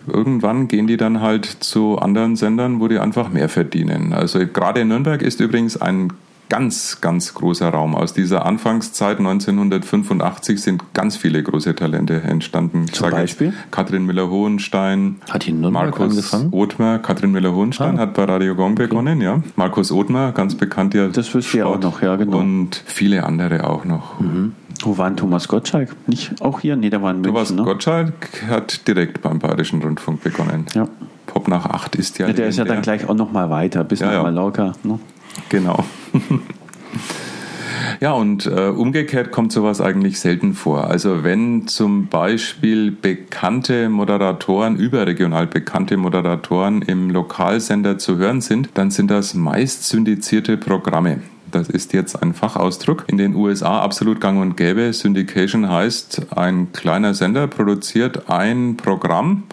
irgendwann 0.07 0.67
gehen 0.67 0.87
die 0.87 0.97
dann 0.97 1.21
halt 1.21 1.45
zu 1.45 1.97
anderen 1.97 2.35
Sendern, 2.35 2.79
wo 2.79 2.87
die 2.87 2.99
einfach 2.99 3.29
mehr 3.29 3.49
verdienen. 3.49 4.13
Also 4.13 4.39
gerade 4.45 4.81
in 4.81 4.89
Nürnberg 4.89 5.21
ist 5.21 5.39
übrigens 5.39 5.77
ein 5.77 6.11
ganz, 6.49 7.01
ganz 7.01 7.33
großer 7.33 7.69
Raum. 7.69 7.95
Aus 7.95 8.13
dieser 8.13 8.45
Anfangszeit 8.45 9.19
1985 9.19 10.61
sind 10.61 10.93
ganz 10.93 11.17
viele 11.17 11.41
große 11.41 11.75
Talente 11.75 12.21
entstanden. 12.21 12.85
Zum 12.91 13.09
Beispiel? 13.09 13.53
Katrin 13.71 14.05
Müller-Hohenstein, 14.05 15.17
hat 15.29 15.47
in 15.47 15.61
Nürnberg 15.61 15.85
Markus 15.85 16.11
angefangen? 16.11 16.49
Othmer. 16.51 16.99
Katrin 16.99 17.31
Müller-Hohenstein 17.31 17.97
ah. 17.97 18.01
hat 18.01 18.13
bei 18.13 18.25
Radio 18.25 18.55
Gong 18.55 18.75
begonnen, 18.75 19.21
ja. 19.21 19.41
Markus 19.55 19.91
Othmer, 19.91 20.31
ganz 20.31 20.55
bekannt 20.55 20.93
ja. 20.93 21.07
Das 21.07 21.33
wüsste 21.33 21.57
ich 21.57 21.63
auch 21.63 21.79
noch, 21.79 22.01
ja, 22.01 22.15
genau. 22.15 22.37
Und 22.37 22.81
viele 22.85 23.23
andere 23.23 23.67
auch 23.67 23.85
noch. 23.85 24.19
Mhm. 24.19 24.53
Wo 24.81 24.97
war 24.97 25.15
Thomas 25.15 25.47
Gottschalk? 25.47 25.95
Nicht 26.07 26.41
auch 26.41 26.59
hier? 26.59 26.75
Nee, 26.75 26.89
der 26.89 27.01
war 27.01 27.11
in 27.11 27.21
München, 27.21 27.33
Thomas 27.33 27.51
ne? 27.51 27.63
Gottschalk 27.63 28.13
hat 28.49 28.87
direkt 28.87 29.21
beim 29.21 29.39
Bayerischen 29.39 29.81
Rundfunk 29.81 30.21
begonnen. 30.21 30.65
Ja. 30.73 30.87
Pop 31.25 31.47
nach 31.47 31.65
acht 31.65 31.95
ist 31.95 32.19
ja. 32.19 32.27
ja 32.27 32.33
der 32.33 32.47
ist 32.47 32.57
ja 32.57 32.65
dann 32.65 32.81
gleich 32.81 33.07
auch 33.07 33.15
noch 33.15 33.31
mal 33.31 33.49
weiter, 33.49 33.83
bis 33.83 33.99
ja, 33.99 34.11
nach. 34.11 34.23
Mallorca. 34.23 34.73
Ne? 34.83 34.99
Genau. 35.49 35.83
Ja, 38.01 38.11
und 38.11 38.45
äh, 38.45 38.67
umgekehrt 38.69 39.31
kommt 39.31 39.51
sowas 39.51 39.79
eigentlich 39.81 40.19
selten 40.19 40.53
vor. 40.53 40.89
Also 40.89 41.23
wenn 41.23 41.67
zum 41.67 42.07
Beispiel 42.07 42.91
bekannte 42.91 43.89
Moderatoren, 43.89 44.75
überregional 44.75 45.47
bekannte 45.47 45.97
Moderatoren 45.97 46.81
im 46.81 47.09
Lokalsender 47.09 47.97
zu 47.97 48.17
hören 48.17 48.41
sind, 48.41 48.69
dann 48.73 48.91
sind 48.91 49.11
das 49.11 49.33
meist 49.33 49.87
syndizierte 49.87 50.57
Programme. 50.57 51.21
Das 51.51 51.69
ist 51.69 51.93
jetzt 51.93 52.21
ein 52.21 52.33
Fachausdruck. 52.33 53.05
In 53.07 53.17
den 53.17 53.33
USA 53.33 53.79
absolut 53.79 54.19
gang 54.19 54.41
und 54.41 54.57
gäbe. 54.57 54.91
Syndication 54.91 55.69
heißt, 55.69 56.35
ein 56.35 56.73
kleiner 56.73 57.13
Sender 57.13 57.47
produziert 57.47 58.29
ein 58.29 58.75
Programm, 58.75 59.43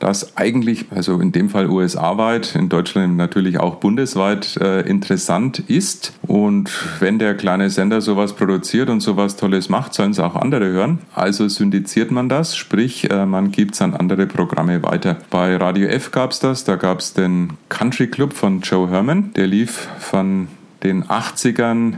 das 0.00 0.36
eigentlich, 0.36 0.86
also 0.90 1.20
in 1.20 1.30
dem 1.30 1.50
Fall 1.50 1.68
USA-weit, 1.68 2.56
in 2.56 2.68
Deutschland 2.68 3.16
natürlich 3.16 3.60
auch 3.60 3.76
bundesweit 3.76 4.56
äh, 4.56 4.80
interessant 4.80 5.60
ist. 5.60 6.14
Und 6.22 6.70
wenn 7.00 7.18
der 7.18 7.34
kleine 7.36 7.70
Sender 7.70 8.00
sowas 8.00 8.32
produziert 8.32 8.88
und 8.88 9.00
sowas 9.00 9.36
Tolles 9.36 9.68
macht, 9.68 9.94
sollen 9.94 10.10
es 10.10 10.18
auch 10.18 10.34
andere 10.34 10.66
hören. 10.66 10.98
Also 11.14 11.46
syndiziert 11.48 12.10
man 12.10 12.28
das, 12.28 12.56
sprich, 12.56 13.10
äh, 13.10 13.26
man 13.26 13.52
gibt 13.52 13.74
es 13.74 13.82
an 13.82 13.94
andere 13.94 14.26
Programme 14.26 14.82
weiter. 14.82 15.18
Bei 15.28 15.54
Radio 15.56 15.86
F 15.88 16.10
gab 16.10 16.32
es 16.32 16.40
das, 16.40 16.64
da 16.64 16.76
gab 16.76 17.00
es 17.00 17.12
den 17.12 17.50
Country 17.68 18.08
Club 18.08 18.32
von 18.32 18.62
Joe 18.62 18.88
Herman, 18.88 19.32
der 19.36 19.46
lief 19.46 19.88
von 19.98 20.48
den 20.82 21.04
80ern 21.04 21.96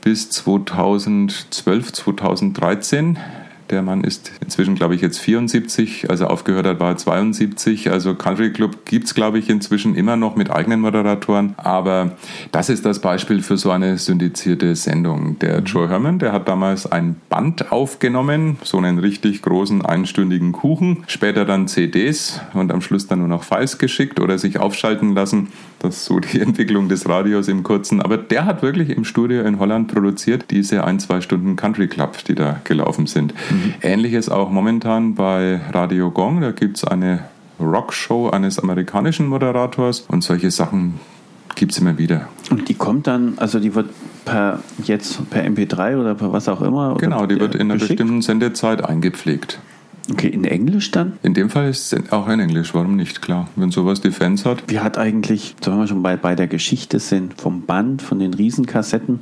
bis 0.00 0.30
2012, 0.30 1.92
2013 1.92 3.18
der 3.70 3.82
Mann 3.82 4.04
ist 4.04 4.32
inzwischen, 4.42 4.74
glaube 4.74 4.94
ich, 4.94 5.00
jetzt 5.00 5.18
74, 5.18 6.10
also 6.10 6.26
aufgehört 6.26 6.66
hat, 6.66 6.80
war 6.80 6.90
er 6.90 6.96
72. 6.96 7.90
Also 7.90 8.14
Country 8.14 8.52
Club 8.52 8.84
gibt 8.84 9.06
es, 9.06 9.14
glaube 9.14 9.38
ich, 9.38 9.48
inzwischen 9.48 9.94
immer 9.94 10.16
noch 10.16 10.36
mit 10.36 10.50
eigenen 10.50 10.80
Moderatoren. 10.80 11.54
Aber 11.56 12.12
das 12.52 12.68
ist 12.68 12.84
das 12.84 13.00
Beispiel 13.00 13.42
für 13.42 13.56
so 13.56 13.70
eine 13.70 13.98
syndizierte 13.98 14.76
Sendung. 14.76 15.38
Der 15.38 15.60
mhm. 15.60 15.66
Joe 15.66 15.88
Herman, 15.88 16.18
der 16.18 16.32
hat 16.32 16.48
damals 16.48 16.90
ein 16.90 17.16
Band 17.28 17.72
aufgenommen, 17.72 18.58
so 18.62 18.78
einen 18.78 18.98
richtig 18.98 19.42
großen 19.42 19.84
einstündigen 19.84 20.52
Kuchen, 20.52 21.04
später 21.06 21.44
dann 21.44 21.68
CDs 21.68 22.40
und 22.52 22.72
am 22.72 22.80
Schluss 22.80 23.06
dann 23.06 23.20
nur 23.20 23.28
noch 23.28 23.44
Files 23.44 23.78
geschickt 23.78 24.20
oder 24.20 24.38
sich 24.38 24.58
aufschalten 24.58 25.14
lassen. 25.14 25.48
Das 25.78 25.96
ist 25.96 26.04
so 26.06 26.20
die 26.20 26.40
Entwicklung 26.44 26.88
des 26.88 27.08
Radios 27.08 27.48
im 27.48 27.62
Kurzen. 27.62 28.00
Aber 28.00 28.16
der 28.16 28.44
hat 28.44 28.62
wirklich 28.62 28.90
im 28.90 29.04
Studio 29.04 29.42
in 29.42 29.58
Holland 29.58 29.92
produziert, 29.92 30.46
diese 30.50 30.84
ein, 30.84 30.98
zwei 30.98 31.20
Stunden 31.20 31.56
Country 31.56 31.88
Club, 31.88 32.24
die 32.24 32.34
da 32.34 32.60
gelaufen 32.64 33.06
sind. 33.06 33.34
Mhm. 33.54 33.74
Ähnliches 33.82 34.28
auch 34.28 34.50
momentan 34.50 35.14
bei 35.14 35.60
Radio 35.72 36.10
Gong. 36.10 36.40
Da 36.40 36.50
gibt 36.50 36.78
es 36.78 36.84
eine 36.84 37.24
Rockshow 37.60 38.30
eines 38.30 38.58
amerikanischen 38.58 39.26
Moderators 39.26 40.00
und 40.08 40.22
solche 40.22 40.50
Sachen 40.50 40.94
gibt 41.54 41.72
es 41.72 41.78
immer 41.78 41.98
wieder. 41.98 42.28
Und 42.50 42.68
die 42.68 42.74
kommt 42.74 43.06
dann, 43.06 43.34
also 43.36 43.60
die 43.60 43.74
wird 43.74 43.90
per 44.24 44.60
jetzt 44.84 45.30
per 45.30 45.44
MP3 45.44 46.00
oder 46.00 46.14
per 46.14 46.32
was 46.32 46.48
auch 46.48 46.62
immer? 46.62 46.96
Genau, 46.96 47.26
die 47.26 47.38
wird 47.38 47.54
in 47.54 47.62
einer 47.62 47.74
geschickt? 47.74 47.98
bestimmten 47.98 48.22
Sendezeit 48.22 48.84
eingepflegt. 48.84 49.60
Okay, 50.10 50.28
in 50.28 50.44
Englisch 50.44 50.90
dann? 50.90 51.14
In 51.22 51.32
dem 51.32 51.48
Fall 51.48 51.70
ist 51.70 51.92
es 51.92 52.12
auch 52.12 52.28
in 52.28 52.38
Englisch, 52.38 52.74
warum 52.74 52.94
nicht, 52.94 53.22
klar, 53.22 53.48
wenn 53.56 53.70
sowas 53.70 54.02
die 54.02 54.10
Fans 54.10 54.44
hat. 54.44 54.62
Wie 54.66 54.80
hat 54.80 54.98
eigentlich, 54.98 55.54
wenn 55.62 55.78
wir 55.78 55.86
schon 55.86 56.02
bei, 56.02 56.16
bei 56.16 56.34
der 56.34 56.46
Geschichte 56.46 56.98
sind, 56.98 57.40
vom 57.40 57.62
Band, 57.62 58.02
von 58.02 58.18
den 58.18 58.34
Riesenkassetten 58.34 59.20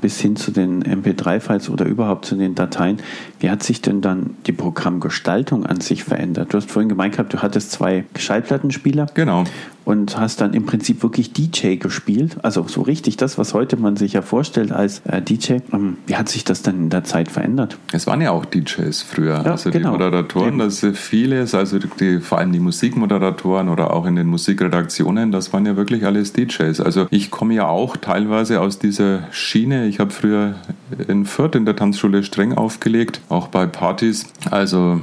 bis 0.00 0.20
hin 0.20 0.36
zu 0.36 0.50
den 0.50 0.82
MP3-Files 0.82 1.70
oder 1.70 1.84
überhaupt 1.84 2.24
zu 2.24 2.36
den 2.36 2.54
Dateien, 2.54 2.98
wie 3.40 3.50
hat 3.50 3.62
sich 3.62 3.80
denn 3.80 4.00
dann 4.00 4.36
die 4.46 4.52
Programmgestaltung 4.52 5.66
an 5.66 5.80
sich 5.80 6.04
verändert? 6.04 6.52
Du 6.52 6.56
hast 6.56 6.70
vorhin 6.70 6.88
gemeint 6.88 7.14
gehabt, 7.14 7.32
du 7.32 7.42
hattest 7.42 7.72
zwei 7.72 8.04
Schallplattenspieler. 8.16 9.06
Genau 9.14 9.44
und 9.88 10.18
hast 10.18 10.42
dann 10.42 10.52
im 10.52 10.66
Prinzip 10.66 11.02
wirklich 11.02 11.32
DJ 11.32 11.76
gespielt. 11.76 12.36
Also 12.42 12.66
so 12.68 12.82
richtig 12.82 13.16
das, 13.16 13.38
was 13.38 13.54
heute 13.54 13.78
man 13.78 13.96
sich 13.96 14.12
ja 14.12 14.20
vorstellt 14.20 14.70
als 14.70 15.00
äh, 15.06 15.22
DJ. 15.22 15.60
Ähm, 15.72 15.96
wie 16.06 16.16
hat 16.16 16.28
sich 16.28 16.44
das 16.44 16.60
dann 16.60 16.76
in 16.76 16.90
der 16.90 17.04
Zeit 17.04 17.30
verändert? 17.30 17.78
Es 17.90 18.06
waren 18.06 18.20
ja 18.20 18.32
auch 18.32 18.44
DJs 18.44 19.00
früher, 19.00 19.42
ja, 19.42 19.52
also 19.52 19.70
genau. 19.70 19.88
die 19.88 19.92
Moderatoren, 19.92 20.58
das 20.58 20.82
ist 20.82 20.98
vieles, 20.98 21.54
also 21.54 21.78
die, 21.78 22.20
vor 22.20 22.36
allem 22.36 22.52
die 22.52 22.58
Musikmoderatoren 22.58 23.70
oder 23.70 23.94
auch 23.94 24.04
in 24.04 24.16
den 24.16 24.26
Musikredaktionen, 24.26 25.32
das 25.32 25.54
waren 25.54 25.64
ja 25.64 25.74
wirklich 25.74 26.04
alles 26.04 26.34
DJs. 26.34 26.82
Also 26.82 27.06
ich 27.08 27.30
komme 27.30 27.54
ja 27.54 27.66
auch 27.66 27.96
teilweise 27.96 28.60
aus 28.60 28.78
dieser 28.78 29.20
Schiene. 29.30 29.67
Ich 29.70 30.00
habe 30.00 30.10
früher 30.10 30.54
in 31.08 31.24
Fürth 31.24 31.54
in 31.54 31.64
der 31.64 31.76
Tanzschule 31.76 32.22
streng 32.22 32.54
aufgelegt, 32.54 33.20
auch 33.28 33.48
bei 33.48 33.66
Partys. 33.66 34.26
Also 34.50 35.00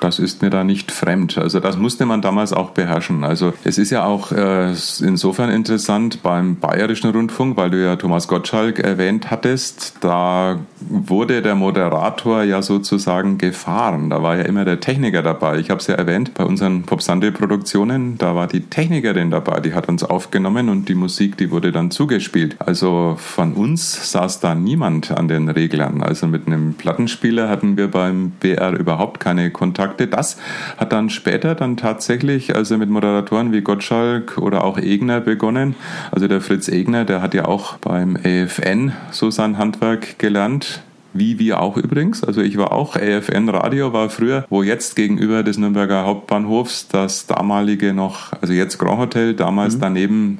das 0.00 0.18
ist 0.18 0.42
mir 0.42 0.50
da 0.50 0.64
nicht 0.64 0.90
fremd. 0.90 1.38
Also 1.38 1.60
das 1.60 1.76
musste 1.76 2.06
man 2.06 2.22
damals 2.22 2.52
auch 2.52 2.70
beherrschen. 2.70 3.24
Also 3.24 3.52
es 3.64 3.78
ist 3.78 3.90
ja 3.90 4.04
auch 4.04 4.32
äh, 4.32 4.70
insofern 5.00 5.50
interessant 5.50 6.22
beim 6.22 6.56
Bayerischen 6.56 7.10
Rundfunk, 7.10 7.56
weil 7.56 7.70
du 7.70 7.82
ja 7.82 7.96
Thomas 7.96 8.26
Gottschalk 8.26 8.78
erwähnt 8.78 9.30
hattest. 9.30 9.96
Da 10.00 10.58
wurde 10.80 11.42
der 11.42 11.54
Moderator 11.54 12.42
ja 12.42 12.62
sozusagen 12.62 13.38
gefahren. 13.38 14.10
Da 14.10 14.22
war 14.22 14.36
ja 14.36 14.44
immer 14.44 14.64
der 14.64 14.80
Techniker 14.80 15.22
dabei. 15.22 15.58
Ich 15.58 15.70
habe 15.70 15.80
es 15.80 15.86
ja 15.86 15.94
erwähnt 15.94 16.34
bei 16.34 16.44
unseren 16.44 16.82
Popsande-Produktionen. 16.82 18.18
Da 18.18 18.34
war 18.34 18.46
die 18.46 18.62
Technikerin 18.62 19.30
dabei. 19.30 19.60
Die 19.60 19.74
hat 19.74 19.88
uns 19.88 20.02
aufgenommen 20.02 20.68
und 20.68 20.88
die 20.88 20.94
Musik, 20.94 21.36
die 21.36 21.50
wurde 21.50 21.72
dann 21.72 21.90
zugespielt. 21.90 22.56
Also 22.58 23.16
von 23.18 23.52
uns 23.52 24.10
saß 24.12 24.40
da 24.40 24.54
niemand 24.54 25.10
an 25.10 25.28
den 25.28 25.48
Reglern. 25.48 26.02
Also 26.02 26.26
mit 26.26 26.46
einem 26.46 26.74
Plattenspieler 26.74 27.48
hatten 27.48 27.76
wir 27.76 27.88
beim 27.88 28.30
BR 28.40 28.72
überhaupt 28.72 29.20
keine 29.20 29.50
Kontakte 29.50 29.89
Kontakte. 29.90 30.06
Das 30.06 30.36
hat 30.76 30.92
dann 30.92 31.10
später 31.10 31.54
dann 31.54 31.76
tatsächlich, 31.76 32.54
also 32.54 32.78
mit 32.78 32.90
Moderatoren 32.90 33.52
wie 33.52 33.60
Gottschalk 33.60 34.38
oder 34.38 34.64
auch 34.64 34.78
Egner 34.78 35.20
begonnen. 35.20 35.74
Also 36.10 36.28
der 36.28 36.40
Fritz 36.40 36.68
Egner, 36.68 37.04
der 37.04 37.22
hat 37.22 37.34
ja 37.34 37.46
auch 37.46 37.76
beim 37.78 38.16
AFN 38.16 38.92
so 39.10 39.30
sein 39.30 39.58
Handwerk 39.58 40.18
gelernt. 40.18 40.82
Wie 41.12 41.40
wir 41.40 41.60
auch 41.60 41.76
übrigens. 41.76 42.22
Also 42.22 42.40
ich 42.40 42.56
war 42.56 42.70
auch 42.70 42.94
AFN 42.94 43.48
Radio, 43.48 43.92
war 43.92 44.10
früher, 44.10 44.44
wo 44.48 44.62
jetzt 44.62 44.94
gegenüber 44.94 45.42
des 45.42 45.58
Nürnberger 45.58 46.04
Hauptbahnhofs 46.04 46.86
das 46.86 47.26
damalige 47.26 47.92
noch, 47.92 48.32
also 48.40 48.52
jetzt 48.52 48.78
Grand 48.78 49.00
Hotel, 49.00 49.34
damals 49.34 49.74
mhm. 49.74 49.80
daneben 49.80 50.38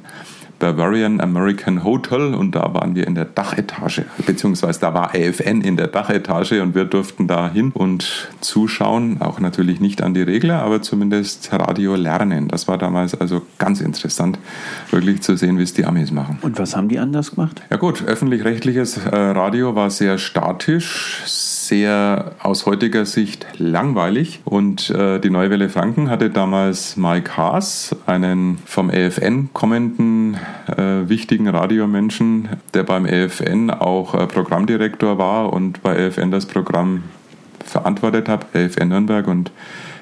Bavarian 0.60 1.20
American 1.20 1.82
Hotel 1.82 2.34
und 2.34 2.54
da 2.54 2.72
waren 2.72 2.94
wir 2.94 3.06
in 3.06 3.16
der 3.16 3.24
Dachetage, 3.24 4.04
beziehungsweise 4.24 4.78
da 4.78 4.94
war 4.94 5.14
AFN 5.14 5.62
in 5.62 5.76
der 5.76 5.88
Dachetage 5.88 6.62
und 6.62 6.76
wir 6.76 6.84
durften 6.84 7.26
da 7.26 7.50
hin 7.50 7.72
und 7.74 8.28
zuschauen, 8.40 9.20
auch 9.20 9.40
natürlich 9.40 9.80
nicht 9.80 10.02
an 10.02 10.14
die 10.14 10.22
Regler, 10.22 10.62
aber 10.62 10.82
zumindest 10.82 11.52
Radio 11.52 11.96
lernen. 11.96 12.46
Das 12.48 12.68
war 12.68 12.78
damals 12.78 13.20
also 13.20 13.42
ganz 13.58 13.80
interessant, 13.80 14.38
wirklich 14.90 15.22
zu 15.22 15.36
sehen, 15.36 15.58
wie 15.58 15.64
es 15.64 15.74
die 15.74 15.84
Amis 15.84 16.12
machen. 16.12 16.38
Und 16.42 16.58
was 16.58 16.76
haben 16.76 16.88
die 16.88 16.98
anders 16.98 17.32
gemacht? 17.32 17.62
Ja 17.70 17.76
gut, 17.76 18.04
öffentlich-rechtliches 18.06 18.98
äh, 18.98 19.16
Radio 19.16 19.74
war 19.74 19.90
sehr 19.90 20.18
statisch, 20.18 21.22
sehr 21.24 21.59
aus 22.42 22.66
heutiger 22.66 23.06
Sicht 23.06 23.46
langweilig. 23.58 24.40
Und 24.44 24.90
äh, 24.90 25.20
die 25.20 25.30
Neue 25.30 25.50
Welle 25.50 25.68
Franken 25.68 26.10
hatte 26.10 26.30
damals 26.30 26.96
Mike 26.96 27.36
Haas, 27.36 27.94
einen 28.06 28.58
vom 28.66 28.90
EFN 28.90 29.50
kommenden 29.52 30.34
äh, 30.66 31.08
wichtigen 31.08 31.48
Radiomenschen, 31.48 32.48
der 32.74 32.82
beim 32.82 33.06
EFN 33.06 33.70
auch 33.70 34.14
äh, 34.14 34.26
Programmdirektor 34.26 35.18
war 35.18 35.52
und 35.52 35.82
bei 35.82 35.96
EFN 35.96 36.30
das 36.30 36.46
Programm 36.46 37.04
verantwortet 37.64 38.28
hat, 38.28 38.46
EFN 38.54 38.88
Nürnberg 38.88 39.28
und 39.28 39.52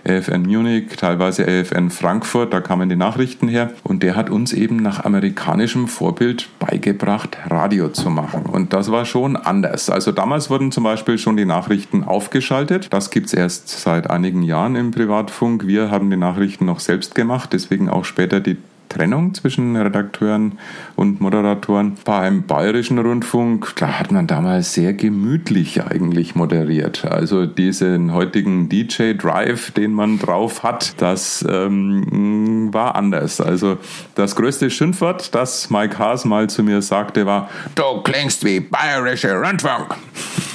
AFN 0.09 0.42
Munich, 0.42 0.96
teilweise 0.96 1.46
AFN 1.46 1.90
Frankfurt, 1.90 2.52
da 2.52 2.61
kamen 2.61 2.88
die 2.88 2.96
Nachrichten 2.96 3.48
her. 3.48 3.72
Und 3.84 4.02
der 4.02 4.16
hat 4.16 4.30
uns 4.30 4.52
eben 4.52 4.76
nach 4.76 5.04
amerikanischem 5.04 5.88
Vorbild 5.88 6.48
beigebracht, 6.59 7.36
Radio 7.48 7.88
zu 7.88 8.11
machen. 8.11 8.46
Und 8.46 8.72
das 8.72 8.90
war 8.90 9.04
schon 9.04 9.36
anders. 9.36 9.90
Also 9.90 10.12
damals 10.12 10.50
wurden 10.50 10.72
zum 10.72 10.84
Beispiel 10.84 11.18
schon 11.18 11.36
die 11.36 11.44
Nachrichten 11.44 12.04
aufgeschaltet. 12.04 12.88
Das 12.90 13.11
gibt 13.11 13.26
es 13.26 13.34
erst 13.34 13.68
seit 13.68 14.11
einigen 14.11 14.42
Jahren 14.42 14.76
im 14.76 14.90
Privatfunk. 14.90 15.66
Wir 15.66 15.90
haben 15.90 16.11
die 16.11 16.16
Nachrichten 16.16 16.64
noch 16.64 16.80
selbst 16.80 17.14
gemacht, 17.14 17.50
deswegen 17.52 17.88
auch 17.88 18.04
später 18.04 18.40
die 18.40 18.56
Trennung 18.88 19.34
zwischen 19.34 19.76
Redakteuren 19.76 20.59
und 20.99 21.20
Moderatoren. 21.20 21.96
Beim 22.05 22.42
Bayerischen 22.42 22.99
Rundfunk, 22.99 23.72
da 23.76 24.01
hat 24.01 24.11
man 24.11 24.26
damals 24.26 24.74
sehr 24.74 24.92
gemütlich 24.94 25.84
eigentlich 25.84 26.34
moderiert. 26.34 27.05
Also 27.05 27.46
diesen 27.46 28.12
heutigen 28.12 28.68
DJ-Drive, 28.68 29.70
den 29.70 29.92
man 29.92 30.18
drauf 30.18 30.64
hat, 30.64 31.01
das 31.01 31.46
ähm, 31.49 32.74
war 32.74 32.96
anders. 32.96 33.40
Also 33.40 33.78
das 34.16 34.34
größte 34.34 34.70
Schimpfwort, 34.70 35.36
das 35.36 35.70
Mike 35.70 35.99
Haas 35.99 36.24
mal 36.24 36.51
zu 36.51 36.64
mir 36.64 36.82
sagte, 36.82 37.26
war, 37.26 37.49
du 37.76 38.03
klingst 38.03 38.44
wie 38.44 38.59
Bayerischer 38.59 39.40
Rundfunk. 39.40 39.94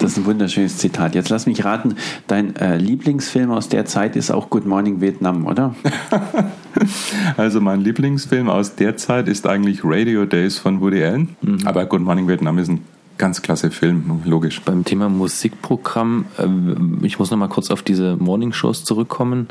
das 0.00 0.12
ist 0.12 0.18
ein 0.18 0.24
wunderschönes 0.24 0.78
Zitat. 0.78 1.14
Jetzt 1.14 1.28
lass 1.28 1.46
mich 1.46 1.64
raten, 1.64 1.94
dein 2.26 2.56
äh, 2.56 2.76
Lieblingsfilm 2.76 3.52
aus 3.52 3.68
der 3.68 3.84
Zeit 3.84 4.16
ist 4.16 4.32
auch 4.32 4.50
Good 4.50 4.66
Morning 4.66 5.00
Vietnam, 5.00 5.46
oder? 5.46 5.72
Also 7.36 7.60
mein 7.60 7.80
Lieblingsfilm 7.80 8.48
aus 8.48 8.76
der 8.76 8.96
Zeit 8.96 9.28
ist 9.28 9.46
eigentlich 9.46 9.80
Radio 9.84 10.24
Days 10.24 10.58
von 10.58 10.80
Woody 10.80 11.02
Allen. 11.02 11.36
Mhm. 11.42 11.58
Aber 11.64 11.84
Good 11.86 12.00
Morning 12.00 12.28
Vietnam 12.28 12.58
ist 12.58 12.68
ein 12.68 12.82
ganz 13.18 13.42
klasse 13.42 13.70
Film, 13.70 14.22
logisch. 14.24 14.60
Beim 14.62 14.84
Thema 14.84 15.08
Musikprogramm, 15.08 16.26
äh, 16.38 17.06
ich 17.06 17.18
muss 17.18 17.30
noch 17.30 17.38
mal 17.38 17.48
kurz 17.48 17.70
auf 17.70 17.82
diese 17.82 18.16
Morning-Shows 18.16 18.84
zurückkommen. 18.84 19.48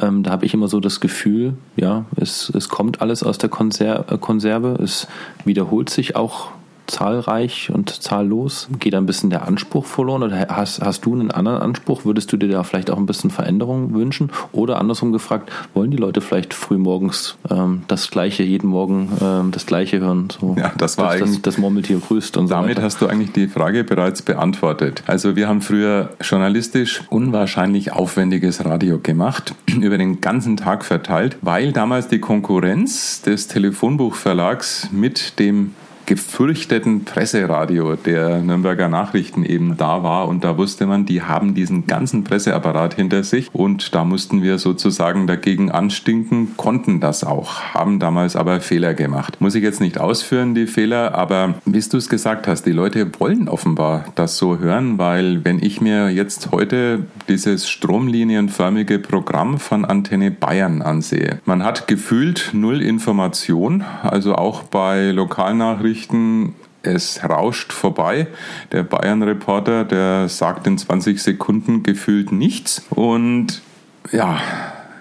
Ähm, 0.00 0.22
da 0.22 0.30
habe 0.30 0.44
ich 0.44 0.54
immer 0.54 0.68
so 0.68 0.80
das 0.80 1.00
Gefühl, 1.00 1.54
ja, 1.76 2.04
es, 2.16 2.50
es 2.54 2.68
kommt 2.68 3.00
alles 3.00 3.22
aus 3.22 3.38
der 3.38 3.50
äh, 3.50 4.18
Konserve, 4.18 4.78
es 4.82 5.08
wiederholt 5.44 5.90
sich 5.90 6.16
auch 6.16 6.50
zahlreich 6.86 7.70
und 7.72 7.90
zahllos? 7.90 8.68
Geht 8.78 8.94
da 8.94 8.98
ein 8.98 9.06
bisschen 9.06 9.30
der 9.30 9.46
Anspruch 9.46 9.86
verloren 9.86 10.22
oder 10.22 10.46
hast, 10.48 10.80
hast 10.80 11.04
du 11.04 11.14
einen 11.14 11.30
anderen 11.30 11.58
Anspruch? 11.58 12.04
Würdest 12.04 12.32
du 12.32 12.36
dir 12.36 12.48
da 12.48 12.62
vielleicht 12.62 12.90
auch 12.90 12.96
ein 12.96 13.06
bisschen 13.06 13.30
Veränderung 13.30 13.94
wünschen? 13.94 14.30
Oder 14.52 14.78
andersrum 14.78 15.12
gefragt, 15.12 15.50
wollen 15.74 15.90
die 15.90 15.96
Leute 15.96 16.20
vielleicht 16.20 16.54
früh 16.54 16.78
morgens 16.78 17.36
ähm, 17.50 17.82
das 17.88 18.10
Gleiche, 18.10 18.42
jeden 18.42 18.68
Morgen 18.68 19.10
ähm, 19.20 19.50
das 19.50 19.66
Gleiche 19.66 20.00
hören? 20.00 20.28
So, 20.30 20.56
ja, 20.58 20.72
das 20.76 20.98
war 20.98 21.12
das, 21.12 21.22
eigentlich. 21.22 21.42
Das, 21.42 21.58
Murmeltier 21.58 21.98
grüßt 21.98 22.36
und 22.36 22.48
so 22.48 22.54
Damit 22.54 22.70
weiter. 22.70 22.82
hast 22.82 23.00
du 23.00 23.06
eigentlich 23.06 23.32
die 23.32 23.48
Frage 23.48 23.84
bereits 23.84 24.22
beantwortet. 24.22 25.02
Also, 25.06 25.36
wir 25.36 25.48
haben 25.48 25.60
früher 25.60 26.10
journalistisch 26.20 27.02
unwahrscheinlich 27.08 27.92
aufwendiges 27.92 28.64
Radio 28.64 28.98
gemacht, 28.98 29.54
über 29.80 29.98
den 29.98 30.20
ganzen 30.20 30.56
Tag 30.56 30.84
verteilt, 30.84 31.38
weil 31.42 31.72
damals 31.72 32.08
die 32.08 32.18
Konkurrenz 32.18 33.22
des 33.22 33.48
Telefonbuchverlags 33.48 34.90
mit 34.92 35.38
dem 35.38 35.74
gefürchteten 36.06 37.04
Presseradio 37.04 37.96
der 37.96 38.38
Nürnberger 38.38 38.88
Nachrichten 38.88 39.44
eben 39.44 39.76
da 39.76 40.02
war. 40.02 40.28
Und 40.28 40.44
da 40.44 40.56
wusste 40.56 40.86
man, 40.86 41.04
die 41.04 41.22
haben 41.22 41.54
diesen 41.54 41.86
ganzen 41.86 42.24
Presseapparat 42.24 42.94
hinter 42.94 43.24
sich. 43.24 43.52
Und 43.52 43.94
da 43.94 44.04
mussten 44.04 44.42
wir 44.42 44.58
sozusagen 44.58 45.26
dagegen 45.26 45.70
anstinken, 45.70 46.56
konnten 46.56 47.00
das 47.00 47.24
auch, 47.24 47.60
haben 47.74 47.98
damals 47.98 48.36
aber 48.36 48.60
Fehler 48.60 48.94
gemacht. 48.94 49.40
Muss 49.40 49.54
ich 49.54 49.62
jetzt 49.62 49.80
nicht 49.80 49.98
ausführen, 49.98 50.54
die 50.54 50.66
Fehler, 50.66 51.14
aber 51.14 51.54
wie 51.64 51.80
du 51.80 51.98
es 51.98 52.08
gesagt 52.08 52.46
hast, 52.46 52.64
die 52.64 52.72
Leute 52.72 53.10
wollen 53.18 53.48
offenbar 53.48 54.06
das 54.14 54.38
so 54.38 54.58
hören, 54.58 54.98
weil 54.98 55.44
wenn 55.44 55.62
ich 55.62 55.80
mir 55.80 56.10
jetzt 56.10 56.52
heute 56.52 57.04
dieses 57.28 57.68
stromlinienförmige 57.68 58.98
Programm 58.98 59.58
von 59.58 59.84
Antenne 59.84 60.30
Bayern 60.30 60.82
ansehe, 60.82 61.40
man 61.44 61.64
hat 61.64 61.86
gefühlt 61.86 62.50
null 62.52 62.80
Information, 62.80 63.84
also 64.02 64.36
auch 64.36 64.62
bei 64.62 65.10
Lokalnachrichten 65.10 65.95
es 66.82 67.22
rauscht 67.22 67.72
vorbei. 67.72 68.28
Der 68.72 68.82
Bayern-Reporter, 68.82 69.84
der 69.84 70.28
sagt 70.28 70.66
in 70.66 70.78
20 70.78 71.20
Sekunden 71.20 71.82
gefühlt 71.82 72.32
nichts. 72.32 72.86
Und 72.90 73.62
ja, 74.12 74.40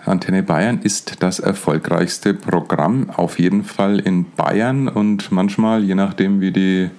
Antenne 0.06 0.44
Bayern 0.44 0.80
ist 0.84 1.24
das 1.24 1.40
erfolgreichste 1.40 2.34
Programm 2.34 3.10
auf 3.10 3.40
jeden 3.40 3.64
Fall 3.64 4.00
in 4.00 4.32
Bayern 4.32 4.88
und 4.88 5.32
manchmal, 5.32 5.84
je 5.84 5.96
nachdem 5.96 6.42
wie 6.42 6.52
die 6.52 6.90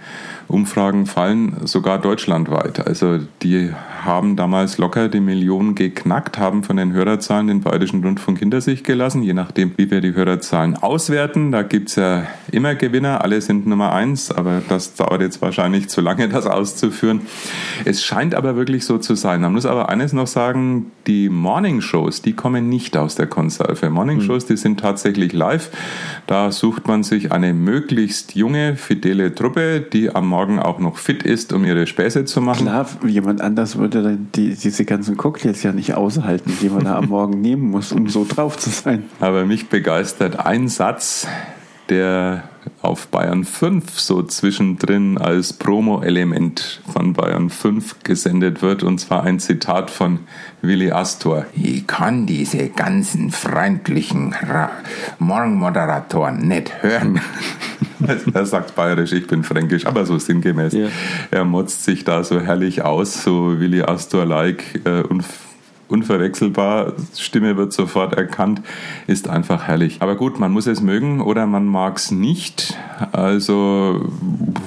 Umfragen 0.48 1.06
fallen 1.06 1.66
sogar 1.66 1.98
deutschlandweit. 2.00 2.86
Also 2.86 3.18
die 3.42 3.70
haben 4.04 4.36
damals 4.36 4.78
locker 4.78 5.08
die 5.08 5.20
Millionen 5.20 5.74
geknackt, 5.74 6.38
haben 6.38 6.62
von 6.62 6.76
den 6.76 6.92
Hörerzahlen 6.92 7.48
den 7.48 7.60
Bayerischen 7.60 8.04
Rundfunk 8.04 8.38
hinter 8.38 8.60
sich 8.60 8.84
gelassen, 8.84 9.22
je 9.22 9.32
nachdem, 9.32 9.72
wie 9.76 9.90
wir 9.90 10.00
die 10.00 10.14
Hörerzahlen 10.14 10.76
auswerten. 10.76 11.50
Da 11.50 11.62
gibt 11.62 11.88
es 11.88 11.96
ja 11.96 12.26
immer 12.52 12.76
Gewinner, 12.76 13.22
alle 13.22 13.40
sind 13.40 13.66
Nummer 13.66 13.92
eins, 13.92 14.30
aber 14.30 14.62
das 14.68 14.94
dauert 14.94 15.20
jetzt 15.20 15.42
wahrscheinlich 15.42 15.88
zu 15.88 16.00
lange, 16.00 16.28
das 16.28 16.46
auszuführen. 16.46 17.22
Es 17.84 18.04
scheint 18.04 18.34
aber 18.34 18.54
wirklich 18.54 18.84
so 18.84 18.98
zu 18.98 19.16
sein. 19.16 19.40
Man 19.40 19.52
muss 19.52 19.66
aber 19.66 19.88
eines 19.88 20.12
noch 20.12 20.28
sagen, 20.28 20.92
die 21.08 21.28
Morning-Shows, 21.28 22.22
die 22.22 22.34
kommen 22.34 22.68
nicht 22.68 22.96
aus 22.96 23.16
der 23.16 23.26
Konserve. 23.26 23.90
Morning-Shows, 23.90 24.46
die 24.46 24.56
sind 24.56 24.78
tatsächlich 24.78 25.32
live. 25.32 25.70
Da 26.26 26.52
sucht 26.52 26.86
man 26.86 27.02
sich 27.02 27.32
eine 27.32 27.52
möglichst 27.52 28.36
junge, 28.36 28.76
fidele 28.76 29.34
Truppe, 29.34 29.80
die 29.80 30.14
am 30.14 30.35
Morgen 30.36 30.58
auch 30.58 30.78
noch 30.78 30.98
fit 30.98 31.22
ist, 31.22 31.54
um 31.54 31.64
ihre 31.64 31.86
Späße 31.86 32.26
zu 32.26 32.42
machen. 32.42 32.66
Klar, 32.66 32.86
jemand 33.06 33.40
anders 33.40 33.78
würde 33.78 34.02
dann 34.02 34.28
die, 34.34 34.54
diese 34.54 34.84
ganzen 34.84 35.16
Cocktails 35.16 35.62
ja 35.62 35.72
nicht 35.72 35.94
aushalten, 35.94 36.52
die 36.60 36.68
man 36.68 36.84
da 36.84 36.96
am 36.96 37.06
Morgen 37.08 37.40
nehmen 37.40 37.70
muss, 37.70 37.90
um 37.90 38.10
so 38.10 38.26
drauf 38.28 38.58
zu 38.58 38.68
sein. 38.68 39.04
Aber 39.18 39.46
mich 39.46 39.70
begeistert 39.70 40.44
ein 40.44 40.68
Satz, 40.68 41.26
der 41.88 42.50
auf 42.82 43.06
Bayern 43.06 43.44
5 43.44 43.98
so 43.98 44.22
zwischendrin 44.24 45.16
als 45.16 45.54
Promo-Element 45.54 46.82
von 46.92 47.14
Bayern 47.14 47.48
5 47.48 48.02
gesendet 48.02 48.60
wird, 48.60 48.82
und 48.82 48.98
zwar 48.98 49.22
ein 49.22 49.40
Zitat 49.40 49.90
von 49.90 50.18
Willi 50.62 50.90
Astor. 50.90 51.46
Ich 51.54 51.86
kann 51.86 52.26
diese 52.26 52.68
ganzen 52.68 53.30
freundlichen 53.30 54.34
Morgenmoderatoren 55.18 56.48
nicht 56.48 56.82
hören. 56.82 57.20
er 58.34 58.46
sagt 58.46 58.74
bayerisch, 58.74 59.12
ich 59.12 59.26
bin 59.26 59.44
fränkisch, 59.44 59.86
aber 59.86 60.06
so 60.06 60.18
sinngemäß. 60.18 60.72
Ja. 60.72 60.88
Er 61.30 61.44
motzt 61.44 61.84
sich 61.84 62.04
da 62.04 62.24
so 62.24 62.40
herrlich 62.40 62.82
aus, 62.82 63.22
so 63.22 63.60
Willi 63.60 63.82
Astor-like 63.82 64.80
äh, 64.84 65.02
und 65.02 65.24
unverwechselbar, 65.88 66.94
Stimme 67.16 67.56
wird 67.56 67.72
sofort 67.72 68.14
erkannt, 68.14 68.62
ist 69.06 69.28
einfach 69.28 69.64
herrlich. 69.64 69.98
Aber 70.00 70.16
gut, 70.16 70.38
man 70.38 70.52
muss 70.52 70.66
es 70.66 70.80
mögen 70.80 71.20
oder 71.20 71.46
man 71.46 71.66
mag 71.66 71.96
es 71.98 72.10
nicht. 72.10 72.76
Also 73.12 74.08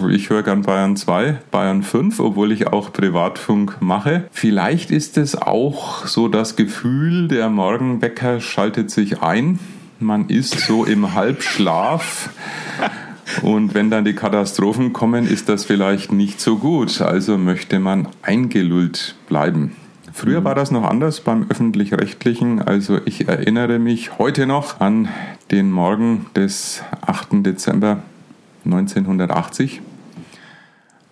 ich 0.09 0.29
höre 0.29 0.43
gern 0.43 0.61
Bayern 0.61 0.95
2, 0.95 1.39
Bayern 1.51 1.83
5, 1.83 2.19
obwohl 2.19 2.51
ich 2.51 2.67
auch 2.67 2.93
Privatfunk 2.93 3.77
mache. 3.81 4.25
Vielleicht 4.31 4.91
ist 4.91 5.17
es 5.17 5.39
auch 5.39 6.05
so 6.05 6.27
das 6.27 6.55
Gefühl, 6.55 7.27
der 7.27 7.49
Morgenwecker 7.49 8.39
schaltet 8.39 8.91
sich 8.91 9.21
ein. 9.21 9.59
Man 9.99 10.29
ist 10.29 10.59
so 10.59 10.85
im 10.85 11.13
Halbschlaf. 11.13 12.29
Und 13.41 13.73
wenn 13.75 13.91
dann 13.91 14.05
die 14.05 14.13
Katastrophen 14.13 14.93
kommen, 14.93 15.27
ist 15.27 15.49
das 15.49 15.65
vielleicht 15.65 16.11
nicht 16.11 16.41
so 16.41 16.57
gut. 16.57 17.01
Also 17.01 17.37
möchte 17.37 17.79
man 17.79 18.07
eingelullt 18.21 19.15
bleiben. 19.27 19.75
Früher 20.19 20.43
war 20.43 20.53
das 20.53 20.69
noch 20.69 20.83
anders 20.83 21.21
beim 21.21 21.45
öffentlich-rechtlichen. 21.49 22.61
Also 22.61 22.99
ich 23.05 23.29
erinnere 23.29 23.79
mich 23.79 24.17
heute 24.17 24.47
noch 24.47 24.81
an 24.81 25.07
den 25.49 25.71
Morgen 25.71 26.25
des 26.35 26.83
8. 27.07 27.45
Dezember 27.45 28.03
1980, 28.65 29.81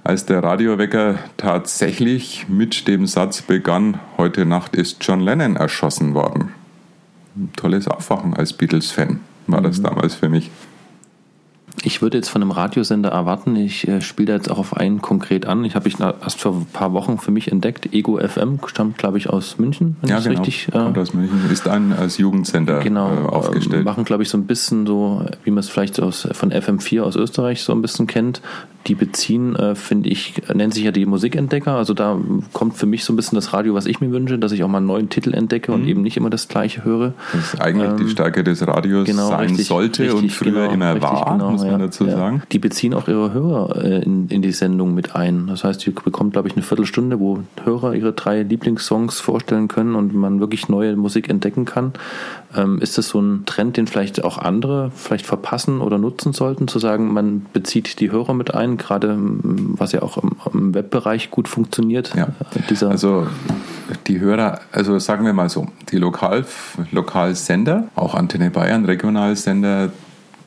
als 0.04 0.26
der 0.26 0.44
Radiowecker 0.44 1.20
tatsächlich 1.38 2.50
mit 2.50 2.90
dem 2.90 3.08
Satz 3.08 3.42
begann, 3.42 3.98
heute 4.18 4.46
Nacht 4.46 4.76
ist 4.76 4.98
John 5.00 5.22
Lennon 5.22 5.56
erschossen 5.56 6.14
worden. 6.14 6.52
tolles 7.56 7.88
Aufwachen 7.88 8.34
als 8.34 8.52
Beatles-Fan 8.52 9.22
war 9.48 9.62
das 9.62 9.78
mhm. 9.78 9.84
damals 9.84 10.16
für 10.16 10.28
mich. 10.28 10.52
Ich 11.84 12.02
würde 12.02 12.18
jetzt 12.18 12.30
von 12.30 12.42
einem 12.42 12.52
Radiosender 12.52 13.10
erwarten, 13.10 13.56
ich 13.56 13.88
äh, 13.88 14.02
spiele 14.02 14.28
da 14.28 14.34
jetzt 14.36 14.50
auch 14.50 14.58
auf 14.58 14.76
einen 14.76 15.02
konkret 15.02 15.46
an. 15.46 15.64
Ich 15.64 15.76
habe 15.76 15.88
ich 15.88 16.00
erst 16.00 16.42
vor 16.42 16.54
ein 16.54 16.66
paar 16.66 16.94
Wochen 16.94 17.20
für 17.20 17.32
mich 17.32 17.52
entdeckt. 17.52 17.94
Ego 17.94 18.18
FM 18.20 18.60
stammt, 18.66 18.98
glaube 18.98 19.18
ich, 19.18 19.30
aus 19.30 19.60
München, 19.60 19.96
wenn 20.02 20.10
ja, 20.10 20.18
ich 20.18 20.24
genau. 20.24 20.40
richtig. 20.40 20.68
Äh, 20.70 20.72
Kommt 20.72 20.98
aus 20.98 21.14
München, 21.14 21.42
ist 21.52 21.68
ein 21.68 21.94
als 21.94 22.18
Jugendsender 22.18 22.80
genau, 22.80 23.10
äh, 23.10 23.28
aufgestellt. 23.28 23.86
Machen, 23.86 24.06
glaube 24.06 24.24
ich, 24.24 24.30
so 24.30 24.38
ein 24.38 24.48
bisschen 24.48 24.88
so, 24.88 25.24
wie 25.44 25.52
man 25.52 25.60
es 25.60 25.70
vielleicht 25.70 26.02
aus, 26.02 26.28
von 26.32 26.52
FM4 26.52 27.02
aus 27.02 27.16
Österreich 27.16 27.62
so 27.62 27.74
ein 27.74 27.82
bisschen 27.82 28.08
kennt 28.08 28.42
die 28.88 28.96
beziehen, 28.96 29.56
äh, 29.56 29.76
finde 29.76 30.10
ich, 30.10 30.42
nennt 30.54 30.74
sich 30.74 30.84
ja 30.84 30.92
die 30.92 31.06
Musikentdecker. 31.06 31.74
Also 31.74 31.94
da 31.94 32.18
kommt 32.54 32.76
für 32.76 32.86
mich 32.86 33.04
so 33.04 33.14
ein 33.14 33.16
bisschen 33.16 33.36
das 33.36 33.54
Radio, 33.54 33.74
was 33.74 33.86
ich 33.86 34.00
mir 34.00 34.12
wünsche, 34.12 34.40
dass 34.40 34.52
ich 34.52 34.64
auch 34.64 34.68
mal 34.68 34.78
einen 34.78 34.88
neuen 34.88 35.10
Titel 35.10 35.34
entdecke 35.34 35.72
mhm. 35.72 35.82
und 35.82 35.88
eben 35.88 36.02
nicht 36.02 36.18
immer 36.18 36.30
das 36.30 36.48
gleiche 36.48 36.84
höre. 36.84 37.14
Das 37.34 37.54
ist 37.54 37.62
eigentlich 37.62 37.90
ähm, 37.90 37.98
die 37.98 38.10
Stärke 38.10 38.44
des 38.44 38.66
Radios 38.66 39.06
genau, 39.06 39.30
sein 39.30 39.50
richtig, 39.50 39.68
sollte 39.68 40.04
richtig, 40.04 40.20
und 40.20 40.32
früher 40.32 40.68
genau, 40.70 40.74
immer 40.74 41.02
war, 41.02 41.34
genau, 41.34 41.52
muss 41.52 41.62
man 41.62 41.72
ja, 41.72 41.78
dazu 41.78 42.06
ja. 42.06 42.16
sagen. 42.16 42.44
Die 42.52 42.60
beziehen 42.60 42.94
auch 42.94 43.08
ihre 43.08 43.34
Hörer 43.34 43.84
äh, 43.84 44.04
in, 44.04 44.28
in 44.30 44.42
die 44.42 44.52
Sendung 44.52 44.94
mit 44.94 45.16
ein. 45.16 45.48
Das 45.48 45.64
heißt, 45.64 45.86
ihr 45.88 45.94
bekommt, 45.94 46.34
glaube 46.34 46.48
ich, 46.48 46.56
eine 46.56 46.64
Viertelstunde, 46.64 47.20
wo 47.20 47.40
Hörer 47.64 47.94
ihre 47.94 48.14
drei 48.14 48.44
Lieblingssongs 48.44 49.20
vorstellen 49.20 49.68
können 49.68 49.96
und 49.96 50.14
man 50.14 50.40
wirklich 50.40 50.70
neue 50.70 50.96
Musik 50.96 51.30
entdecken 51.30 51.66
kann. 51.66 51.94
Ähm, 52.56 52.80
ist 52.80 52.98
das 52.98 53.10
so 53.10 53.20
ein 53.20 53.46
Trend, 53.46 53.78
den 53.78 53.88
vielleicht 53.88 54.24
auch 54.24 54.38
andere 54.38 54.92
vielleicht 54.96 55.26
verpassen 55.26 55.82
oder 55.82 55.98
nutzen 55.98 56.34
sollten, 56.34 56.68
zu 56.68 56.80
sagen, 56.80 57.12
man 57.14 57.46
bezieht 57.52 58.00
die 58.00 58.12
Hörer 58.12 58.34
mit 58.34 58.54
ein, 58.54 58.78
gerade 58.78 59.18
was 59.20 59.92
ja 59.92 60.02
auch 60.02 60.18
im, 60.18 60.38
im 60.54 60.74
Webbereich 60.74 61.30
gut 61.30 61.48
funktioniert? 61.48 62.14
Ja. 62.16 62.30
Dieser 62.70 62.90
also 62.90 63.28
die 64.08 64.20
Hörer, 64.20 64.60
also 64.72 64.98
sagen 65.00 65.26
wir 65.26 65.34
mal 65.34 65.50
so, 65.50 65.68
die 65.92 65.98
Lokal, 65.98 66.46
Lokalsender, 66.92 67.90
auch 67.96 68.16
Antenne 68.16 68.50
Bayern, 68.50 68.86
Regionalsender, 68.86 69.92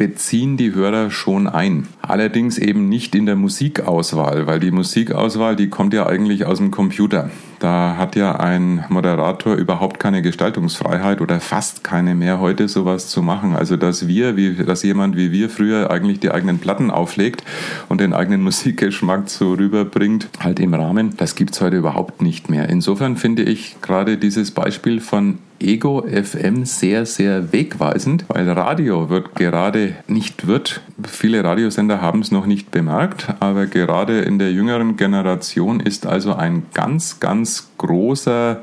beziehen 0.01 0.57
die 0.57 0.74
Hörer 0.74 1.11
schon 1.11 1.46
ein. 1.46 1.86
Allerdings 2.01 2.57
eben 2.57 2.88
nicht 2.88 3.14
in 3.14 3.26
der 3.26 3.36
Musikauswahl, 3.36 4.46
weil 4.46 4.59
die 4.59 4.70
Musikauswahl, 4.70 5.57
die 5.57 5.68
kommt 5.68 5.92
ja 5.92 6.07
eigentlich 6.07 6.46
aus 6.46 6.57
dem 6.57 6.70
Computer. 6.70 7.28
Da 7.59 7.96
hat 7.98 8.16
ja 8.16 8.36
ein 8.36 8.86
Moderator 8.88 9.57
überhaupt 9.57 10.01
keine 10.01 10.22
Gestaltungsfreiheit 10.22 11.20
oder 11.20 11.38
fast 11.38 11.84
keine 11.84 12.14
mehr 12.14 12.40
heute 12.40 12.66
sowas 12.66 13.09
zu 13.09 13.20
machen. 13.20 13.55
Also 13.55 13.76
dass 13.76 14.09
wir, 14.09 14.38
wie, 14.38 14.55
dass 14.55 14.82
jemand 14.84 15.18
wie 15.18 15.32
wir 15.32 15.51
früher 15.51 15.90
eigentlich 15.90 16.18
die 16.18 16.30
eigenen 16.30 16.61
Platten 16.61 16.90
auflegt 16.90 17.44
und 17.90 18.01
den 18.01 18.14
eigenen 18.14 18.40
Musikgeschmack 18.51 19.28
so 19.28 19.53
rüberbringt, 19.53 20.30
halt 20.42 20.61
im 20.61 20.72
Rahmen, 20.72 21.14
das 21.18 21.34
gibt's 21.34 21.61
heute 21.61 21.76
überhaupt 21.76 22.22
nicht 22.22 22.48
mehr. 22.48 22.70
Insofern 22.70 23.18
finde 23.18 23.42
ich 23.42 23.76
gerade 23.82 24.16
dieses 24.16 24.51
Beispiel 24.53 25.03
von 25.03 25.36
Ego 25.61 26.02
FM 26.02 26.64
sehr, 26.64 27.06
sehr 27.06 27.52
wegweisend, 27.52 28.24
weil 28.28 28.48
Radio 28.48 29.11
wird 29.11 29.34
gerade 29.34 29.94
nicht 30.08 30.46
wird. 30.46 30.80
Viele 31.06 31.44
Radiosender 31.44 32.00
haben 32.00 32.20
es 32.20 32.30
noch 32.30 32.46
nicht 32.46 32.70
bemerkt, 32.70 33.34
aber 33.40 33.66
gerade 33.66 34.20
in 34.20 34.38
der 34.38 34.52
jüngeren 34.52 34.96
Generation 34.96 35.80
ist 35.80 36.06
also 36.06 36.34
ein 36.34 36.64
ganz, 36.72 37.20
ganz 37.20 37.70
großer 37.78 38.62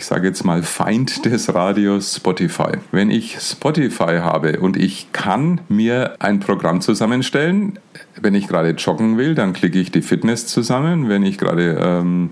ich 0.00 0.06
sage 0.06 0.28
jetzt 0.28 0.44
mal 0.46 0.62
Feind 0.62 1.26
des 1.26 1.54
Radios 1.54 2.16
Spotify. 2.16 2.78
Wenn 2.90 3.10
ich 3.10 3.38
Spotify 3.38 4.20
habe 4.22 4.58
und 4.58 4.78
ich 4.78 5.12
kann 5.12 5.60
mir 5.68 6.16
ein 6.20 6.40
Programm 6.40 6.80
zusammenstellen, 6.80 7.78
wenn 8.18 8.34
ich 8.34 8.48
gerade 8.48 8.70
joggen 8.70 9.18
will, 9.18 9.34
dann 9.34 9.52
klicke 9.52 9.78
ich 9.78 9.92
die 9.92 10.00
Fitness 10.00 10.46
zusammen. 10.46 11.10
Wenn 11.10 11.22
ich 11.22 11.36
gerade 11.36 11.78
ähm, 11.78 12.30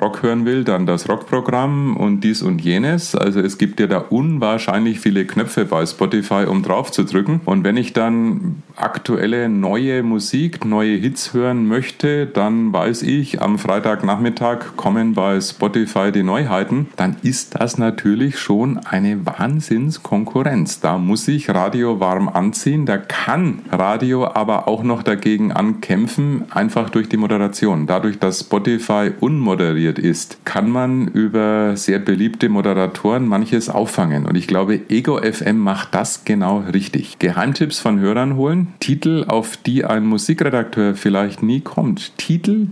Rock 0.00 0.22
hören 0.22 0.46
will, 0.46 0.64
dann 0.64 0.86
das 0.86 1.08
Rockprogramm 1.08 1.96
und 1.96 2.20
dies 2.20 2.42
und 2.42 2.62
jenes. 2.62 3.14
Also 3.14 3.40
es 3.40 3.58
gibt 3.58 3.78
ja 3.78 3.86
da 3.86 3.98
unwahrscheinlich 3.98 5.00
viele 5.00 5.26
Knöpfe 5.26 5.64
bei 5.64 5.84
Spotify, 5.84 6.46
um 6.48 6.62
drauf 6.62 6.90
zu 6.90 7.04
drücken. 7.04 7.40
Und 7.44 7.64
wenn 7.64 7.76
ich 7.76 7.92
dann 7.92 8.62
aktuelle 8.76 9.48
neue 9.48 10.02
Musik, 10.02 10.64
neue 10.64 10.96
Hits 10.96 11.34
hören 11.34 11.66
möchte, 11.66 12.26
dann 12.26 12.72
weiß 12.72 13.02
ich, 13.02 13.42
am 13.42 13.58
Freitagnachmittag 13.58 14.76
kommen 14.76 15.14
bei 15.14 15.40
Spotify 15.40 16.10
die 16.10 16.22
Neuheiten. 16.22 16.88
Dann 16.96 17.16
ist 17.22 17.60
das 17.60 17.76
natürlich 17.76 18.38
schon 18.38 18.78
eine 18.78 19.26
Wahnsinnskonkurrenz. 19.26 20.80
Da 20.80 20.96
muss 20.96 21.28
ich 21.28 21.50
Radio 21.50 22.00
warm 22.00 22.28
anziehen. 22.28 22.86
Da 22.86 22.96
kann 22.96 23.60
Radio 23.70 24.26
aber 24.26 24.68
auch 24.68 24.82
noch 24.82 25.02
dagegen 25.02 25.52
ankämpfen, 25.52 26.44
einfach 26.50 26.88
durch 26.88 27.08
die 27.08 27.18
Moderation. 27.18 27.86
Dadurch, 27.86 28.18
dass 28.18 28.40
Spotify 28.40 29.12
unmoderiert 29.20 29.81
ist, 29.90 30.44
kann 30.44 30.70
man 30.70 31.08
über 31.08 31.76
sehr 31.76 31.98
beliebte 31.98 32.48
Moderatoren 32.48 33.26
manches 33.26 33.68
auffangen. 33.68 34.26
Und 34.26 34.36
ich 34.36 34.46
glaube, 34.46 34.80
Ego 34.88 35.18
FM 35.18 35.58
macht 35.58 35.94
das 35.94 36.24
genau 36.24 36.58
richtig. 36.72 37.18
Geheimtipps 37.18 37.80
von 37.80 38.00
Hörern 38.00 38.36
holen, 38.36 38.68
Titel, 38.80 39.24
auf 39.28 39.56
die 39.56 39.84
ein 39.84 40.04
Musikredakteur 40.06 40.94
vielleicht 40.94 41.42
nie 41.42 41.60
kommt. 41.60 42.16
Titel, 42.18 42.68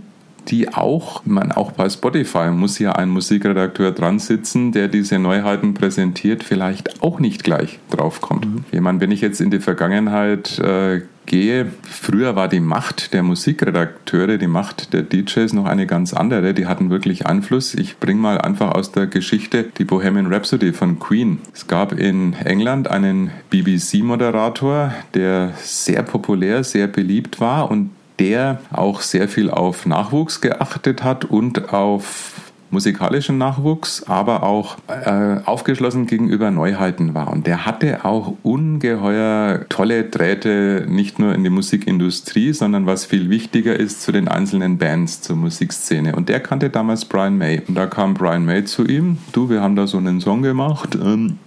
die 0.47 0.73
auch, 0.73 1.23
man 1.25 1.51
auch 1.51 1.71
bei 1.71 1.89
Spotify 1.89 2.49
muss 2.51 2.79
ja 2.79 2.93
ein 2.93 3.09
Musikredakteur 3.09 3.91
dran 3.91 4.19
sitzen, 4.19 4.71
der 4.71 4.87
diese 4.87 5.19
Neuheiten 5.19 5.73
präsentiert, 5.73 6.43
vielleicht 6.43 7.03
auch 7.03 7.19
nicht 7.19 7.43
gleich 7.43 7.79
draufkommt. 7.89 8.45
Mhm. 8.45 8.65
Ich 8.71 8.81
meine, 8.81 8.99
wenn 8.99 9.11
ich 9.11 9.21
jetzt 9.21 9.39
in 9.39 9.51
die 9.51 9.59
Vergangenheit 9.59 10.57
äh, 10.59 11.01
gehe, 11.25 11.71
früher 11.83 12.35
war 12.35 12.47
die 12.47 12.59
Macht 12.59 13.13
der 13.13 13.23
Musikredakteure, 13.23 14.37
die 14.37 14.47
Macht 14.47 14.93
der 14.93 15.03
DJs 15.03 15.53
noch 15.53 15.65
eine 15.65 15.87
ganz 15.87 16.13
andere. 16.13 16.53
Die 16.53 16.65
hatten 16.65 16.89
wirklich 16.89 17.25
Einfluss. 17.25 17.73
Ich 17.73 17.97
bringe 17.99 18.21
mal 18.21 18.39
einfach 18.39 18.71
aus 18.71 18.91
der 18.91 19.07
Geschichte 19.07 19.65
die 19.77 19.85
Bohemian 19.85 20.31
Rhapsody 20.31 20.73
von 20.73 20.99
Queen. 20.99 21.39
Es 21.53 21.67
gab 21.67 21.93
in 21.93 22.33
England 22.33 22.89
einen 22.89 23.31
BBC-Moderator, 23.49 24.93
der 25.13 25.53
sehr 25.57 26.03
populär, 26.03 26.63
sehr 26.63 26.87
beliebt 26.87 27.39
war 27.39 27.71
und 27.71 27.91
der 28.19 28.59
auch 28.71 29.01
sehr 29.01 29.27
viel 29.27 29.49
auf 29.49 29.85
Nachwuchs 29.85 30.41
geachtet 30.41 31.03
hat 31.03 31.25
und 31.25 31.73
auf 31.73 32.50
musikalischen 32.71 33.37
Nachwuchs, 33.37 34.03
aber 34.07 34.43
auch 34.43 34.77
äh, 34.87 35.37
aufgeschlossen 35.45 36.07
gegenüber 36.07 36.51
Neuheiten 36.51 37.13
war. 37.13 37.31
Und 37.31 37.45
der 37.45 37.65
hatte 37.65 38.05
auch 38.05 38.33
ungeheuer 38.43 39.65
tolle 39.69 40.05
Drähte, 40.05 40.85
nicht 40.87 41.19
nur 41.19 41.35
in 41.35 41.43
die 41.43 41.49
Musikindustrie, 41.49 42.53
sondern 42.53 42.85
was 42.85 43.05
viel 43.05 43.29
wichtiger 43.29 43.77
ist, 43.77 44.01
zu 44.01 44.11
den 44.11 44.27
einzelnen 44.27 44.77
Bands, 44.77 45.21
zur 45.21 45.35
Musikszene. 45.35 46.15
Und 46.15 46.29
der 46.29 46.39
kannte 46.39 46.69
damals 46.69 47.05
Brian 47.05 47.37
May. 47.37 47.61
Und 47.67 47.75
da 47.75 47.85
kam 47.85 48.13
Brian 48.13 48.45
May 48.45 48.63
zu 48.63 48.85
ihm, 48.85 49.17
du, 49.33 49.49
wir 49.49 49.61
haben 49.61 49.75
da 49.75 49.85
so 49.87 49.97
einen 49.97 50.21
Song 50.21 50.41
gemacht, 50.41 50.97
ähm, 51.01 51.37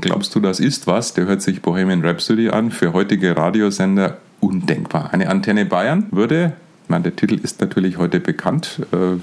glaubst 0.00 0.34
du, 0.34 0.40
das 0.40 0.60
ist 0.60 0.86
was? 0.86 1.14
Der 1.14 1.26
hört 1.26 1.42
sich 1.42 1.62
Bohemian 1.62 2.04
Rhapsody 2.04 2.50
an, 2.50 2.70
für 2.70 2.92
heutige 2.92 3.36
Radiosender 3.36 4.18
undenkbar. 4.40 5.12
Eine 5.12 5.28
Antenne 5.28 5.64
Bayern 5.64 6.06
würde, 6.10 6.52
ich 6.84 6.90
meine, 6.90 7.04
der 7.04 7.16
Titel 7.16 7.34
ist 7.34 7.60
natürlich 7.60 7.98
heute 7.98 8.20
bekannt, 8.20 8.80
äh, 8.92 9.18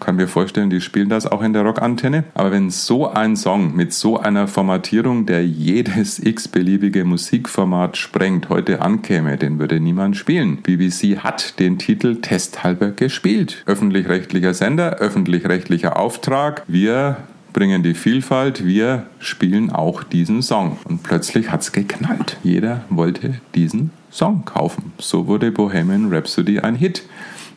kann 0.00 0.16
mir 0.16 0.28
vorstellen, 0.28 0.70
die 0.70 0.80
spielen 0.80 1.08
das 1.08 1.26
auch 1.26 1.42
in 1.42 1.52
der 1.52 1.62
Rockantenne. 1.62 2.24
Aber 2.34 2.50
wenn 2.50 2.70
so 2.70 3.08
ein 3.08 3.36
Song 3.36 3.74
mit 3.74 3.92
so 3.92 4.18
einer 4.18 4.48
Formatierung, 4.48 5.26
der 5.26 5.44
jedes 5.46 6.18
x-beliebige 6.24 7.04
Musikformat 7.04 7.96
sprengt, 7.96 8.48
heute 8.48 8.82
ankäme, 8.82 9.36
den 9.36 9.58
würde 9.58 9.80
niemand 9.80 10.16
spielen. 10.16 10.58
BBC 10.62 11.18
hat 11.18 11.58
den 11.58 11.78
Titel 11.78 12.16
testhalber 12.16 12.90
gespielt. 12.90 13.62
Öffentlich-rechtlicher 13.66 14.54
Sender, 14.54 14.96
öffentlich-rechtlicher 14.96 15.98
Auftrag. 15.98 16.62
Wir 16.66 17.18
bringen 17.52 17.82
die 17.82 17.94
Vielfalt, 17.94 18.64
wir 18.64 19.06
spielen 19.18 19.70
auch 19.70 20.04
diesen 20.04 20.42
Song. 20.42 20.78
Und 20.84 21.02
plötzlich 21.02 21.50
hat 21.50 21.62
es 21.62 21.72
geknallt. 21.72 22.36
Jeder 22.42 22.84
wollte 22.88 23.40
diesen 23.54 23.90
Song 24.10 24.44
kaufen. 24.44 24.92
So 24.98 25.26
wurde 25.26 25.50
Bohemian 25.50 26.12
Rhapsody 26.12 26.60
ein 26.60 26.74
Hit. 26.74 27.02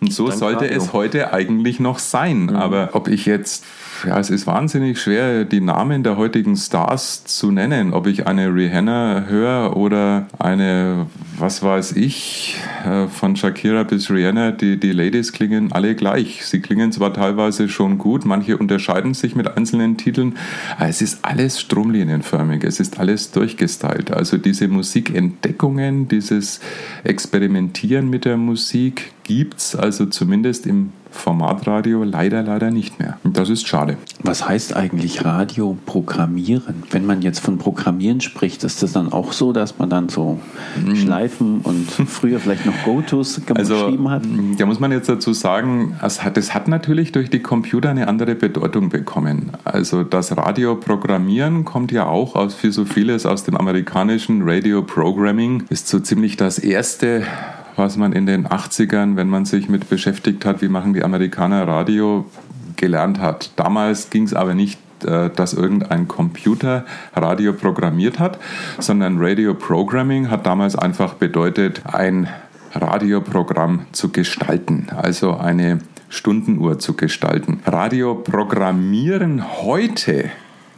Und 0.02 0.12
so 0.12 0.32
sollte 0.32 0.66
Radio. 0.66 0.78
es 0.78 0.94
heute 0.94 1.32
eigentlich 1.32 1.80
noch 1.80 2.00
sein. 2.00 2.44
Mhm. 2.44 2.56
Aber 2.56 2.90
ob 2.94 3.08
ich 3.08 3.26
jetzt 3.26 3.64
ja, 4.06 4.20
es 4.20 4.30
ist 4.30 4.48
wahnsinnig 4.48 5.00
schwer, 5.00 5.46
die 5.46 5.62
Namen 5.62 6.04
der 6.04 6.18
heutigen 6.18 6.56
Stars 6.56 7.24
zu 7.26 7.52
nennen. 7.52 7.94
Ob 7.94 8.08
ich 8.08 8.28
eine 8.28 8.54
Rihanna 8.54 9.26
höre 9.28 9.76
oder 9.78 10.28
eine, 10.40 11.08
was 11.38 11.62
weiß 11.64 11.94
ich, 11.94 12.58
äh, 12.86 13.08
von 13.08 13.36
Shakira 13.36 13.84
bis 13.84 14.10
Rihanna, 14.10 14.52
die, 14.52 14.78
die 14.78 14.92
Ladies 14.92 15.32
klingen 15.32 15.72
alle 15.72 15.96
gleich. 15.96 16.46
Sie 16.46 16.62
klingen 16.62 16.92
zwar 16.92 17.14
teilweise 17.14 17.70
schon 17.70 17.98
gut, 17.98 18.26
manche 18.26 18.58
unterscheiden 18.58 19.14
sich 19.14 19.36
mit 19.36 19.58
einzelnen 19.58 19.98
Titeln, 19.98 20.38
aber 20.78 20.90
es 20.90 21.02
ist 21.02 21.24
alles 21.24 21.60
stromlinienförmig, 21.60 22.64
es 22.64 22.80
ist 22.80 23.00
alles 23.00 23.32
durchgestylt. 23.32 24.12
Also 24.12 24.38
diese 24.38 24.68
Musikentdeckungen, 24.68 26.08
dieses 26.08 26.60
Experimentieren 27.04 28.10
mit 28.10 28.26
der 28.26 28.38
Musik 28.38 29.12
gibt 29.24 29.60
es 29.60 29.76
also 29.76 30.06
zumindest 30.06 30.66
im 30.66 30.92
Formatradio 31.12 32.04
leider, 32.04 32.42
leider 32.42 32.72
nicht 32.72 33.00
mehr. 33.00 33.18
Das 33.24 33.50
ist 33.50 33.68
schade. 33.68 33.98
Was 34.24 34.48
heißt 34.48 34.76
eigentlich 34.76 35.26
Radio 35.26 35.78
programmieren? 35.86 36.84
Wenn 36.90 37.06
man 37.06 37.22
jetzt 37.22 37.40
von 37.40 37.58
Programmieren 37.58 38.22
spricht, 38.22 38.64
ist 38.64 38.82
das 38.82 38.94
dann 38.94 39.12
auch 39.12 39.34
so, 39.34 39.54
dass 39.54 39.78
man 39.78 39.90
dann 39.90 40.10
so 40.10 40.40
mm. 40.84 40.96
Schleifen 40.96 41.62
und 41.62 41.90
früher 41.90 42.40
vielleicht 42.40 42.66
noch 42.66 42.74
Go-Tos 42.86 43.42
also, 43.56 43.74
geschrieben 43.76 44.10
hat? 44.10 44.24
Da 44.58 44.66
muss 44.66 44.80
man 44.80 44.92
jetzt 44.92 45.10
dazu 45.10 45.34
sagen, 45.34 45.96
es 46.02 46.24
hat, 46.24 46.38
es 46.38 46.54
hat 46.54 46.68
natürlich 46.68 47.12
durch 47.12 47.30
die 47.30 47.42
Computer 47.42 47.90
eine 47.90 48.08
andere 48.08 48.36
Bedeutung 48.36 48.90
bekommen. 48.90 49.52
Also 49.64 50.04
das 50.04 50.36
Radio 50.38 50.76
programmieren 50.76 51.66
kommt 51.66 51.92
ja 51.92 52.06
auch 52.06 52.36
aus, 52.36 52.56
für 52.56 52.72
so 52.72 52.86
vieles 52.86 53.26
aus 53.26 53.44
dem 53.44 53.56
amerikanischen 53.58 54.42
Radio 54.44 54.82
Programming, 54.82 55.64
ist 55.70 55.88
so 55.88 56.00
ziemlich 56.00 56.38
das 56.38 56.58
erste 56.58 57.24
was 57.76 57.98
man 57.98 58.14
in 58.14 58.26
den 58.26 58.48
80ern, 58.48 59.16
wenn 59.16 59.30
man 59.30 59.46
sich 59.46 59.70
mit 59.70 59.90
beschäftigt 59.90 60.46
hat, 60.46 60.62
wie 60.62 60.68
machen 60.68 60.94
die 60.94 61.04
Amerikaner 61.04 61.68
Radio, 61.68 62.26
gelernt 62.76 63.20
hat. 63.20 63.52
Damals 63.58 64.10
ging 64.10 64.24
es 64.24 64.34
aber 64.34 64.56
nicht 64.56 64.80
äh, 65.06 65.30
dass 65.30 65.54
irgendein 65.54 66.08
Computer 66.08 66.86
Radio 67.16 67.54
programmiert 67.54 68.20
hat, 68.20 68.40
sondern 68.80 69.18
Radio 69.20 69.54
Programming 69.54 70.30
hat 70.30 70.46
damals 70.46 70.76
einfach 70.76 71.16
bedeutet, 71.16 71.82
ein 71.86 72.28
Radioprogramm 72.74 73.88
zu 73.92 74.10
gestalten, 74.10 74.88
also 74.96 75.38
eine 75.38 75.80
Stundenuhr 76.10 76.80
zu 76.80 76.94
gestalten. 76.94 77.62
Radio 77.66 78.16
programmieren 78.16 79.44
heute 79.64 80.30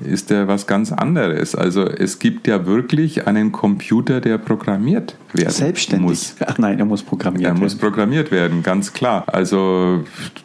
ist 0.05 0.29
ja 0.29 0.47
was 0.47 0.67
ganz 0.67 0.91
anderes. 0.91 1.55
Also 1.55 1.85
es 1.85 2.19
gibt 2.19 2.47
ja 2.47 2.65
wirklich 2.65 3.27
einen 3.27 3.51
Computer, 3.51 4.21
der 4.21 4.37
programmiert 4.37 5.15
werden 5.33 5.51
Selbstständig. 5.51 6.09
muss. 6.09 6.35
Ach 6.45 6.57
nein, 6.57 6.79
er 6.79 6.85
muss 6.85 7.03
programmiert 7.03 7.43
er 7.43 7.49
werden. 7.51 7.57
Er 7.57 7.63
muss 7.63 7.75
programmiert 7.75 8.31
werden, 8.31 8.63
ganz 8.63 8.93
klar. 8.93 9.23
Also 9.27 10.03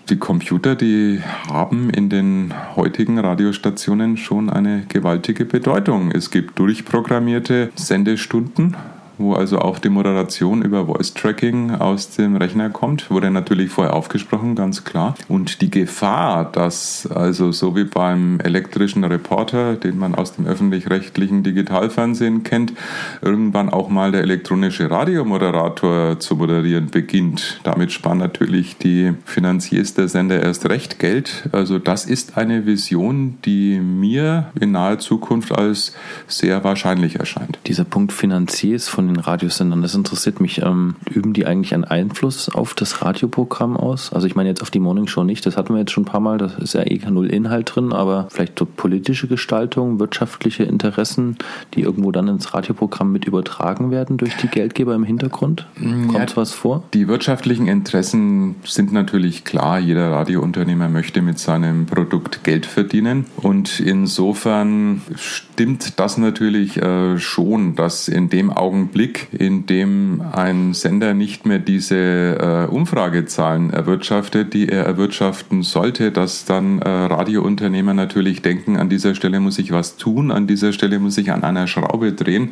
die 0.08 0.16
Computer, 0.16 0.74
die 0.74 1.20
haben 1.50 1.90
in 1.90 2.08
den 2.08 2.54
heutigen 2.76 3.18
Radiostationen 3.18 4.16
schon 4.16 4.50
eine 4.50 4.84
gewaltige 4.88 5.44
Bedeutung. 5.44 6.10
Es 6.10 6.30
gibt 6.30 6.58
durchprogrammierte 6.58 7.70
Sendestunden 7.74 8.76
wo 9.18 9.34
also 9.34 9.58
auch 9.58 9.78
die 9.78 9.88
Moderation 9.88 10.62
über 10.62 10.86
Voice 10.86 11.14
Tracking 11.14 11.72
aus 11.72 12.10
dem 12.10 12.36
Rechner 12.36 12.70
kommt, 12.70 13.10
wurde 13.10 13.30
natürlich 13.30 13.70
vorher 13.70 13.94
aufgesprochen, 13.94 14.54
ganz 14.54 14.84
klar. 14.84 15.14
Und 15.28 15.60
die 15.60 15.70
Gefahr, 15.70 16.50
dass 16.50 17.06
also 17.06 17.52
so 17.52 17.76
wie 17.76 17.84
beim 17.84 18.40
elektrischen 18.40 19.04
Reporter, 19.04 19.74
den 19.74 19.98
man 19.98 20.14
aus 20.14 20.34
dem 20.34 20.46
öffentlich-rechtlichen 20.46 21.42
Digitalfernsehen 21.42 22.44
kennt, 22.44 22.72
irgendwann 23.20 23.68
auch 23.68 23.88
mal 23.88 24.12
der 24.12 24.22
elektronische 24.22 24.90
Radiomoderator 24.90 26.20
zu 26.20 26.36
moderieren 26.36 26.88
beginnt. 26.90 27.60
Damit 27.64 27.92
sparen 27.92 28.18
natürlich 28.18 28.76
die 28.78 29.14
Finanziers 29.24 29.94
der 29.94 30.08
Sender 30.08 30.42
erst 30.42 30.68
recht 30.68 30.98
Geld. 30.98 31.48
Also 31.52 31.78
das 31.78 32.06
ist 32.06 32.36
eine 32.36 32.66
Vision, 32.66 33.38
die 33.44 33.80
mir 33.80 34.52
in 34.60 34.72
naher 34.72 34.98
Zukunft 34.98 35.52
als 35.52 35.94
sehr 36.26 36.64
wahrscheinlich 36.64 37.16
erscheint. 37.16 37.58
Dieser 37.66 37.84
Punkt 37.84 38.12
Finanziers 38.12 38.88
von 38.88 39.07
den 39.08 39.20
Radiosendern. 39.20 39.82
Das 39.82 39.94
interessiert 39.94 40.40
mich. 40.40 40.62
Ähm, 40.62 40.96
üben 41.10 41.32
die 41.32 41.46
eigentlich 41.46 41.74
einen 41.74 41.84
Einfluss 41.84 42.48
auf 42.48 42.74
das 42.74 43.02
Radioprogramm 43.02 43.76
aus? 43.76 44.12
Also 44.12 44.26
ich 44.26 44.34
meine 44.34 44.48
jetzt 44.48 44.62
auf 44.62 44.70
die 44.70 44.80
Morning 44.80 45.06
Show 45.06 45.24
nicht, 45.24 45.44
das 45.46 45.56
hatten 45.56 45.74
wir 45.74 45.80
jetzt 45.80 45.92
schon 45.92 46.02
ein 46.02 46.06
paar 46.06 46.20
Mal, 46.20 46.38
da 46.38 46.46
ist 46.46 46.74
ja 46.74 46.82
eh 46.82 47.00
null 47.10 47.26
Inhalt 47.26 47.74
drin, 47.74 47.92
aber 47.92 48.28
vielleicht 48.30 48.58
so 48.58 48.66
politische 48.66 49.28
Gestaltung, 49.28 49.98
wirtschaftliche 49.98 50.64
Interessen, 50.64 51.36
die 51.74 51.82
irgendwo 51.82 52.12
dann 52.12 52.28
ins 52.28 52.54
Radioprogramm 52.54 53.12
mit 53.12 53.24
übertragen 53.24 53.90
werden 53.90 54.16
durch 54.16 54.36
die 54.36 54.48
Geldgeber 54.48 54.94
im 54.94 55.04
Hintergrund? 55.04 55.66
Kommt 55.76 56.30
ja, 56.30 56.36
was 56.36 56.52
vor? 56.52 56.82
Die 56.94 57.08
wirtschaftlichen 57.08 57.66
Interessen 57.66 58.56
sind 58.64 58.92
natürlich 58.92 59.44
klar. 59.44 59.78
Jeder 59.78 60.10
Radiounternehmer 60.12 60.88
möchte 60.88 61.22
mit 61.22 61.38
seinem 61.38 61.86
Produkt 61.86 62.44
Geld 62.44 62.66
verdienen 62.66 63.26
und 63.36 63.80
insofern 63.80 65.02
stimmt 65.16 65.47
das 65.96 66.18
natürlich 66.18 66.80
äh, 66.80 67.18
schon, 67.18 67.74
dass 67.74 68.08
in 68.08 68.28
dem 68.28 68.50
Augenblick 68.50 68.78
Augenblick, 68.78 69.28
in 69.32 69.66
dem 69.66 70.22
ein 70.32 70.72
Sender 70.72 71.14
nicht 71.14 71.46
mehr 71.46 71.58
diese 71.58 71.96
äh, 71.96 72.72
Umfragezahlen 72.72 73.70
erwirtschaftet, 73.70 74.54
die 74.54 74.68
er 74.68 74.84
erwirtschaften 74.84 75.62
sollte, 75.62 76.12
dass 76.12 76.44
dann 76.44 76.80
äh, 76.80 76.88
Radiounternehmer 76.88 77.94
natürlich 77.94 78.42
denken, 78.42 78.76
an 78.76 78.88
dieser 78.88 79.14
Stelle 79.14 79.40
muss 79.40 79.58
ich 79.58 79.72
was 79.72 79.96
tun, 79.96 80.30
an 80.30 80.46
dieser 80.46 80.72
Stelle 80.72 80.98
muss 80.98 81.18
ich 81.18 81.32
an 81.32 81.44
einer 81.44 81.66
Schraube 81.66 82.12
drehen. 82.12 82.50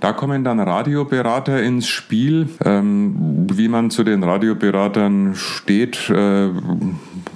Da 0.00 0.12
kommen 0.12 0.44
dann 0.44 0.60
Radioberater 0.60 1.62
ins 1.62 1.88
Spiel. 1.88 2.48
Ähm, 2.64 3.46
wie 3.52 3.68
man 3.68 3.90
zu 3.90 4.04
den 4.04 4.22
Radioberatern 4.22 5.34
steht, 5.34 6.10
äh, 6.10 6.48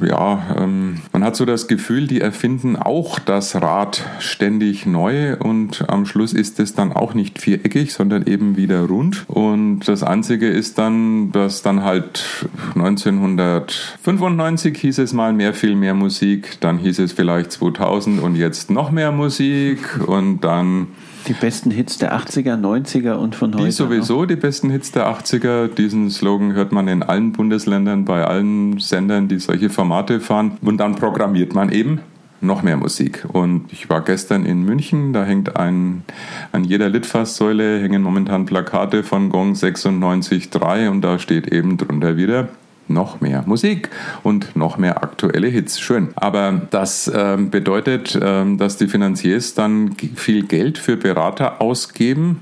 ja, 0.06 0.42
ähm, 0.56 1.00
man 1.12 1.24
hat 1.24 1.36
so 1.36 1.44
das 1.44 1.66
Gefühl, 1.66 2.06
die 2.06 2.20
erfinden 2.20 2.76
auch 2.76 3.18
das 3.18 3.56
Rad 3.56 4.04
ständig 4.18 4.86
neu 4.86 4.97
und 5.40 5.88
am 5.88 6.06
Schluss 6.06 6.32
ist 6.32 6.60
es 6.60 6.74
dann 6.74 6.92
auch 6.92 7.14
nicht 7.14 7.40
viereckig, 7.40 7.92
sondern 7.92 8.26
eben 8.26 8.56
wieder 8.56 8.82
rund. 8.82 9.24
Und 9.28 9.80
das 9.86 10.02
Einzige 10.02 10.48
ist 10.48 10.78
dann, 10.78 11.32
dass 11.32 11.62
dann 11.62 11.84
halt 11.84 12.48
1995 12.74 14.76
hieß 14.76 14.98
es 14.98 15.12
mal 15.12 15.32
mehr, 15.32 15.54
viel 15.54 15.74
mehr 15.74 15.94
Musik, 15.94 16.58
dann 16.60 16.78
hieß 16.78 16.98
es 16.98 17.12
vielleicht 17.12 17.52
2000 17.52 18.20
und 18.20 18.36
jetzt 18.36 18.70
noch 18.70 18.90
mehr 18.90 19.12
Musik 19.12 19.78
und 20.06 20.40
dann 20.40 20.88
die 21.26 21.34
besten 21.34 21.70
Hits 21.70 21.98
der 21.98 22.16
80er, 22.16 22.56
90er 22.56 23.14
und 23.14 23.34
von 23.34 23.52
heute. 23.54 23.64
Die 23.64 23.70
sowieso, 23.70 24.20
noch? 24.20 24.26
die 24.26 24.36
besten 24.36 24.70
Hits 24.70 24.92
der 24.92 25.08
80er. 25.08 25.68
Diesen 25.68 26.10
Slogan 26.10 26.54
hört 26.54 26.72
man 26.72 26.88
in 26.88 27.02
allen 27.02 27.32
Bundesländern, 27.32 28.06
bei 28.06 28.24
allen 28.24 28.78
Sendern, 28.78 29.28
die 29.28 29.38
solche 29.38 29.68
Formate 29.68 30.20
fahren. 30.20 30.56
Und 30.62 30.78
dann 30.78 30.94
programmiert 30.94 31.54
man 31.54 31.70
eben 31.70 32.00
noch 32.40 32.62
mehr 32.62 32.76
Musik. 32.76 33.26
Und 33.32 33.72
ich 33.72 33.90
war 33.90 34.02
gestern 34.02 34.44
in 34.44 34.64
München, 34.64 35.12
da 35.12 35.24
hängt 35.24 35.56
ein, 35.56 36.04
an 36.52 36.64
jeder 36.64 36.88
Litfaßsäule 36.88 37.80
hängen 37.80 38.02
momentan 38.02 38.46
Plakate 38.46 39.02
von 39.02 39.30
Gong 39.30 39.54
96.3 39.54 40.88
und 40.90 41.02
da 41.02 41.18
steht 41.18 41.48
eben 41.48 41.76
drunter 41.76 42.16
wieder 42.16 42.48
noch 42.88 43.20
mehr 43.20 43.42
Musik 43.46 43.90
und 44.22 44.56
noch 44.56 44.78
mehr 44.78 45.02
aktuelle 45.02 45.48
Hits. 45.48 45.80
Schön. 45.80 46.08
Aber 46.16 46.62
das 46.70 47.10
ähm, 47.14 47.50
bedeutet, 47.50 48.18
ähm, 48.20 48.58
dass 48.58 48.76
die 48.76 48.88
Finanziers 48.88 49.54
dann 49.54 49.94
viel 50.16 50.44
Geld 50.46 50.78
für 50.78 50.96
Berater 50.96 51.60
ausgeben. 51.60 52.40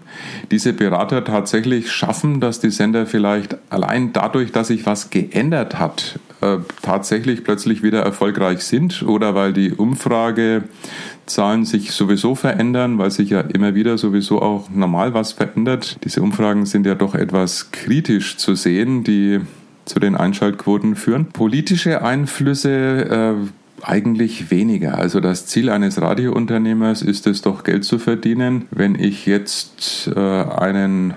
Diese 0.51 0.73
Berater 0.73 1.25
tatsächlich 1.25 1.91
schaffen, 1.91 2.41
dass 2.41 2.61
die 2.61 2.71
Sender 2.71 3.07
vielleicht 3.07 3.57
allein 3.71 4.13
dadurch, 4.13 4.53
dass 4.53 4.69
sich 4.69 4.87
was 4.87 5.11
geändert 5.11 5.79
hat, 5.79 6.19
äh, 6.43 6.59
tatsächlich 6.83 7.45
plötzlich 7.45 7.83
wieder 7.83 8.03
erfolgreich 8.03 8.61
sind 8.61 9.03
oder 9.03 9.35
weil 9.35 9.53
die 9.53 9.73
Umfragezahlen 9.73 11.65
sich 11.65 11.93
sowieso 11.93 12.35
verändern, 12.35 12.99
weil 12.99 13.11
sich 13.11 13.31
ja 13.31 13.41
immer 13.41 13.75
wieder 13.75 13.97
sowieso 13.97 14.43
auch 14.43 14.69
normal 14.69 15.15
was 15.15 15.33
verändert. 15.33 15.97
Diese 16.05 16.21
Umfragen 16.21 16.67
sind 16.67 16.85
ja 16.85 16.95
doch 16.95 17.15
etwas 17.15 17.71
kritisch 17.71 18.37
zu 18.37 18.55
sehen. 18.55 19.03
Die 19.03 19.41
zu 19.87 19.99
den 19.99 20.17
Einschaltquoten 20.17 20.97
führen. 20.97 21.27
Politische 21.27 22.03
Einflüsse 22.03 23.39
äh, 23.41 23.83
eigentlich 23.83 24.51
weniger. 24.51 24.99
Also 24.99 25.21
das 25.21 25.47
Ziel 25.47 25.71
eines 25.71 26.01
Radiounternehmers 26.01 27.03
ist 27.03 27.27
es 27.27 27.43
doch, 27.43 27.65
Geld 27.65 27.85
zu 27.85 27.99
verdienen. 27.99 28.67
Wenn 28.71 28.95
ich 28.95 29.27
jetzt 29.27 30.11
äh, 30.15 30.19
einen, 30.19 31.15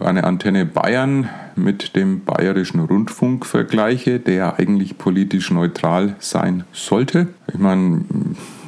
eine 0.00 0.24
Antenne 0.24 0.66
Bayern 0.66 1.28
mit 1.56 1.96
dem 1.96 2.24
bayerischen 2.24 2.80
Rundfunk 2.80 3.46
vergleiche, 3.46 4.18
der 4.18 4.58
eigentlich 4.58 4.98
politisch 4.98 5.50
neutral 5.50 6.16
sein 6.18 6.64
sollte. 6.72 7.28
Ich 7.52 7.58
meine, 7.58 8.04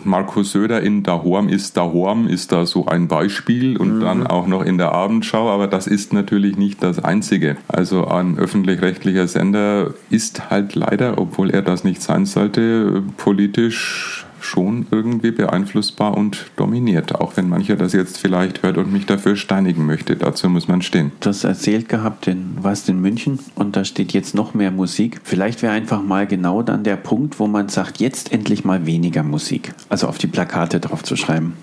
Markus 0.04 0.52
Söder 0.52 0.82
in 0.82 1.02
Dahorm 1.02 1.48
ist 1.48 1.76
Dahorm 1.76 2.26
ist 2.26 2.52
da 2.52 2.66
so 2.66 2.86
ein 2.86 3.08
Beispiel 3.08 3.76
und 3.76 3.96
mhm. 3.96 4.00
dann 4.00 4.26
auch 4.26 4.46
noch 4.46 4.62
in 4.62 4.78
der 4.78 4.92
Abendschau, 4.92 5.50
aber 5.50 5.66
das 5.66 5.86
ist 5.86 6.12
natürlich 6.12 6.56
nicht 6.56 6.82
das 6.82 7.02
einzige. 7.02 7.56
Also 7.68 8.06
ein 8.06 8.38
öffentlich-rechtlicher 8.38 9.26
Sender 9.26 9.94
ist 10.10 10.50
halt 10.50 10.74
leider, 10.74 11.18
obwohl 11.18 11.50
er 11.50 11.62
das 11.62 11.84
nicht 11.84 12.02
sein 12.02 12.26
sollte, 12.26 13.02
politisch 13.16 14.21
schon 14.44 14.86
irgendwie 14.90 15.30
beeinflussbar 15.30 16.16
und 16.16 16.46
dominiert, 16.56 17.14
auch 17.14 17.36
wenn 17.36 17.48
mancher 17.48 17.76
das 17.76 17.92
jetzt 17.92 18.18
vielleicht 18.18 18.62
hört 18.62 18.78
und 18.78 18.92
mich 18.92 19.06
dafür 19.06 19.36
steinigen 19.36 19.86
möchte. 19.86 20.16
Dazu 20.16 20.48
muss 20.48 20.68
man 20.68 20.82
stehen. 20.82 21.12
Du 21.20 21.30
hast 21.30 21.44
erzählt 21.44 21.88
gehabt, 21.88 22.26
du 22.26 22.36
warst 22.56 22.88
in 22.88 23.00
München 23.00 23.38
und 23.54 23.76
da 23.76 23.84
steht 23.84 24.12
jetzt 24.12 24.34
noch 24.34 24.54
mehr 24.54 24.70
Musik. 24.70 25.20
Vielleicht 25.24 25.62
wäre 25.62 25.72
einfach 25.72 26.02
mal 26.02 26.26
genau 26.26 26.62
dann 26.62 26.84
der 26.84 26.96
Punkt, 26.96 27.38
wo 27.38 27.46
man 27.46 27.68
sagt, 27.68 28.00
jetzt 28.00 28.32
endlich 28.32 28.64
mal 28.64 28.86
weniger 28.86 29.22
Musik. 29.22 29.74
Also 29.88 30.08
auf 30.08 30.18
die 30.18 30.26
Plakate 30.26 30.80
drauf 30.80 31.02
zu 31.02 31.16
schreiben. 31.16 31.54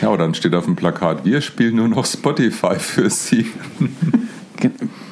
Ja, 0.00 0.08
oder 0.08 0.24
dann 0.24 0.34
steht 0.34 0.54
auf 0.54 0.64
dem 0.64 0.76
Plakat, 0.76 1.24
wir 1.24 1.40
spielen 1.40 1.76
nur 1.76 1.88
noch 1.88 2.06
Spotify 2.06 2.76
für 2.78 3.10
Sie. 3.10 3.46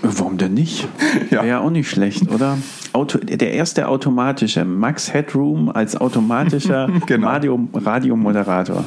Warum 0.03 0.39
denn 0.39 0.55
nicht? 0.55 0.89
Ja. 1.31 1.39
Wäre 1.39 1.49
ja 1.49 1.61
auch 1.61 1.71
nicht 1.71 1.89
schlecht, 1.89 2.31
oder? 2.31 2.59
Auto, 2.93 3.19
der 3.19 3.53
erste 3.53 3.89
automatische, 3.89 4.65
Max 4.65 5.13
Headroom 5.13 5.71
als 5.71 5.97
automatischer 5.97 6.89
genau. 7.07 7.29
Radio, 7.29 7.69
Radiomoderator. 7.75 8.85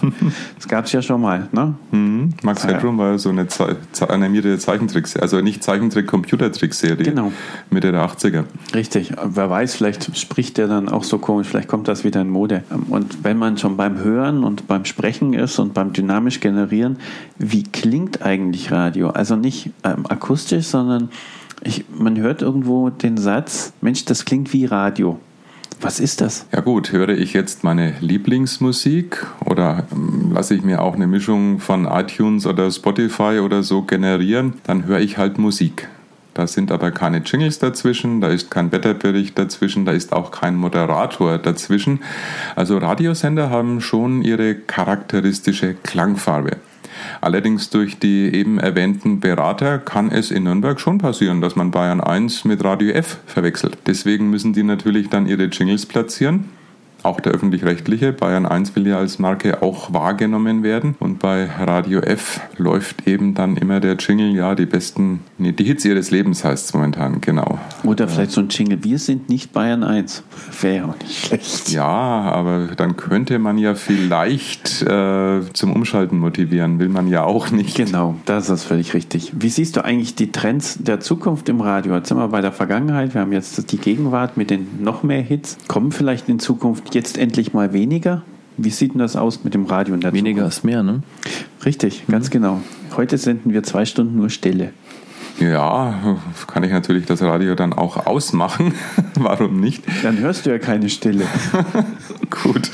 Das 0.56 0.68
gab 0.68 0.86
es 0.86 0.92
ja 0.92 1.02
schon 1.02 1.22
mal, 1.22 1.48
ne? 1.52 1.74
Mhm. 1.92 2.30
Max 2.44 2.66
ah, 2.66 2.70
Headroom 2.70 2.98
war 2.98 3.18
so 3.18 3.30
eine 3.30 3.48
Ze 3.48 3.76
animierte 4.10 4.58
Zeichentrickserie, 4.58 5.22
also 5.22 5.42
nicht 5.42 5.64
Zeichentrick, 5.64 6.08
Computertrickserie. 6.08 7.04
Genau. 7.04 7.32
Mitte 7.70 7.92
der 7.92 8.06
80er. 8.06 8.44
Richtig. 8.74 9.12
Wer 9.24 9.50
weiß, 9.50 9.76
vielleicht 9.76 10.16
spricht 10.18 10.58
der 10.58 10.68
dann 10.68 10.90
auch 10.90 11.04
so 11.04 11.18
komisch, 11.18 11.48
vielleicht 11.48 11.68
kommt 11.68 11.88
das 11.88 12.04
wieder 12.04 12.22
in 12.22 12.30
Mode. 12.30 12.64
Und 12.90 13.24
wenn 13.24 13.38
man 13.38 13.58
schon 13.58 13.78
beim 13.78 13.98
Hören 14.00 14.44
und 14.44 14.68
beim 14.68 14.86
Sprechen 14.86 15.34
ist 15.34 15.60
und 15.60 15.74
beim 15.74 15.94
dynamisch 15.94 16.40
generieren, 16.40 16.98
wie 17.38 17.64
klingt 17.64 18.22
eigentlich 18.22 18.72
Radio? 18.72 19.10
Also 19.10 19.36
nicht 19.36 19.72
ähm, 19.84 20.06
akustisch, 20.08 20.66
sondern 20.66 21.10
ich, 21.64 21.86
man 21.90 22.18
hört 22.18 22.42
irgendwo 22.42 22.90
den 22.90 23.18
Satz, 23.18 23.74
Mensch, 23.82 24.06
das 24.06 24.26
klingt 24.26 24.54
wie 24.54 24.66
Radio. 24.66 25.20
Was 25.82 26.00
ist 26.00 26.22
das? 26.22 26.46
Ja 26.54 26.62
gut, 26.62 26.92
höre 26.92 27.10
ich 27.10 27.34
jetzt 27.34 27.64
meine 27.64 27.96
Lieblingsmusik 28.00 29.26
oder 29.46 29.86
ähm, 29.92 30.32
lasse 30.34 30.56
ich 30.56 30.64
mir 30.64 30.82
auch 30.82 30.96
eine 30.96 31.06
Mischung 31.08 31.60
von 31.60 31.86
iTunes 31.86 32.46
oder 32.46 32.72
Spotify 32.72 33.40
oder 33.44 33.62
so 33.62 33.82
generieren, 33.82 34.54
dann 34.64 34.86
höre 34.86 35.00
ich 35.00 35.18
halt 35.18 35.38
Musik. 35.38 35.90
Da 36.34 36.48
sind 36.48 36.70
aber 36.72 36.92
keine 36.92 37.20
Jingles 37.20 37.60
dazwischen, 37.60 38.20
da 38.20 38.28
ist 38.28 38.52
kein 38.52 38.72
Wetterbericht 38.72 39.38
dazwischen, 39.40 39.86
da 39.86 39.94
ist 39.94 40.12
auch 40.12 40.32
kein 40.32 40.58
Moderator 40.58 41.38
dazwischen. 41.38 42.02
Also 42.58 42.78
Radiosender 42.78 43.50
haben 43.50 43.80
schon 43.80 44.22
ihre 44.22 44.56
charakteristische 44.56 45.76
Klangfarbe. 45.76 46.58
Allerdings 47.22 47.70
durch 47.70 48.00
die 48.00 48.34
eben 48.34 48.60
erwähnten 48.60 49.20
Berater 49.20 49.80
kann 49.80 50.12
es 50.12 50.32
in 50.32 50.44
Nürnberg 50.44 50.80
schon 50.80 50.98
passieren, 50.98 51.42
dass 51.42 51.56
man 51.56 51.72
Bayern 51.72 52.02
1 52.02 52.46
mit 52.46 52.64
Radio 52.64 52.92
F 52.92 53.20
verwechselt. 53.26 53.78
Deswegen 53.88 54.30
müssen 54.30 54.54
die 54.54 54.64
natürlich 54.64 55.10
dann 55.10 55.28
ihre 55.28 55.46
Jingles 55.46 55.86
platzieren 55.86 56.46
auch 57.06 57.20
der 57.22 57.34
öffentlich-rechtliche. 57.34 58.14
Bayern 58.14 58.46
1 58.46 58.76
will 58.76 58.88
ja 58.88 58.98
als 58.98 59.20
Marke 59.20 59.62
auch 59.62 59.94
wahrgenommen 59.94 60.64
werden. 60.64 60.96
Und 61.00 61.20
bei 61.20 61.46
Radio 61.46 62.00
F 62.00 62.42
läuft 62.58 63.08
eben 63.08 63.34
dann 63.34 63.58
immer 63.58 63.80
der 63.80 63.96
Jingle, 63.96 64.36
ja, 64.36 64.56
die 64.56 64.66
besten, 64.66 65.22
nee, 65.38 65.52
die 65.52 65.64
Hits 65.64 65.86
ihres 65.86 66.12
Lebens 66.12 66.44
heißt 66.44 66.66
es 66.66 66.74
momentan, 66.74 67.22
genau. 67.22 67.60
Oder 67.84 68.08
vielleicht 68.08 68.32
so 68.32 68.42
ein 68.42 68.50
Jingle, 68.50 68.84
wir 68.84 69.00
sind 69.00 69.30
nicht 69.30 69.54
Bayern 69.54 69.84
1. 69.84 70.24
Wäre 70.62 70.76
ja 70.76 70.86
auch 70.86 71.00
nicht 71.00 71.26
schlecht. 71.26 71.70
Ja, 71.70 71.86
aber 71.86 72.70
dann 72.76 72.98
könnte 72.98 73.38
man 73.40 73.58
ja 73.58 73.76
vielleicht 73.76 74.82
äh, 74.82 75.42
zum 75.54 75.74
Umschalten 75.74 76.18
motivieren, 76.18 76.80
will 76.80 76.90
man 76.90 77.08
ja 77.08 77.24
auch 77.24 77.52
nicht. 77.52 77.76
Genau, 77.76 78.16
das 78.26 78.50
ist 78.50 78.64
völlig 78.64 78.94
richtig. 78.94 79.32
Wie 79.36 79.50
siehst 79.50 79.76
du 79.76 79.84
eigentlich 79.84 80.16
die 80.16 80.32
Trends 80.32 80.78
der 80.80 81.00
Zukunft 81.00 81.50
im 81.50 81.62
Radio? 81.62 81.96
Jetzt 81.96 82.10
sind 82.10 82.18
wir 82.18 82.28
bei 82.28 82.42
der 82.42 82.52
Vergangenheit, 82.52 83.14
wir 83.14 83.22
haben 83.22 83.32
jetzt 83.32 83.72
die 83.72 83.78
Gegenwart 83.78 84.38
mit 84.38 84.50
den 84.50 84.82
noch 84.82 85.04
mehr 85.04 85.22
Hits. 85.22 85.58
Kommen 85.68 85.92
vielleicht 85.92 86.30
in 86.30 86.40
Zukunft 86.40 86.95
jetzt 86.96 87.18
endlich 87.20 87.54
mal 87.54 87.74
weniger? 87.74 88.24
Wie 88.58 88.72
sieht 88.72 88.94
denn 88.94 89.00
das 89.00 89.16
aus 89.16 89.44
mit 89.44 89.54
dem 89.54 89.66
Radio 89.66 89.94
und 89.94 90.04
der 90.04 90.14
Weniger 90.14 90.38
Zukunft? 90.38 90.58
ist 90.58 90.64
mehr, 90.64 90.82
ne? 90.82 91.04
Richtig, 91.64 92.06
ganz 92.08 92.28
mhm. 92.28 92.32
genau. 92.32 92.62
Heute 92.96 93.18
senden 93.18 93.54
wir 93.54 93.62
zwei 93.64 93.86
Stunden 93.86 94.16
nur 94.16 94.30
Stille. 94.30 94.72
Ja, 95.40 96.18
kann 96.48 96.64
ich 96.64 96.72
natürlich 96.72 97.06
das 97.06 97.22
Radio 97.22 97.56
dann 97.56 97.74
auch 97.74 98.08
ausmachen. 98.08 98.74
Warum 99.16 99.60
nicht? 99.60 99.84
Dann 100.02 100.18
hörst 100.20 100.46
du 100.46 100.50
ja 100.50 100.60
keine 100.60 100.90
Stille. 100.90 101.26
Gut. 102.30 102.72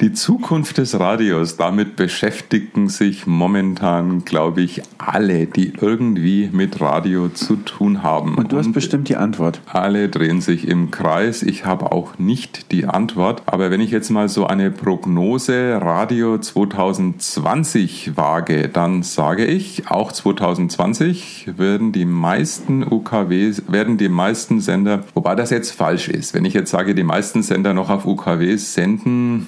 Die 0.00 0.12
Zukunft 0.12 0.76
des 0.76 1.00
Radios, 1.00 1.56
damit 1.56 1.96
beschäftigen 1.96 2.90
sich 2.90 3.26
momentan, 3.26 4.26
glaube 4.26 4.60
ich, 4.60 4.82
alle, 4.98 5.46
die 5.46 5.72
irgendwie 5.80 6.50
mit 6.52 6.82
Radio 6.82 7.30
zu 7.30 7.56
tun 7.56 8.02
haben. 8.02 8.34
Und 8.34 8.52
du 8.52 8.58
hast 8.58 8.66
Und 8.66 8.72
bestimmt 8.74 9.08
die 9.08 9.16
Antwort. 9.16 9.62
Alle 9.64 10.10
drehen 10.10 10.42
sich 10.42 10.68
im 10.68 10.90
Kreis. 10.90 11.42
Ich 11.42 11.64
habe 11.64 11.92
auch 11.92 12.18
nicht 12.18 12.72
die 12.72 12.84
Antwort. 12.84 13.42
Aber 13.46 13.70
wenn 13.70 13.80
ich 13.80 13.90
jetzt 13.90 14.10
mal 14.10 14.28
so 14.28 14.46
eine 14.46 14.70
Prognose 14.70 15.80
Radio 15.80 16.36
2020 16.36 18.18
wage, 18.18 18.68
dann 18.68 19.02
sage 19.02 19.46
ich, 19.46 19.90
auch 19.90 20.12
2020 20.12 21.52
werden 21.56 21.92
die 21.92 22.04
meisten 22.04 22.82
UKW, 22.82 23.54
werden 23.66 23.96
die 23.96 24.10
meisten 24.10 24.60
Sender, 24.60 25.04
wobei 25.14 25.34
das 25.34 25.48
jetzt 25.48 25.70
falsch 25.70 26.08
ist. 26.08 26.34
Wenn 26.34 26.44
ich 26.44 26.52
jetzt 26.52 26.70
sage, 26.70 26.94
die 26.94 27.02
meisten 27.02 27.42
Sender 27.42 27.72
noch 27.72 27.88
auf 27.88 28.04
UKW 28.04 28.56
senden, 28.56 29.46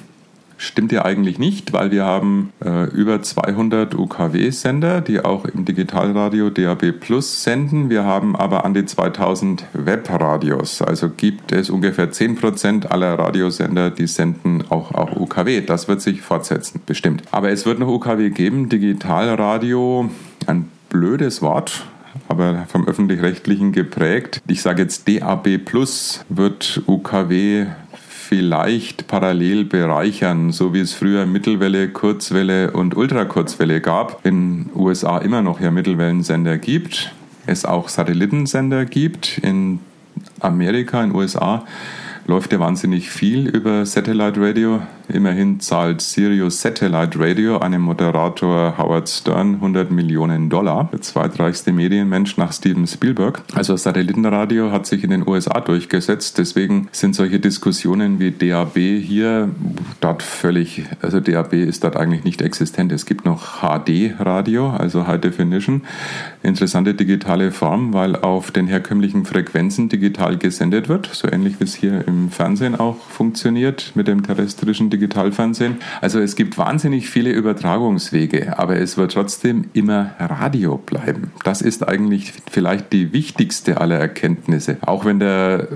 Stimmt 0.60 0.90
ja 0.90 1.04
eigentlich 1.04 1.38
nicht, 1.38 1.72
weil 1.72 1.92
wir 1.92 2.04
haben 2.04 2.52
äh, 2.64 2.90
über 2.90 3.22
200 3.22 3.94
UKW-Sender, 3.94 5.00
die 5.00 5.24
auch 5.24 5.44
im 5.44 5.64
Digitalradio 5.64 6.50
DAB 6.50 6.90
Plus 6.98 7.44
senden. 7.44 7.90
Wir 7.90 8.02
haben 8.02 8.34
aber 8.34 8.64
an 8.64 8.74
die 8.74 8.84
2000 8.84 9.66
Webradios. 9.72 10.82
Also 10.82 11.10
gibt 11.10 11.52
es 11.52 11.70
ungefähr 11.70 12.10
10% 12.10 12.86
aller 12.86 13.16
Radiosender, 13.16 13.92
die 13.92 14.08
senden 14.08 14.64
auch, 14.68 14.92
auch 14.92 15.14
UKW. 15.14 15.60
Das 15.60 15.86
wird 15.86 16.00
sich 16.00 16.22
fortsetzen, 16.22 16.80
bestimmt. 16.84 17.22
Aber 17.30 17.50
es 17.50 17.64
wird 17.64 17.78
noch 17.78 17.86
UKW 17.86 18.30
geben. 18.30 18.68
Digitalradio, 18.68 20.10
ein 20.48 20.68
blödes 20.88 21.40
Wort 21.40 21.84
aber 22.26 22.66
vom 22.68 22.86
öffentlich-rechtlichen 22.86 23.72
geprägt. 23.72 24.42
Ich 24.48 24.62
sage 24.62 24.82
jetzt 24.82 25.08
DAB 25.08 25.58
Plus 25.58 26.24
wird 26.28 26.82
UKW 26.86 27.66
vielleicht 28.28 29.06
parallel 29.06 29.64
bereichern, 29.64 30.52
so 30.52 30.74
wie 30.74 30.80
es 30.80 30.92
früher 30.92 31.24
Mittelwelle, 31.24 31.88
Kurzwelle 31.88 32.72
und 32.72 32.94
Ultrakurzwelle 32.94 33.80
gab. 33.80 34.26
In 34.26 34.68
USA 34.74 35.16
immer 35.16 35.40
noch 35.40 35.60
ja 35.62 35.70
Mittelwellensender 35.70 36.58
gibt, 36.58 37.14
es 37.46 37.64
auch 37.64 37.88
Satellitensender 37.88 38.84
gibt. 38.84 39.38
In 39.38 39.80
Amerika, 40.40 41.02
in 41.02 41.14
USA 41.14 41.64
läuft 42.26 42.52
ja 42.52 42.60
wahnsinnig 42.60 43.08
viel 43.08 43.48
über 43.48 43.86
Satellite 43.86 44.38
Radio. 44.38 44.82
Immerhin 45.10 45.58
zahlt 45.58 46.02
Sirius 46.02 46.60
Satellite 46.60 47.18
Radio 47.18 47.58
einem 47.58 47.80
Moderator 47.80 48.76
Howard 48.76 49.08
Stern 49.08 49.54
100 49.54 49.90
Millionen 49.90 50.50
Dollar, 50.50 50.90
der 50.92 51.00
zweitreichste 51.00 51.72
Medienmensch 51.72 52.36
nach 52.36 52.52
Steven 52.52 52.86
Spielberg. 52.86 53.42
Also 53.54 53.74
Satellitenradio 53.74 54.70
hat 54.70 54.86
sich 54.86 55.04
in 55.04 55.10
den 55.10 55.26
USA 55.26 55.60
durchgesetzt. 55.60 56.36
Deswegen 56.36 56.88
sind 56.92 57.14
solche 57.14 57.40
Diskussionen 57.40 58.20
wie 58.20 58.32
DAB 58.32 58.76
hier 58.76 59.48
dort 60.00 60.22
völlig, 60.22 60.84
also 61.00 61.20
DAB 61.20 61.54
ist 61.54 61.84
dort 61.84 61.96
eigentlich 61.96 62.24
nicht 62.24 62.42
existent. 62.42 62.92
Es 62.92 63.06
gibt 63.06 63.24
noch 63.24 63.62
HD-Radio, 63.62 64.68
also 64.70 65.06
High 65.06 65.22
Definition. 65.22 65.82
Interessante 66.42 66.92
digitale 66.92 67.50
Form, 67.50 67.94
weil 67.94 68.14
auf 68.14 68.50
den 68.50 68.66
herkömmlichen 68.66 69.24
Frequenzen 69.24 69.88
digital 69.88 70.36
gesendet 70.36 70.90
wird, 70.90 71.08
so 71.12 71.28
ähnlich 71.28 71.60
wie 71.60 71.64
es 71.64 71.74
hier 71.74 72.06
im 72.06 72.30
Fernsehen 72.30 72.78
auch 72.78 72.98
funktioniert 73.08 73.92
mit 73.94 74.06
dem 74.06 74.22
terrestrischen 74.22 74.90
Digitalfernsehen. 74.98 75.76
Also 76.00 76.18
es 76.18 76.36
gibt 76.36 76.58
wahnsinnig 76.58 77.08
viele 77.08 77.30
Übertragungswege, 77.30 78.58
aber 78.58 78.76
es 78.76 78.96
wird 78.96 79.12
trotzdem 79.12 79.66
immer 79.72 80.10
Radio 80.18 80.76
bleiben. 80.76 81.30
Das 81.44 81.62
ist 81.62 81.86
eigentlich 81.86 82.32
vielleicht 82.50 82.92
die 82.92 83.12
wichtigste 83.12 83.80
aller 83.80 83.98
Erkenntnisse. 83.98 84.76
Auch 84.82 85.04
wenn 85.04 85.20
der 85.20 85.68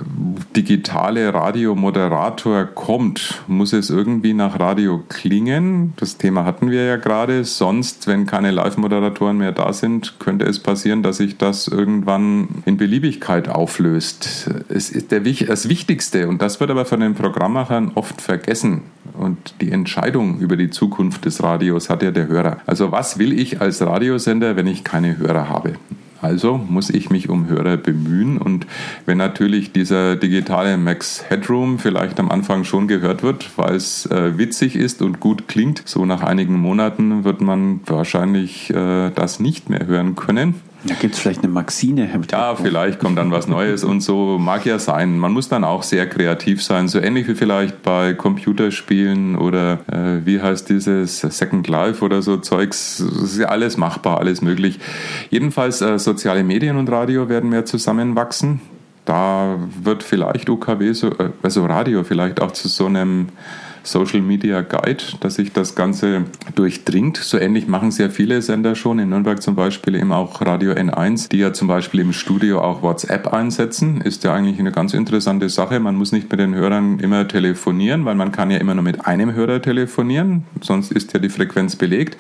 digitale 0.57 1.33
Radiomoderator 1.33 2.65
kommt, 2.67 3.43
muss 3.47 3.73
es 3.73 3.91
irgendwie 3.91 4.35
nach 4.35 4.59
Radio 4.59 5.03
klingen. 5.09 5.93
Das 5.97 6.17
Thema 6.17 6.45
hatten 6.45 6.71
wir 6.71 6.85
ja 6.85 6.97
gerade. 6.97 7.45
Sonst, 7.45 8.07
wenn 8.07 8.27
keine 8.27 8.51
Live-Moderatoren 8.51 9.39
mehr 9.39 9.53
da 9.53 9.73
sind, 9.73 10.19
könnte 10.19 10.45
es 10.45 10.59
passieren, 10.59 11.03
dass 11.03 11.19
sich 11.19 11.39
das 11.39 11.69
irgendwann 11.69 12.49
in 12.65 12.77
Beliebigkeit 12.77 13.49
auflöst. 13.49 14.51
Es 14.69 14.91
ist 14.91 15.13
der, 15.13 15.21
das 15.21 15.69
Wichtigste, 15.69 16.29
und 16.29 16.43
das 16.43 16.59
wird 16.61 16.71
aber 16.71 16.85
von 16.85 17.01
den 17.01 17.15
Programmmachern 17.15 17.93
oft 17.95 18.21
vergessen, 18.21 18.83
und 19.15 19.55
die 19.61 19.71
Entscheidung 19.73 20.39
über 20.39 20.57
die 20.57 20.71
Zukunft 20.71 21.25
des 21.25 21.43
Radios 21.43 21.91
hat 21.91 22.03
ja 22.03 22.11
der 22.11 22.29
Hörer. 22.29 22.59
Also 22.67 22.93
was 22.93 23.19
will 23.19 23.39
ich 23.39 23.61
als 23.61 23.83
Radiosender, 23.83 24.57
wenn 24.57 24.67
ich 24.67 24.85
keine 24.85 25.19
Hörer 25.19 25.49
habe? 25.49 25.75
Also 26.23 26.57
muss 26.57 26.89
ich 26.89 27.11
mich 27.11 27.29
um 27.29 27.49
Hörer 27.49 27.77
bemühen 27.77 28.39
und 28.39 28.67
wenn 29.07 29.19
natürlich 29.19 29.73
dieser 29.73 30.15
digitale 30.15 30.77
Max 30.77 31.25
Headroom 31.29 31.81
vielleicht 31.81 32.21
am 32.21 32.31
Anfang 32.31 32.63
schon 32.63 32.87
gehört 32.87 33.25
wird, 33.25 33.51
weil 33.57 33.75
es 33.75 34.07
äh, 34.07 34.39
witzig 34.39 34.77
ist 34.77 35.03
und 35.03 35.19
gut 35.19 35.49
klingt, 35.49 35.83
so 35.85 36.07
nach 36.07 36.23
einigen 36.23 36.55
Monaten 36.55 37.25
wird 37.25 37.41
man 37.41 37.81
wahrscheinlich 37.87 38.71
äh, 38.71 39.11
das 39.11 39.41
nicht 39.41 39.69
mehr 39.69 39.85
hören 39.87 40.15
können. 40.15 40.55
Da 40.85 40.95
gibt 40.95 41.15
es 41.15 41.21
vielleicht 41.21 41.45
eine 41.45 41.53
Maxine. 41.53 42.11
Ja, 42.31 42.57
vielleicht 42.57 42.99
kommt 42.99 43.17
dann 43.17 43.31
was 43.31 43.47
Neues 43.47 43.85
und 43.85 44.01
so 44.01 44.39
mag 44.39 44.67
ja 44.67 44.81
sein. 44.81 45.17
Man 45.17 45.33
muss 45.33 45.49
dann 45.49 45.63
auch 45.63 45.85
sehr 45.85 46.09
kreativ 46.09 46.63
sein, 46.63 46.89
so 46.89 46.99
ähnlich 46.99 47.29
wie 47.29 47.37
vielleicht 47.37 47.83
bei 47.83 48.15
Computerspielen 48.15 49.37
oder 49.37 49.79
äh, 49.87 50.27
wie 50.27 50.41
heißt 50.41 50.69
dieses 50.69 51.21
Second 51.21 51.69
Life 51.69 52.05
oder 52.05 52.21
so 52.21 52.37
Zeugs. 52.39 52.97
Das 52.99 53.33
ist 53.33 53.39
ja 53.39 53.47
alles 53.47 53.77
machbar, 53.77 54.19
alles 54.19 54.43
möglich. 54.43 54.81
Jedenfalls 55.31 55.81
äh, 55.83 56.01
soziale 56.01 56.43
Medien 56.43 56.77
und 56.77 56.91
Radio 56.91 57.29
werden 57.29 57.51
mehr 57.51 57.65
zusammenwachsen. 57.65 58.61
Da 59.05 59.59
wird 59.83 60.03
vielleicht 60.03 60.49
UKW, 60.49 60.93
so, 60.95 61.11
äh, 61.11 61.31
also 61.43 61.65
Radio 61.65 62.03
vielleicht 62.03 62.41
auch 62.41 62.51
zu 62.51 62.67
so 62.67 62.87
einem 62.87 63.29
Social 63.83 64.21
Media 64.21 64.61
Guide, 64.61 65.03
dass 65.21 65.35
sich 65.35 65.53
das 65.53 65.75
Ganze 65.75 66.25
durchdringt. 66.55 67.17
So 67.17 67.39
ähnlich 67.39 67.67
machen 67.67 67.91
sehr 67.91 68.11
viele 68.11 68.43
Sender 68.43 68.75
schon. 68.75 68.99
In 68.99 69.09
Nürnberg 69.09 69.43
zum 69.43 69.55
Beispiel 69.55 69.95
eben 69.95 70.13
auch 70.13 70.41
Radio 70.41 70.73
N1, 70.73 71.29
die 71.29 71.39
ja 71.39 71.53
zum 71.53 71.69
Beispiel 71.69 72.01
im 72.01 72.13
Studio 72.13 72.61
auch 72.61 72.83
WhatsApp 72.83 73.33
einsetzen. 73.33 74.01
Ist 74.01 74.25
ja 74.25 74.35
eigentlich 74.35 74.59
eine 74.59 74.73
ganz 74.73 74.95
interessante 74.95 75.49
Sache. 75.49 75.81
Man 75.81 75.97
muss 75.97 76.13
nicht 76.13 76.31
mit 76.31 76.41
den 76.41 76.55
Hörern 76.55 76.99
immer 77.01 77.27
telefonieren, 77.27 78.05
weil 78.05 78.15
man 78.15 78.33
kann 78.33 78.51
ja 78.51 78.59
immer 78.59 78.75
nur 78.75 78.85
mit 78.85 79.07
einem 79.07 79.35
Hörer 79.35 79.61
telefonieren. 79.61 80.45
Sonst 80.61 80.93
ist 80.93 81.13
ja 81.13 81.19
die 81.19 81.29
Frequenz 81.29 81.77
belegt. 81.77 82.17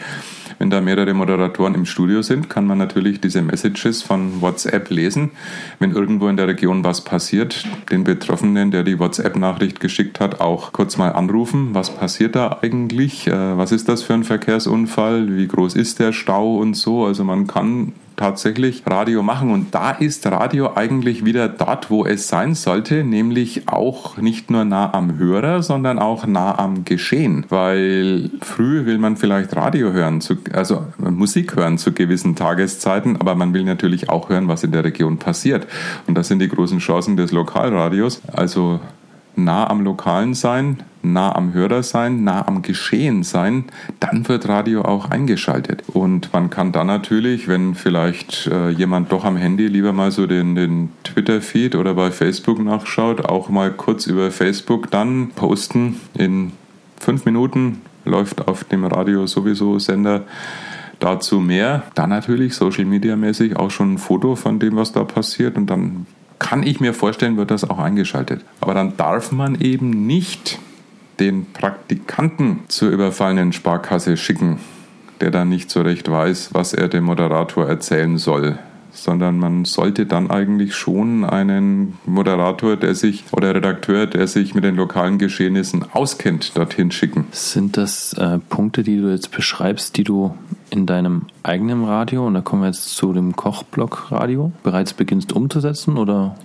Wenn 0.62 0.70
da 0.70 0.80
mehrere 0.80 1.12
Moderatoren 1.12 1.74
im 1.74 1.86
Studio 1.86 2.22
sind, 2.22 2.48
kann 2.48 2.68
man 2.68 2.78
natürlich 2.78 3.20
diese 3.20 3.42
Messages 3.42 4.00
von 4.04 4.40
WhatsApp 4.40 4.90
lesen. 4.90 5.32
Wenn 5.80 5.90
irgendwo 5.90 6.28
in 6.28 6.36
der 6.36 6.46
Region 6.46 6.84
was 6.84 7.00
passiert, 7.00 7.64
den 7.90 8.04
Betroffenen, 8.04 8.70
der 8.70 8.84
die 8.84 8.96
WhatsApp-Nachricht 9.00 9.80
geschickt 9.80 10.20
hat, 10.20 10.40
auch 10.40 10.72
kurz 10.72 10.96
mal 10.98 11.08
anrufen. 11.08 11.70
Was 11.72 11.90
passiert 11.90 12.36
da 12.36 12.60
eigentlich? 12.62 13.26
Äh, 13.26 13.58
was 13.58 13.72
ist 13.72 13.88
das 13.88 14.04
für 14.04 14.14
ein 14.14 14.22
Verkehrsunfall? 14.22 15.36
Wie 15.36 15.48
groß 15.48 15.74
ist 15.74 15.98
der 15.98 16.12
Stau 16.12 16.58
und 16.58 16.74
so? 16.74 17.06
Also 17.06 17.24
man 17.24 17.48
kann 17.48 17.92
tatsächlich 18.22 18.84
Radio 18.86 19.20
machen. 19.24 19.50
Und 19.50 19.74
da 19.74 19.90
ist 19.90 20.24
Radio 20.26 20.76
eigentlich 20.76 21.24
wieder 21.24 21.48
dort, 21.48 21.90
wo 21.90 22.06
es 22.06 22.28
sein 22.28 22.54
sollte, 22.54 23.02
nämlich 23.02 23.68
auch 23.68 24.16
nicht 24.16 24.48
nur 24.48 24.64
nah 24.64 24.94
am 24.94 25.18
Hörer, 25.18 25.64
sondern 25.64 25.98
auch 25.98 26.24
nah 26.24 26.56
am 26.56 26.84
Geschehen. 26.84 27.44
Weil 27.48 28.30
früh 28.40 28.86
will 28.86 28.98
man 28.98 29.16
vielleicht 29.16 29.56
Radio 29.56 29.90
hören, 29.90 30.22
also 30.52 30.86
Musik 30.98 31.56
hören 31.56 31.78
zu 31.78 31.90
gewissen 31.90 32.36
Tageszeiten, 32.36 33.16
aber 33.16 33.34
man 33.34 33.54
will 33.54 33.64
natürlich 33.64 34.08
auch 34.08 34.28
hören, 34.28 34.46
was 34.46 34.62
in 34.62 34.70
der 34.70 34.84
Region 34.84 35.18
passiert. 35.18 35.66
Und 36.06 36.14
das 36.14 36.28
sind 36.28 36.38
die 36.38 36.48
großen 36.48 36.78
Chancen 36.78 37.16
des 37.16 37.32
Lokalradios. 37.32 38.22
Also 38.32 38.78
nah 39.36 39.68
am 39.68 39.82
Lokalen 39.82 40.34
sein, 40.34 40.82
nah 41.02 41.34
am 41.34 41.52
Hörer 41.52 41.82
sein, 41.82 42.24
nah 42.24 42.46
am 42.46 42.62
Geschehen 42.62 43.22
sein, 43.22 43.64
dann 44.00 44.28
wird 44.28 44.48
Radio 44.48 44.82
auch 44.82 45.10
eingeschaltet. 45.10 45.82
Und 45.88 46.32
man 46.32 46.50
kann 46.50 46.72
dann 46.72 46.86
natürlich, 46.86 47.48
wenn 47.48 47.74
vielleicht 47.74 48.46
äh, 48.46 48.70
jemand 48.70 49.12
doch 49.12 49.24
am 49.24 49.36
Handy 49.36 49.66
lieber 49.66 49.92
mal 49.92 50.10
so 50.10 50.26
den, 50.26 50.54
den 50.54 50.90
Twitter-Feed 51.04 51.74
oder 51.74 51.94
bei 51.94 52.10
Facebook 52.10 52.62
nachschaut, 52.62 53.24
auch 53.24 53.48
mal 53.48 53.70
kurz 53.72 54.06
über 54.06 54.30
Facebook 54.30 54.90
dann 54.90 55.30
posten. 55.30 56.00
In 56.14 56.52
fünf 57.00 57.24
Minuten 57.24 57.82
läuft 58.04 58.46
auf 58.46 58.64
dem 58.64 58.84
Radio 58.84 59.26
sowieso 59.26 59.78
Sender 59.78 60.22
dazu 60.98 61.40
mehr. 61.40 61.84
Dann 61.94 62.10
natürlich 62.10 62.54
Social 62.54 62.84
Media 62.84 63.16
mäßig 63.16 63.56
auch 63.56 63.70
schon 63.70 63.94
ein 63.94 63.98
Foto 63.98 64.36
von 64.36 64.58
dem, 64.58 64.76
was 64.76 64.92
da 64.92 65.04
passiert 65.04 65.56
und 65.56 65.66
dann 65.66 66.06
kann 66.42 66.64
ich 66.64 66.80
mir 66.80 66.92
vorstellen, 66.92 67.36
wird 67.36 67.50
das 67.50 67.68
auch 67.68 67.78
eingeschaltet. 67.78 68.44
Aber 68.60 68.74
dann 68.74 68.96
darf 68.96 69.30
man 69.30 69.60
eben 69.60 70.06
nicht 70.06 70.58
den 71.20 71.46
Praktikanten 71.52 72.60
zur 72.68 72.90
überfallenen 72.90 73.52
Sparkasse 73.52 74.16
schicken, 74.16 74.58
der 75.20 75.30
dann 75.30 75.48
nicht 75.48 75.70
so 75.70 75.82
recht 75.82 76.10
weiß, 76.10 76.50
was 76.52 76.74
er 76.74 76.88
dem 76.88 77.04
Moderator 77.04 77.68
erzählen 77.68 78.18
soll 78.18 78.58
sondern 78.92 79.38
man 79.38 79.64
sollte 79.64 80.06
dann 80.06 80.30
eigentlich 80.30 80.74
schon 80.74 81.24
einen 81.24 81.98
Moderator, 82.06 82.76
der 82.76 82.94
sich 82.94 83.24
oder 83.32 83.54
Redakteur, 83.54 84.06
der 84.06 84.26
sich 84.26 84.54
mit 84.54 84.64
den 84.64 84.76
lokalen 84.76 85.18
Geschehnissen 85.18 85.84
auskennt, 85.92 86.56
dorthin 86.56 86.90
schicken. 86.90 87.26
Sind 87.32 87.76
das 87.76 88.12
äh, 88.14 88.38
Punkte, 88.38 88.82
die 88.82 88.98
du 88.98 89.10
jetzt 89.10 89.30
beschreibst, 89.30 89.96
die 89.96 90.04
du 90.04 90.34
in 90.70 90.86
deinem 90.86 91.26
eigenen 91.42 91.84
Radio, 91.84 92.26
und 92.26 92.34
da 92.34 92.40
kommen 92.40 92.62
wir 92.62 92.68
jetzt 92.68 92.96
zu 92.96 93.12
dem 93.12 93.36
Kochblock-Radio, 93.36 94.52
bereits 94.62 94.94
beginnst 94.94 95.32
umzusetzen 95.32 95.98
oder 95.98 96.36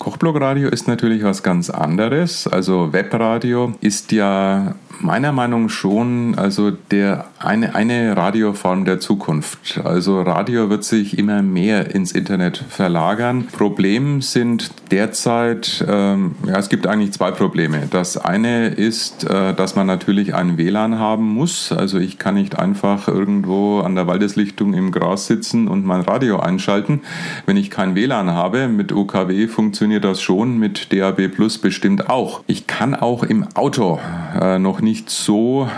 Kochblockradio 0.00 0.70
ist 0.70 0.88
natürlich 0.88 1.22
was 1.24 1.42
ganz 1.42 1.68
anderes. 1.68 2.46
Also 2.46 2.94
Webradio 2.94 3.74
ist 3.82 4.12
ja 4.12 4.74
meiner 4.98 5.32
Meinung 5.32 5.68
schon 5.68 6.34
also 6.36 6.70
der 6.70 7.26
eine, 7.38 7.74
eine 7.74 8.16
Radioform 8.16 8.86
der 8.86 9.00
Zukunft. 9.00 9.80
Also 9.84 10.22
Radio 10.22 10.70
wird 10.70 10.84
sich 10.84 11.18
immer 11.18 11.42
mehr 11.42 11.94
ins 11.94 12.12
Internet 12.12 12.64
verlagern. 12.68 13.46
Problem 13.52 14.22
sind 14.22 14.70
derzeit, 14.90 15.84
ähm, 15.86 16.34
ja, 16.46 16.58
es 16.58 16.70
gibt 16.70 16.86
eigentlich 16.86 17.12
zwei 17.12 17.30
Probleme. 17.30 17.86
Das 17.90 18.16
eine 18.16 18.68
ist, 18.68 19.24
äh, 19.24 19.54
dass 19.54 19.76
man 19.76 19.86
natürlich 19.86 20.34
ein 20.34 20.56
WLAN 20.56 20.98
haben 20.98 21.28
muss. 21.28 21.72
Also 21.72 21.98
ich 21.98 22.18
kann 22.18 22.34
nicht 22.34 22.58
einfach 22.58 23.06
irgendwo 23.06 23.80
an 23.80 23.94
der 23.94 24.06
Waldeslichtung 24.06 24.72
im 24.72 24.92
Gras 24.92 25.26
sitzen 25.26 25.68
und 25.68 25.84
mein 25.84 26.00
Radio 26.00 26.40
einschalten. 26.40 27.02
Wenn 27.44 27.58
ich 27.58 27.70
kein 27.70 27.94
WLAN 27.94 28.30
habe, 28.30 28.68
mit 28.68 28.92
UKW 28.92 29.46
funktioniert 29.46 29.89
das 29.98 30.22
schon, 30.22 30.58
mit 30.58 30.92
DAB 30.92 31.26
Plus 31.34 31.58
bestimmt 31.58 32.08
auch. 32.08 32.42
Ich 32.46 32.68
kann 32.68 32.94
auch 32.94 33.24
im 33.24 33.44
Auto 33.56 33.98
äh, 34.40 34.60
noch 34.60 34.80
nicht 34.80 35.00
nicht 35.00 35.08
so 35.08 35.68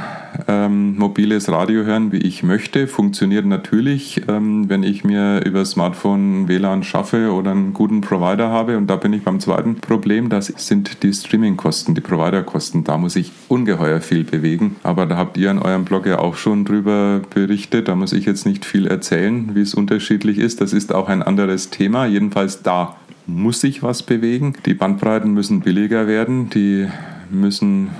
ähm, 0.49 0.97
mobiles 0.97 1.49
Radio 1.51 1.85
hören, 1.85 2.13
wie 2.13 2.19
ich 2.19 2.43
möchte. 2.43 2.89
Funktioniert 2.89 3.47
natürlich, 3.47 4.23
ähm, 4.27 4.69
wenn 4.69 4.83
ich 4.83 5.05
mir 5.05 5.45
über 5.45 5.65
Smartphone 5.65 6.49
WLAN 6.49 6.83
schaffe 6.83 7.31
oder 7.33 7.53
einen 7.53 7.73
guten 7.73 8.01
Provider 8.01 8.49
habe. 8.49 8.79
Und 8.79 8.89
da 8.89 8.97
bin 8.97 9.13
ich 9.13 9.23
beim 9.23 9.39
zweiten 9.39 9.77
Problem, 9.77 10.29
das 10.29 10.47
sind 10.47 11.03
die 11.03 11.13
Streamingkosten, 11.13 11.95
die 11.95 12.01
Providerkosten. 12.01 12.85
Da 12.85 12.99
muss 12.99 13.17
ich 13.17 13.33
ungeheuer 13.49 14.01
viel 14.01 14.25
bewegen. 14.25 14.77
Aber 14.83 15.07
da 15.07 15.17
habt 15.17 15.37
ihr 15.37 15.51
in 15.51 15.59
eurem 15.59 15.85
Blog 15.85 16.07
ja 16.07 16.19
auch 16.19 16.37
schon 16.37 16.65
drüber 16.65 17.21
berichtet. 17.35 17.89
Da 17.89 17.95
muss 17.95 18.13
ich 18.13 18.25
jetzt 18.25 18.47
nicht 18.47 18.65
viel 18.65 18.87
erzählen, 18.87 19.55
wie 19.55 19.61
es 19.61 19.75
unterschiedlich 19.75 20.39
ist. 20.39 20.61
Das 20.61 20.73
ist 20.73 20.95
auch 20.95 21.09
ein 21.09 21.23
anderes 21.23 21.71
Thema. 21.71 22.07
Jedenfalls 22.07 22.63
da 22.63 22.97
muss 23.27 23.61
sich 23.61 23.83
was 23.83 24.03
bewegen. 24.03 24.55
Die 24.66 24.75
Bandbreiten 24.75 25.33
müssen 25.33 25.61
billiger 25.61 26.07
werden. 26.07 26.51
Die 26.51 26.89
müssen 27.31 27.91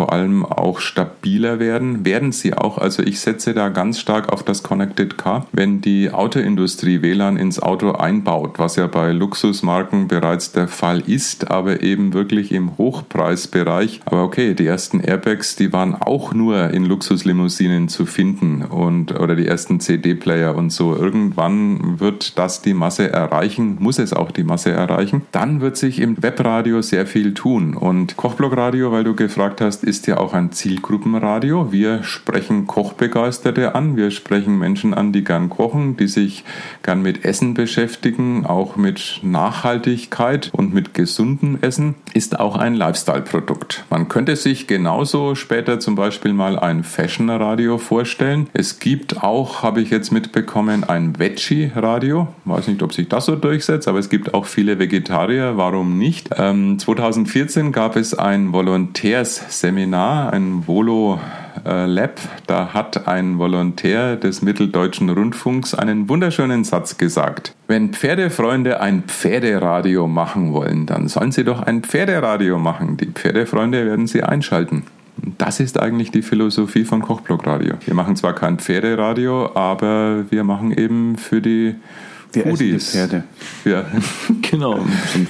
vor 0.00 0.14
allem 0.14 0.46
auch 0.46 0.80
stabiler 0.80 1.58
werden. 1.58 2.06
Werden 2.06 2.32
sie 2.32 2.54
auch. 2.54 2.78
Also 2.78 3.02
ich 3.02 3.20
setze 3.20 3.52
da 3.52 3.68
ganz 3.68 4.00
stark 4.00 4.32
auf 4.32 4.42
das 4.42 4.62
Connected 4.62 5.18
Car. 5.18 5.46
Wenn 5.52 5.82
die 5.82 6.10
Autoindustrie 6.10 7.02
WLAN 7.02 7.36
ins 7.36 7.60
Auto 7.60 7.92
einbaut, 7.92 8.58
was 8.58 8.76
ja 8.76 8.86
bei 8.86 9.12
Luxusmarken 9.12 10.08
bereits 10.08 10.52
der 10.52 10.68
Fall 10.68 11.00
ist, 11.00 11.50
aber 11.50 11.82
eben 11.82 12.14
wirklich 12.14 12.50
im 12.50 12.78
Hochpreisbereich. 12.78 14.00
Aber 14.06 14.24
okay, 14.24 14.54
die 14.54 14.66
ersten 14.66 15.00
Airbags, 15.00 15.54
die 15.54 15.70
waren 15.70 15.94
auch 15.94 16.32
nur 16.32 16.70
in 16.70 16.86
Luxuslimousinen 16.86 17.88
zu 17.88 18.06
finden 18.06 18.62
und 18.62 19.20
oder 19.20 19.36
die 19.36 19.46
ersten 19.46 19.80
CD-Player 19.80 20.56
und 20.56 20.70
so. 20.70 20.96
Irgendwann 20.96 22.00
wird 22.00 22.38
das 22.38 22.62
die 22.62 22.72
Masse 22.72 23.12
erreichen, 23.12 23.76
muss 23.80 23.98
es 23.98 24.14
auch 24.14 24.30
die 24.30 24.44
Masse 24.44 24.70
erreichen. 24.70 25.26
Dann 25.30 25.60
wird 25.60 25.76
sich 25.76 26.00
im 26.00 26.22
Webradio 26.22 26.80
sehr 26.80 27.04
viel 27.06 27.34
tun. 27.34 27.76
Und 27.76 28.16
Kochblockradio, 28.16 28.92
weil 28.92 29.04
du 29.04 29.14
gefragt 29.14 29.60
hast, 29.60 29.84
ist 29.90 30.06
ja 30.06 30.18
auch 30.18 30.34
ein 30.34 30.52
Zielgruppenradio. 30.52 31.72
Wir 31.72 32.04
sprechen 32.04 32.68
Kochbegeisterte 32.68 33.74
an, 33.74 33.96
wir 33.96 34.12
sprechen 34.12 34.56
Menschen 34.56 34.94
an, 34.94 35.12
die 35.12 35.24
gern 35.24 35.50
kochen, 35.50 35.96
die 35.96 36.06
sich 36.06 36.44
gern 36.84 37.02
mit 37.02 37.24
Essen 37.24 37.54
beschäftigen, 37.54 38.46
auch 38.46 38.76
mit 38.76 39.18
Nachhaltigkeit 39.24 40.50
und 40.52 40.72
mit 40.72 40.94
gesundem 40.94 41.58
Essen, 41.60 41.96
ist 42.14 42.38
auch 42.38 42.54
ein 42.54 42.74
Lifestyle-Produkt. 42.74 43.84
Man 43.90 44.08
könnte 44.08 44.36
sich 44.36 44.68
genauso 44.68 45.34
später 45.34 45.80
zum 45.80 45.96
Beispiel 45.96 46.34
mal 46.34 46.56
ein 46.56 46.84
Fashion-Radio 46.84 47.78
vorstellen. 47.78 48.48
Es 48.52 48.78
gibt 48.78 49.24
auch, 49.24 49.64
habe 49.64 49.80
ich 49.80 49.90
jetzt 49.90 50.12
mitbekommen, 50.12 50.84
ein 50.84 51.18
Veggie-Radio. 51.18 52.28
Weiß 52.44 52.68
nicht, 52.68 52.84
ob 52.84 52.92
sich 52.92 53.08
das 53.08 53.24
so 53.24 53.34
durchsetzt, 53.34 53.88
aber 53.88 53.98
es 53.98 54.08
gibt 54.08 54.34
auch 54.34 54.46
viele 54.46 54.78
Vegetarier. 54.78 55.56
Warum 55.56 55.98
nicht? 55.98 56.30
Ähm, 56.36 56.78
2014 56.78 57.72
gab 57.72 57.96
es 57.96 58.14
ein 58.14 58.52
Volontärs 58.52 59.40
Seminar, 59.70 60.32
ein 60.32 60.66
Volo 60.66 61.20
äh, 61.64 61.86
Lab. 61.86 62.18
Da 62.48 62.74
hat 62.74 63.06
ein 63.06 63.38
Volontär 63.38 64.16
des 64.16 64.42
Mitteldeutschen 64.42 65.08
Rundfunks 65.10 65.76
einen 65.76 66.08
wunderschönen 66.08 66.64
Satz 66.64 66.98
gesagt. 66.98 67.54
Wenn 67.68 67.90
Pferdefreunde 67.90 68.80
ein 68.80 69.04
Pferderadio 69.04 70.08
machen 70.08 70.52
wollen, 70.52 70.86
dann 70.86 71.06
sollen 71.06 71.30
sie 71.30 71.44
doch 71.44 71.62
ein 71.62 71.84
Pferderadio 71.84 72.58
machen. 72.58 72.96
Die 72.96 73.06
Pferdefreunde 73.06 73.86
werden 73.86 74.08
sie 74.08 74.24
einschalten. 74.24 74.86
Das 75.38 75.60
ist 75.60 75.78
eigentlich 75.78 76.10
die 76.10 76.22
Philosophie 76.22 76.84
von 76.84 77.02
Kochblockradio. 77.02 77.74
Wir 77.84 77.94
machen 77.94 78.16
zwar 78.16 78.34
kein 78.34 78.58
Pferderadio, 78.58 79.54
aber 79.54 80.24
wir 80.30 80.42
machen 80.42 80.72
eben 80.72 81.16
für 81.16 81.40
die 81.40 81.76
wir 82.32 82.44
Foodies. 82.44 82.90
Pferde. 82.90 83.24
Ja. 83.64 83.84
Genau. 84.50 84.84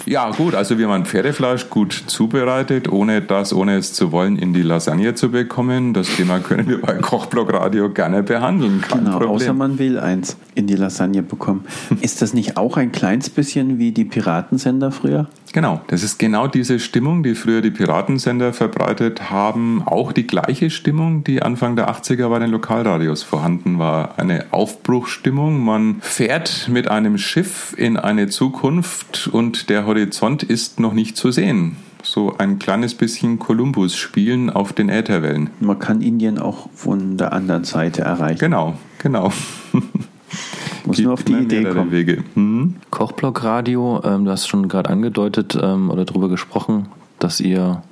ja, 0.07 0.31
gut, 0.31 0.55
also 0.55 0.79
wie 0.79 0.87
man 0.87 1.05
Pferdefleisch 1.05 1.69
gut 1.69 1.93
zubereitet, 1.93 2.91
ohne 2.91 3.21
das, 3.21 3.53
ohne 3.53 3.77
es 3.77 3.93
zu 3.93 4.13
wollen, 4.13 4.37
in 4.37 4.55
die 4.55 4.63
Lasagne 4.63 5.15
zu 5.15 5.31
bekommen. 5.31 5.93
Das 5.93 6.09
Thema 6.17 6.39
können 6.39 6.67
wir 6.69 6.81
bei 6.81 6.95
Kochblock 6.95 7.53
Radio 7.53 7.91
gerne 7.91 8.23
behandeln. 8.23 8.81
Kein 8.81 9.05
genau, 9.05 9.19
Problem. 9.19 9.31
außer 9.31 9.53
man 9.53 9.79
will 9.79 9.99
eins 9.99 10.39
in 10.55 10.67
die 10.67 10.75
Lasagne 10.77 11.23
bekommen. 11.23 11.67
Ist 12.01 12.23
das 12.23 12.33
nicht 12.33 12.57
auch 12.57 12.79
ein 12.79 12.93
kleines 12.93 13.29
bisschen 13.29 13.79
wie 13.79 13.93
die 13.93 14.07
Piratensender 14.07 14.91
früher? 14.91 15.29
Genau, 15.53 15.81
das 15.89 16.05
ist 16.05 16.19
genau 16.19 16.47
diese 16.47 16.79
Stimmung, 16.79 17.25
die 17.25 17.35
früher 17.35 17.61
die 17.61 17.73
Piratensender 17.73 18.53
verbreitet 18.53 19.31
haben. 19.31 19.83
Auch 19.85 20.13
die 20.13 20.27
gleiche 20.27 20.71
Stimmung, 20.71 21.25
die 21.25 21.43
Anfang 21.43 21.75
der 21.75 21.91
80er 21.91 22.29
bei 22.29 22.39
den 22.39 22.51
Lokalradios 22.51 23.25
vorhanden 23.25 23.79
war. 23.79 24.19
Eine 24.19 24.47
Aufbruchstimmung. 24.53 25.59
Man 25.59 25.97
fährt 26.01 26.69
mit 26.71 26.89
einem 26.91 27.19
Schiff 27.19 27.75
in 27.77 27.97
eine 27.97 28.29
Zukunft 28.29 29.29
und 29.33 29.71
der 29.71 29.87
Horizont 29.87 30.43
ist 30.43 30.81
noch 30.81 30.93
nicht 30.93 31.17
zu 31.17 31.31
sehen. 31.31 31.77
So 32.03 32.37
ein 32.39 32.59
kleines 32.59 32.95
bisschen 32.95 33.39
Kolumbus 33.39 33.97
spielen 33.97 34.51
auf 34.51 34.73
den 34.73 34.89
Ätherwellen. 34.89 35.51
Man 35.61 35.79
kann 35.79 36.01
Indien 36.01 36.39
auch 36.39 36.69
von 36.75 37.17
der 37.17 37.33
anderen 37.33 37.65
Seite 37.65 38.03
erreichen. 38.03 38.39
Genau, 38.39 38.75
genau. 38.99 39.33
Muss 40.87 40.99
nur 40.99 41.13
auf 41.13 41.23
die 41.23 41.35
Idee 41.35 41.65
kommen. 41.65 41.91
Wege. 41.91 42.25
Hm? 42.35 42.77
Kochblock-Radio, 42.91 44.01
ähm, 44.05 44.25
du 44.25 44.31
hast 44.31 44.49
schon 44.49 44.69
gerade 44.69 44.91
angedeutet 44.91 45.59
ähm, 45.61 45.91
oder 45.91 46.05
darüber 46.05 46.29
gesprochen, 46.29 46.87
dass 47.19 47.41
ihr 47.41 47.83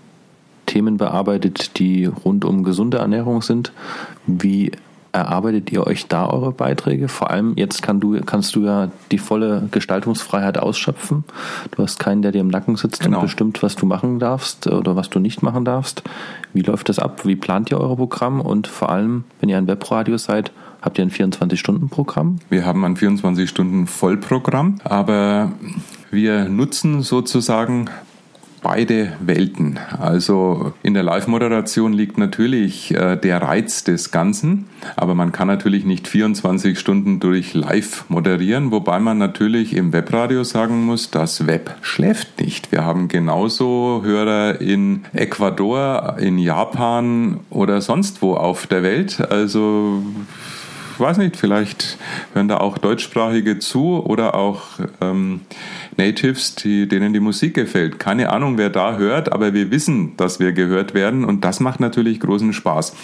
Themen 0.66 0.96
bearbeitet, 0.96 1.78
die 1.78 2.06
rund 2.06 2.44
um 2.44 2.64
gesunde 2.64 2.98
Ernährung 2.98 3.42
sind. 3.42 3.72
Wie 4.26 4.72
erarbeitet 5.18 5.70
ihr 5.72 5.86
euch 5.86 6.06
da 6.06 6.28
eure 6.28 6.52
Beiträge? 6.52 7.08
Vor 7.08 7.30
allem 7.30 7.52
jetzt 7.56 7.82
kann 7.82 8.00
du, 8.00 8.20
kannst 8.22 8.54
du 8.56 8.64
ja 8.64 8.90
die 9.10 9.18
volle 9.18 9.68
Gestaltungsfreiheit 9.70 10.58
ausschöpfen. 10.58 11.24
Du 11.72 11.82
hast 11.82 11.98
keinen, 11.98 12.22
der 12.22 12.32
dir 12.32 12.40
im 12.40 12.48
Nacken 12.48 12.76
sitzt 12.76 13.00
Genau. 13.02 13.18
und 13.18 13.22
bestimmt, 13.24 13.62
was 13.62 13.76
du 13.76 13.86
machen 13.86 14.18
darfst 14.18 14.66
oder 14.66 14.96
was 14.96 15.10
du 15.10 15.18
nicht 15.18 15.42
machen 15.42 15.64
darfst. 15.64 16.02
Wie 16.52 16.62
läuft 16.62 16.88
das 16.88 16.98
ab? 16.98 17.24
Wie 17.24 17.36
plant 17.36 17.70
ihr 17.70 17.78
euer 17.80 17.96
Programm? 17.96 18.40
Und 18.40 18.66
vor 18.66 18.88
allem, 18.90 19.24
wenn 19.40 19.48
ihr 19.48 19.58
ein 19.58 19.66
Webradio 19.66 20.16
seid, 20.16 20.50
habt 20.80 20.98
ihr 20.98 21.04
ein 21.04 21.10
24-Stunden-Programm? 21.10 22.38
Wir 22.48 22.64
haben 22.64 22.84
ein 22.84 22.96
24-Stunden-Vollprogramm, 22.96 24.80
aber 24.84 25.52
wir 26.10 26.48
nutzen 26.48 27.02
sozusagen 27.02 27.90
beide 28.62 29.12
Welten. 29.20 29.78
Also 29.98 30.72
in 30.82 30.94
der 30.94 31.02
Live-Moderation 31.02 31.92
liegt 31.92 32.18
natürlich 32.18 32.94
äh, 32.94 33.16
der 33.16 33.42
Reiz 33.42 33.84
des 33.84 34.10
Ganzen, 34.10 34.68
aber 34.96 35.14
man 35.14 35.32
kann 35.32 35.48
natürlich 35.48 35.84
nicht 35.84 36.08
24 36.08 36.78
Stunden 36.78 37.20
durch 37.20 37.54
Live 37.54 38.04
moderieren, 38.08 38.70
wobei 38.70 38.98
man 38.98 39.18
natürlich 39.18 39.74
im 39.74 39.92
Webradio 39.92 40.44
sagen 40.44 40.84
muss, 40.84 41.10
das 41.10 41.46
Web 41.46 41.76
schläft 41.82 42.40
nicht. 42.40 42.72
Wir 42.72 42.84
haben 42.84 43.08
genauso 43.08 44.02
Hörer 44.04 44.60
in 44.60 45.04
Ecuador, 45.12 46.16
in 46.18 46.38
Japan 46.38 47.40
oder 47.50 47.80
sonst 47.80 48.22
wo 48.22 48.34
auf 48.34 48.66
der 48.66 48.82
Welt. 48.82 49.20
Also 49.30 50.02
ich 50.98 51.00
weiß 51.00 51.18
nicht, 51.18 51.36
vielleicht 51.36 51.96
hören 52.34 52.48
da 52.48 52.56
auch 52.56 52.76
Deutschsprachige 52.76 53.60
zu 53.60 54.04
oder 54.04 54.34
auch 54.34 54.80
ähm, 55.00 55.42
Natives, 55.98 56.54
die, 56.54 56.88
denen 56.88 57.12
die 57.12 57.20
Musik 57.20 57.54
gefällt. 57.54 57.98
Keine 57.98 58.30
Ahnung, 58.30 58.56
wer 58.56 58.70
da 58.70 58.96
hört, 58.96 59.32
aber 59.32 59.52
wir 59.52 59.70
wissen, 59.70 60.16
dass 60.16 60.40
wir 60.40 60.52
gehört 60.52 60.94
werden 60.94 61.24
und 61.24 61.44
das 61.44 61.60
macht 61.60 61.80
natürlich 61.80 62.20
großen 62.20 62.52
Spaß. 62.52 62.94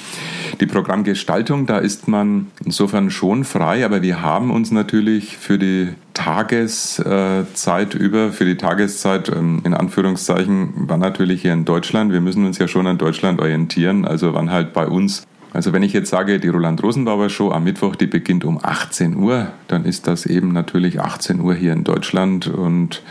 Die 0.61 0.67
Programmgestaltung, 0.67 1.67
da 1.67 1.79
ist 1.79 2.09
man 2.09 2.47
insofern 2.65 3.11
schon 3.11 3.45
frei, 3.45 3.85
aber 3.85 4.03
wir 4.03 4.23
haben 4.23 4.51
uns 4.51 4.71
natürlich 4.71 5.37
für 5.37 5.59
die 5.59 5.89
Tageszeit 6.15 7.95
über, 7.95 8.33
für 8.33 8.45
die 8.45 8.57
Tageszeit 8.57 9.29
ähm, 9.29 9.63
in 9.65 9.75
Anführungszeichen, 9.75 10.89
war 10.89 10.97
natürlich 10.97 11.43
hier 11.43 11.53
in 11.53 11.65
Deutschland. 11.65 12.13
Wir 12.13 12.21
müssen 12.21 12.47
uns 12.47 12.59
ja 12.59 12.69
schon 12.69 12.87
an 12.87 12.99
Deutschland 12.99 13.41
orientieren, 13.41 14.05
also 14.05 14.33
wann 14.33 14.51
halt 14.53 14.73
bei 14.73 14.87
uns 14.87 15.27
also 15.55 15.73
wenn 15.73 15.85
ich 15.85 15.93
jetzt 15.93 16.11
sage, 16.11 16.41
die 16.41 16.49
Roland 16.49 16.83
Rosenbauer 16.83 17.31
Show 17.31 17.53
am 17.53 17.63
Mittwoch, 17.63 17.95
die 17.95 18.09
beginnt 18.09 18.45
um 18.45 18.59
18 18.61 19.17
Uhr, 19.17 19.53
dann 19.69 19.85
ist 19.85 20.09
das 20.09 20.27
eben 20.27 20.53
natürlich 20.53 21.01
18 21.01 21.41
Uhr 21.41 21.55
hier 21.55 21.73
in 21.73 21.85
Deutschland 21.85 22.49
und 22.49 23.03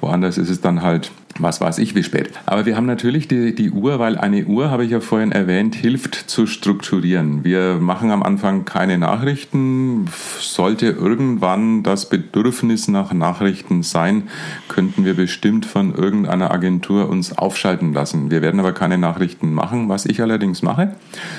woanders 0.00 0.38
ist 0.38 0.48
es 0.48 0.60
dann 0.60 0.82
halt, 0.82 1.12
was 1.38 1.60
weiß 1.60 1.78
ich, 1.78 1.94
wie 1.94 2.02
spät. 2.02 2.30
Aber 2.46 2.66
wir 2.66 2.76
haben 2.76 2.86
natürlich 2.86 3.28
die, 3.28 3.54
die 3.54 3.70
Uhr, 3.70 3.98
weil 3.98 4.18
eine 4.18 4.44
Uhr, 4.44 4.70
habe 4.70 4.84
ich 4.84 4.90
ja 4.90 5.00
vorhin 5.00 5.32
erwähnt, 5.32 5.74
hilft 5.74 6.14
zu 6.14 6.46
strukturieren. 6.46 7.44
Wir 7.44 7.78
machen 7.80 8.10
am 8.10 8.22
Anfang 8.22 8.64
keine 8.64 8.98
Nachrichten. 8.98 10.06
Sollte 10.40 10.86
irgendwann 10.86 11.82
das 11.82 12.08
Bedürfnis 12.08 12.88
nach 12.88 13.12
Nachrichten 13.12 13.82
sein, 13.82 14.24
könnten 14.68 15.04
wir 15.04 15.14
bestimmt 15.14 15.66
von 15.66 15.94
irgendeiner 15.94 16.50
Agentur 16.50 17.08
uns 17.08 17.36
aufschalten 17.36 17.92
lassen. 17.92 18.30
Wir 18.30 18.42
werden 18.42 18.60
aber 18.60 18.72
keine 18.72 18.98
Nachrichten 18.98 19.52
machen. 19.52 19.88
Was 19.88 20.06
ich 20.06 20.20
allerdings 20.20 20.62
mache, 20.62 20.94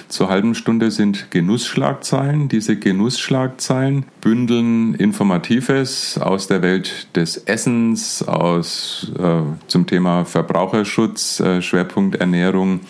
zur 0.08 0.30
halben 0.30 0.56
Stunde 0.56 0.92
sind 0.92 1.32
Genussschlagzeilen. 1.32 2.48
Diese 2.48 2.78
Genussschlagzeilen 2.78 4.06
bündeln 4.22 4.96
Informatives 4.96 6.18
aus 6.18 6.48
der 6.48 6.62
Welt 6.62 7.08
des 7.16 7.38
Essens, 7.38 8.24
aus 8.24 9.12
äh, 9.18 9.42
zum 9.68 9.79
zum 9.80 9.88
Thema 9.88 10.26
Verbraucherschutz, 10.26 11.40
äh, 11.40 11.62
Schwerpunkt 11.62 12.18
Ernährung, 12.18 12.82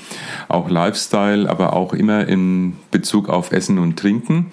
auch 0.47 0.71
Lifestyle, 0.71 1.47
aber 1.47 1.73
auch 1.73 1.93
immer 1.93 2.27
in 2.27 2.77
Bezug 2.89 3.29
auf 3.29 3.51
Essen 3.51 3.77
und 3.77 3.99
Trinken. 3.99 4.47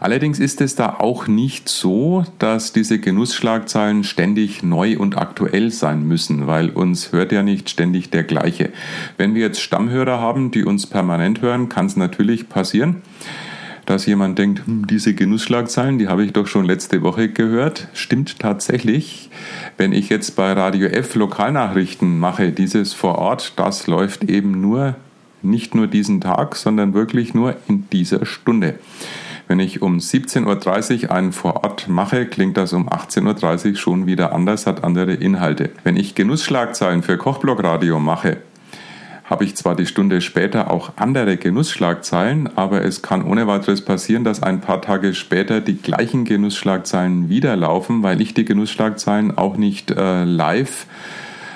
Allerdings 0.00 0.40
ist 0.40 0.60
es 0.60 0.74
da 0.74 0.96
auch 0.98 1.28
nicht 1.28 1.68
so, 1.68 2.24
dass 2.40 2.72
diese 2.72 2.98
Genussschlagzeilen 2.98 4.02
ständig 4.02 4.64
neu 4.64 4.98
und 4.98 5.16
aktuell 5.16 5.70
sein 5.70 6.02
müssen, 6.02 6.48
weil 6.48 6.70
uns 6.70 7.12
hört 7.12 7.30
ja 7.30 7.44
nicht 7.44 7.70
ständig 7.70 8.10
der 8.10 8.24
gleiche. 8.24 8.70
Wenn 9.16 9.36
wir 9.36 9.42
jetzt 9.42 9.60
Stammhörer 9.60 10.18
haben, 10.18 10.50
die 10.50 10.64
uns 10.64 10.84
permanent 10.86 11.42
hören, 11.42 11.68
kann 11.68 11.86
es 11.86 11.94
natürlich 11.94 12.48
passieren, 12.48 13.02
dass 13.88 14.04
jemand 14.04 14.38
denkt, 14.38 14.66
hm, 14.66 14.86
diese 14.86 15.14
Genussschlagzeilen, 15.14 15.98
die 15.98 16.08
habe 16.08 16.22
ich 16.22 16.34
doch 16.34 16.46
schon 16.46 16.66
letzte 16.66 17.02
Woche 17.02 17.30
gehört. 17.30 17.88
Stimmt 17.94 18.38
tatsächlich. 18.38 19.30
Wenn 19.78 19.92
ich 19.92 20.10
jetzt 20.10 20.36
bei 20.36 20.52
Radio 20.52 20.88
F 20.88 21.14
Lokalnachrichten 21.14 22.18
mache, 22.18 22.52
dieses 22.52 22.92
vor 22.92 23.16
Ort, 23.16 23.54
das 23.56 23.86
läuft 23.86 24.24
eben 24.24 24.60
nur, 24.60 24.96
nicht 25.40 25.74
nur 25.74 25.86
diesen 25.86 26.20
Tag, 26.20 26.56
sondern 26.56 26.92
wirklich 26.92 27.32
nur 27.32 27.56
in 27.66 27.88
dieser 27.90 28.26
Stunde. 28.26 28.74
Wenn 29.46 29.58
ich 29.58 29.80
um 29.80 29.96
17.30 29.96 31.04
Uhr 31.04 31.10
einen 31.10 31.32
vor 31.32 31.64
Ort 31.64 31.88
mache, 31.88 32.26
klingt 32.26 32.58
das 32.58 32.74
um 32.74 32.90
18.30 32.90 33.70
Uhr 33.70 33.76
schon 33.76 34.06
wieder 34.06 34.34
anders, 34.34 34.66
hat 34.66 34.84
andere 34.84 35.14
Inhalte. 35.14 35.70
Wenn 35.84 35.96
ich 35.96 36.14
Genussschlagzeilen 36.14 37.02
für 37.02 37.16
Kochblockradio 37.16 37.98
mache, 37.98 38.36
habe 39.28 39.44
ich 39.44 39.56
zwar 39.56 39.76
die 39.76 39.86
Stunde 39.86 40.20
später 40.22 40.70
auch 40.70 40.92
andere 40.96 41.36
Genussschlagzeilen, 41.36 42.56
aber 42.56 42.84
es 42.84 43.02
kann 43.02 43.22
ohne 43.22 43.46
weiteres 43.46 43.84
passieren, 43.84 44.24
dass 44.24 44.42
ein 44.42 44.60
paar 44.60 44.80
Tage 44.80 45.14
später 45.14 45.60
die 45.60 45.76
gleichen 45.76 46.24
Genussschlagzeilen 46.24 47.28
wieder 47.28 47.54
laufen, 47.54 48.02
weil 48.02 48.22
ich 48.22 48.32
die 48.32 48.46
Genussschlagzeilen 48.46 49.36
auch 49.36 49.56
nicht 49.56 49.90
äh, 49.90 50.24
live 50.24 50.86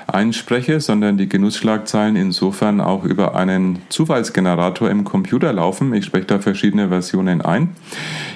einspreche, 0.06 0.80
sondern 0.80 1.16
die 1.16 1.28
Genussschlagzeilen 1.28 2.16
insofern 2.16 2.82
auch 2.82 3.04
über 3.04 3.34
einen 3.34 3.78
Zufallsgenerator 3.88 4.90
im 4.90 5.04
Computer 5.04 5.52
laufen. 5.54 5.94
Ich 5.94 6.04
spreche 6.04 6.26
da 6.26 6.38
verschiedene 6.40 6.88
Versionen 6.88 7.40
ein. 7.40 7.70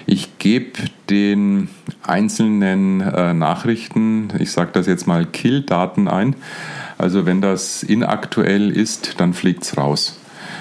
Ich 0.06 0.38
gebe 0.38 0.78
den 1.10 1.68
einzelnen 2.02 3.02
äh, 3.02 3.34
Nachrichten, 3.34 4.28
ich 4.38 4.50
sage 4.50 4.70
das 4.72 4.86
jetzt 4.86 5.06
mal 5.06 5.26
Kill-Daten 5.26 6.08
ein 6.08 6.36
also 6.98 7.26
wenn 7.26 7.40
das 7.40 7.82
inaktuell 7.82 8.70
ist, 8.70 9.20
dann 9.20 9.34
fliegt 9.34 9.64
es 9.64 9.76
raus. 9.76 10.18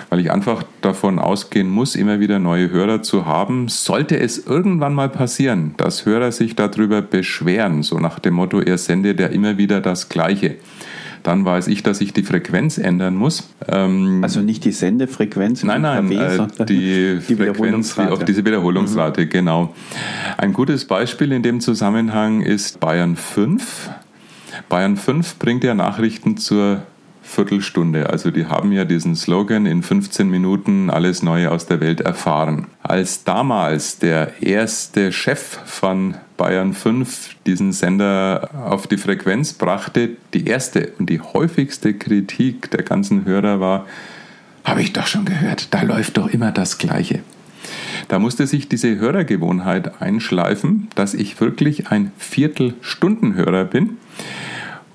Weil 0.09 0.19
ich 0.19 0.31
einfach 0.31 0.63
davon 0.81 1.19
ausgehen 1.19 1.69
muss, 1.69 1.95
immer 1.95 2.19
wieder 2.19 2.39
neue 2.39 2.69
Hörer 2.69 3.01
zu 3.01 3.25
haben. 3.25 3.67
Sollte 3.67 4.19
es 4.19 4.37
irgendwann 4.45 4.93
mal 4.93 5.09
passieren, 5.09 5.73
dass 5.77 6.05
Hörer 6.05 6.31
sich 6.31 6.55
darüber 6.55 7.01
beschweren, 7.01 7.81
so 7.83 7.99
nach 7.99 8.19
dem 8.19 8.35
Motto, 8.35 8.59
er 8.59 8.77
sendet 8.77 9.19
ja 9.19 9.27
immer 9.27 9.57
wieder 9.57 9.81
das 9.81 10.09
Gleiche 10.09 10.57
dann 11.25 11.43
weiß 11.43 11.67
ich, 11.67 11.81
dass 11.81 12.01
ich 12.01 12.13
die 12.13 12.21
Frequenz 12.23 12.77
ändern 12.77 13.15
muss. 13.15 13.49
Ähm, 13.67 14.19
also 14.21 14.41
nicht 14.41 14.63
die 14.63 14.71
Sendefrequenz, 14.71 15.63
nein, 15.63 15.81
nein, 15.81 16.11
äh, 16.11 16.65
die, 16.65 17.19
die 17.27 17.35
Frequenz, 17.35 17.95
die, 17.95 18.01
auf 18.01 18.23
diese 18.23 18.45
Wiederholungsrate, 18.45 19.25
mhm. 19.25 19.29
genau. 19.29 19.75
Ein 20.37 20.53
gutes 20.53 20.85
Beispiel 20.85 21.31
in 21.31 21.41
dem 21.41 21.61
Zusammenhang 21.61 22.41
ist 22.41 22.79
Bayern 22.79 23.15
5. 23.15 23.89
Bayern 24.69 24.97
5 24.97 25.35
bringt 25.35 25.63
ja 25.63 25.73
Nachrichten 25.73 26.37
zur 26.37 26.83
Viertelstunde. 27.25 28.09
Also 28.09 28.31
die 28.31 28.45
haben 28.45 28.71
ja 28.71 28.85
diesen 28.85 29.15
Slogan 29.15 29.65
in 29.65 29.83
15 29.83 30.29
Minuten 30.29 30.89
alles 30.89 31.23
Neue 31.23 31.51
aus 31.51 31.65
der 31.65 31.81
Welt 31.81 32.01
erfahren. 32.01 32.67
Als 32.81 33.23
damals 33.23 33.99
der 33.99 34.41
erste 34.41 35.11
Chef 35.11 35.59
von 35.65 36.15
Bayern 36.37 36.73
5 36.73 37.35
diesen 37.45 37.73
Sender 37.73 38.49
auf 38.65 38.87
die 38.87 38.97
Frequenz 38.97 39.53
brachte, 39.53 40.11
die 40.33 40.45
erste 40.45 40.93
und 40.99 41.09
die 41.09 41.19
häufigste 41.19 41.93
Kritik 41.93 42.69
der 42.71 42.83
ganzen 42.83 43.25
Hörer 43.25 43.59
war, 43.59 43.85
habe 44.63 44.81
ich 44.81 44.93
doch 44.93 45.07
schon 45.07 45.25
gehört, 45.25 45.73
da 45.73 45.81
läuft 45.81 46.17
doch 46.17 46.27
immer 46.27 46.51
das 46.51 46.77
Gleiche. 46.77 47.19
Da 48.07 48.19
musste 48.19 48.45
sich 48.45 48.69
diese 48.69 48.97
Hörergewohnheit 48.97 50.01
einschleifen, 50.01 50.89
dass 50.95 51.13
ich 51.13 51.39
wirklich 51.39 51.91
ein 51.91 52.11
Viertelstundenhörer 52.17 53.65
bin 53.65 53.97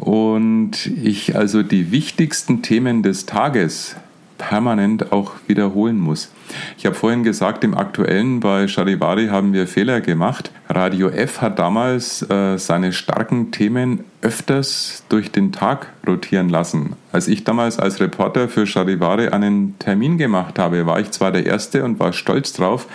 und 0.00 0.86
ich 0.86 1.36
also 1.36 1.62
die 1.62 1.92
wichtigsten 1.92 2.62
Themen 2.62 3.02
des 3.02 3.26
Tages 3.26 3.96
permanent 4.38 5.12
auch 5.12 5.32
wiederholen 5.46 6.00
muss. 6.00 6.32
Ich 6.78 6.86
habe 6.86 6.94
vorhin 6.94 7.22
gesagt, 7.22 7.62
im 7.62 7.76
aktuellen 7.76 8.40
bei 8.40 8.66
Charivari 8.66 9.26
haben 9.26 9.52
wir 9.52 9.66
Fehler 9.66 10.00
gemacht. 10.00 10.50
Radio 10.70 11.10
F 11.10 11.42
hat 11.42 11.58
damals 11.58 12.22
äh, 12.30 12.56
seine 12.56 12.94
starken 12.94 13.50
Themen 13.50 14.04
öfters 14.22 15.04
durch 15.10 15.30
den 15.30 15.52
Tag 15.52 15.88
rotieren 16.06 16.48
lassen. 16.48 16.94
Als 17.12 17.28
ich 17.28 17.44
damals 17.44 17.78
als 17.78 18.00
Reporter 18.00 18.48
für 18.48 18.66
Charivari 18.66 19.28
einen 19.28 19.78
Termin 19.78 20.16
gemacht 20.16 20.58
habe, 20.58 20.86
war 20.86 20.98
ich 20.98 21.10
zwar 21.10 21.32
der 21.32 21.44
Erste 21.44 21.84
und 21.84 22.00
war 22.00 22.14
stolz 22.14 22.54
drauf, 22.54 22.86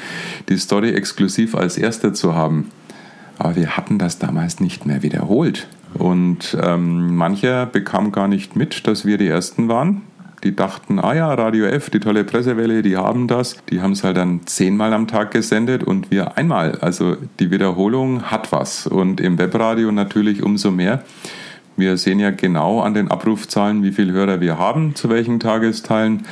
die 0.49 0.57
Story 0.57 0.95
exklusiv 0.95 1.53
als 1.53 1.77
Erster 1.77 2.15
zu 2.15 2.33
haben. 2.33 2.71
Aber 3.37 3.55
wir 3.55 3.77
hatten 3.77 3.99
das 3.99 4.17
damals 4.17 4.59
nicht 4.59 4.87
mehr 4.87 5.03
wiederholt. 5.03 5.67
Und 5.97 6.57
ähm, 6.61 7.15
mancher 7.15 7.65
bekam 7.65 8.11
gar 8.11 8.27
nicht 8.27 8.55
mit, 8.55 8.87
dass 8.87 9.05
wir 9.05 9.17
die 9.17 9.27
Ersten 9.27 9.67
waren. 9.67 10.01
Die 10.43 10.55
dachten, 10.55 10.99
ah 10.99 11.15
ja, 11.15 11.33
Radio 11.33 11.65
F, 11.65 11.89
die 11.89 11.99
tolle 11.99 12.23
Pressewelle, 12.23 12.83
die 12.83 12.97
haben 12.97 13.27
das. 13.27 13.57
Die 13.71 13.81
haben 13.81 13.93
es 13.93 14.03
halt 14.03 14.17
dann 14.17 14.41
zehnmal 14.45 14.93
am 14.93 15.07
Tag 15.07 15.31
gesendet 15.31 15.83
und 15.83 16.11
wir 16.11 16.37
einmal. 16.37 16.77
Also 16.81 17.17
die 17.39 17.49
Wiederholung 17.49 18.23
hat 18.23 18.51
was. 18.51 18.85
Und 18.85 19.21
im 19.21 19.39
Webradio 19.39 19.91
natürlich 19.91 20.43
umso 20.43 20.69
mehr. 20.69 21.03
Wir 21.77 21.97
sehen 21.97 22.19
ja 22.19 22.31
genau 22.31 22.81
an 22.81 22.93
den 22.93 23.09
Abrufzahlen, 23.09 23.83
wie 23.83 23.91
viele 23.91 24.13
Hörer 24.13 24.39
wir 24.39 24.57
haben, 24.57 24.95
zu 24.95 25.09
welchen 25.09 25.39
Tagesteilen. 25.39 26.25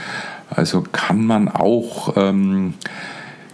Also 0.50 0.84
kann 0.92 1.26
man 1.26 1.50
auch 1.50 2.14
ähm, 2.16 2.76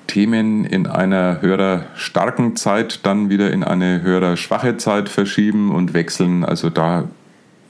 Themen 0.10 0.66
in 0.66 0.88
einer 0.88 1.40
hörerstarken 1.42 2.56
Zeit 2.56 3.06
dann 3.06 3.30
wieder 3.30 3.52
in 3.52 3.64
eine 3.64 4.02
hörerschwache 4.02 4.78
Zeit 4.78 5.08
verschieben 5.08 5.72
und 5.72 5.94
wechseln. 5.94 6.44
Also 6.44 6.72
da 6.72 7.04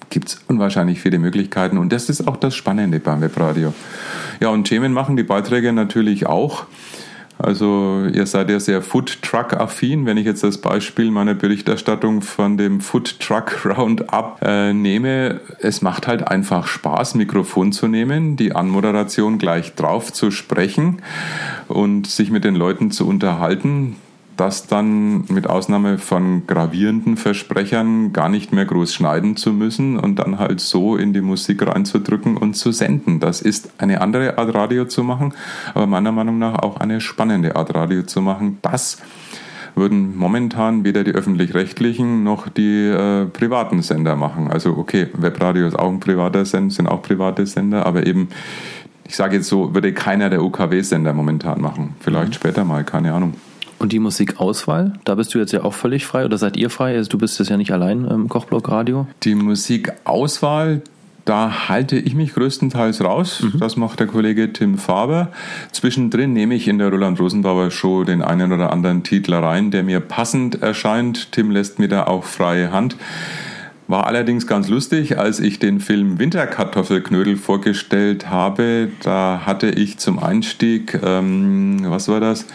gibt 0.10 0.30
es 0.30 0.42
unwahrscheinlich 0.48 1.02
viele 1.02 1.20
Möglichkeiten 1.20 1.78
und 1.78 1.92
das 1.92 2.10
ist 2.10 2.28
auch 2.28 2.38
das 2.38 2.56
Spannende 2.56 3.02
beim 3.02 3.20
Webradio. 3.20 3.74
Ja, 4.40 4.50
und 4.50 4.64
Themen 4.64 4.94
machen 4.94 5.18
die 5.18 5.24
Beiträge 5.24 5.74
natürlich 5.74 6.28
auch. 6.28 6.66
Also 7.42 8.06
ihr 8.14 8.26
seid 8.26 8.50
ja 8.50 8.60
sehr 8.60 8.82
Food 8.82 9.22
Truck 9.22 9.54
affin. 9.54 10.06
Wenn 10.06 10.18
ich 10.18 10.26
jetzt 10.26 10.44
das 10.44 10.58
Beispiel 10.58 11.10
meiner 11.10 11.34
Berichterstattung 11.36 12.22
von 12.22 12.58
dem 12.58 12.82
Food 12.82 13.18
Truck 13.22 13.66
Roundup 13.66 14.40
äh, 14.42 14.74
nehme, 14.74 15.40
es 15.60 15.82
macht 15.82 16.06
halt 16.06 16.28
einfach 16.28 16.68
Spaß, 16.68 17.16
Mikrofon 17.16 17.72
zu 17.72 17.88
nehmen, 17.88 18.36
die 18.36 18.54
Anmoderation 18.54 19.38
gleich 19.38 19.74
drauf 19.76 20.12
zu 20.12 20.32
sprechen 20.32 21.02
und 21.70 22.08
sich 22.08 22.30
mit 22.30 22.44
den 22.44 22.56
Leuten 22.56 22.92
zu 22.92 23.08
unterhalten 23.08 23.96
das 24.40 24.68
dann 24.68 25.26
mit 25.28 25.48
Ausnahme 25.48 25.98
von 25.98 26.48
gravierenden 26.48 27.18
Versprechern 27.18 28.14
gar 28.14 28.30
nicht 28.30 28.54
mehr 28.54 28.66
groß 28.66 28.94
schneiden 28.94 29.36
zu 29.36 29.52
müssen 29.52 30.00
und 30.00 30.18
dann 30.18 30.40
halt 30.40 30.62
so 30.62 30.96
in 30.96 31.12
die 31.12 31.22
Musik 31.22 31.66
reinzudrücken 31.66 32.38
und 32.38 32.54
zu 32.54 32.72
senden. 32.72 33.20
Das 33.20 33.42
ist 33.42 33.72
eine 33.78 34.00
andere 34.02 34.38
Art 34.38 34.54
Radio 34.54 34.86
zu 34.86 35.04
machen, 35.04 35.34
aber 35.74 35.88
meiner 35.88 36.14
Meinung 36.14 36.40
nach 36.40 36.60
auch 36.60 36.78
eine 36.78 37.02
spannende 37.02 37.58
Art 37.58 37.76
Radio 37.76 38.04
zu 38.04 38.22
machen. 38.22 38.60
Das 38.62 39.00
würden 39.76 40.18
momentan 40.18 40.86
weder 40.86 41.04
die 41.04 41.12
öffentlich-rechtlichen 41.12 42.24
noch 42.24 42.48
die 42.48 42.88
äh, 42.88 43.26
privaten 43.26 43.82
Sender 43.82 44.16
machen. 44.16 44.50
Also 44.50 44.78
okay, 44.78 45.08
Webradio 45.14 45.68
ist 45.68 45.78
auch 45.78 45.90
ein 45.90 46.00
privater 46.00 46.46
Sender, 46.46 46.74
sind 46.74 46.88
auch 46.88 47.02
private 47.02 47.46
Sender, 47.46 47.86
aber 47.86 48.08
eben, 48.08 48.30
ich 49.06 49.16
sage 49.16 49.38
jetzt 49.38 49.50
so, 49.50 49.74
würde 49.74 49.94
keiner 49.94 50.30
der 50.30 50.44
UKW-Sender 50.44 51.14
momentan 51.14 51.60
machen. 51.60 51.96
Vielleicht 52.00 52.30
mhm. 52.30 52.34
später 52.34 52.64
mal, 52.64 52.84
keine 52.86 53.14
Ahnung. 53.14 53.34
Und 53.80 53.94
die 53.94 54.00
Musikauswahl, 54.00 54.94
da 55.06 55.16
bist 55.16 55.34
du 55.34 55.40
jetzt 55.40 55.54
ja 55.54 55.64
auch 55.64 55.74
völlig 55.74 56.06
frei 56.06 56.26
oder 56.26 56.38
seid 56.38 56.58
ihr 56.58 56.70
frei? 56.70 56.96
Also 56.98 57.10
du 57.10 57.18
bist 57.18 57.40
jetzt 57.40 57.50
ja 57.50 57.56
nicht 57.56 57.72
allein 57.72 58.06
im 58.06 58.28
Kochblock 58.28 58.70
Radio. 58.70 59.08
Die 59.24 59.36
Musikauswahl, 59.36 60.82
da 61.24 61.70
halte 61.70 61.98
ich 61.98 62.14
mich 62.14 62.34
größtenteils 62.34 63.02
raus. 63.02 63.42
Mhm. 63.42 63.60
Das 63.60 63.78
macht 63.78 64.02
der 64.02 64.08
Kollege 64.08 64.52
Tim 64.52 64.78
Faber. 64.78 65.30
Zwischendrin 65.72 66.34
nehme 66.34 66.56
ich 66.56 66.68
in 66.68 66.78
der 66.78 66.90
Roland 66.90 67.22
Rosenbauer 67.22 67.72
Show 67.72 68.04
den 68.04 68.22
einen 68.22 68.52
oder 68.52 68.74
anderen 68.74 69.04
Titel 69.04 69.34
rein, 69.34 69.72
der 69.72 69.84
mir 69.84 70.02
passend 70.02 70.62
erscheint. 70.62 71.32
Tim 71.32 71.50
lässt 71.50 71.80
mir 71.80 71.88
da 71.88 72.04
auch 72.08 72.26
freie 72.26 72.74
Hand. 72.74 72.98
War 73.88 74.08
allerdings 74.08 74.46
ganz 74.46 74.68
lustig, 74.68 75.18
als 75.18 75.40
ich 75.40 75.58
den 75.58 75.80
Film 75.80 76.20
Winterkartoffelknödel 76.20 77.38
vorgestellt 77.38 78.30
habe. 78.30 78.90
Da 79.02 79.44
hatte 79.46 79.70
ich 79.70 79.98
zum 79.98 80.20
Einstieg, 80.20 81.00
ähm, 81.02 81.80
was 81.86 82.08
war 82.10 82.20
das? 82.20 82.46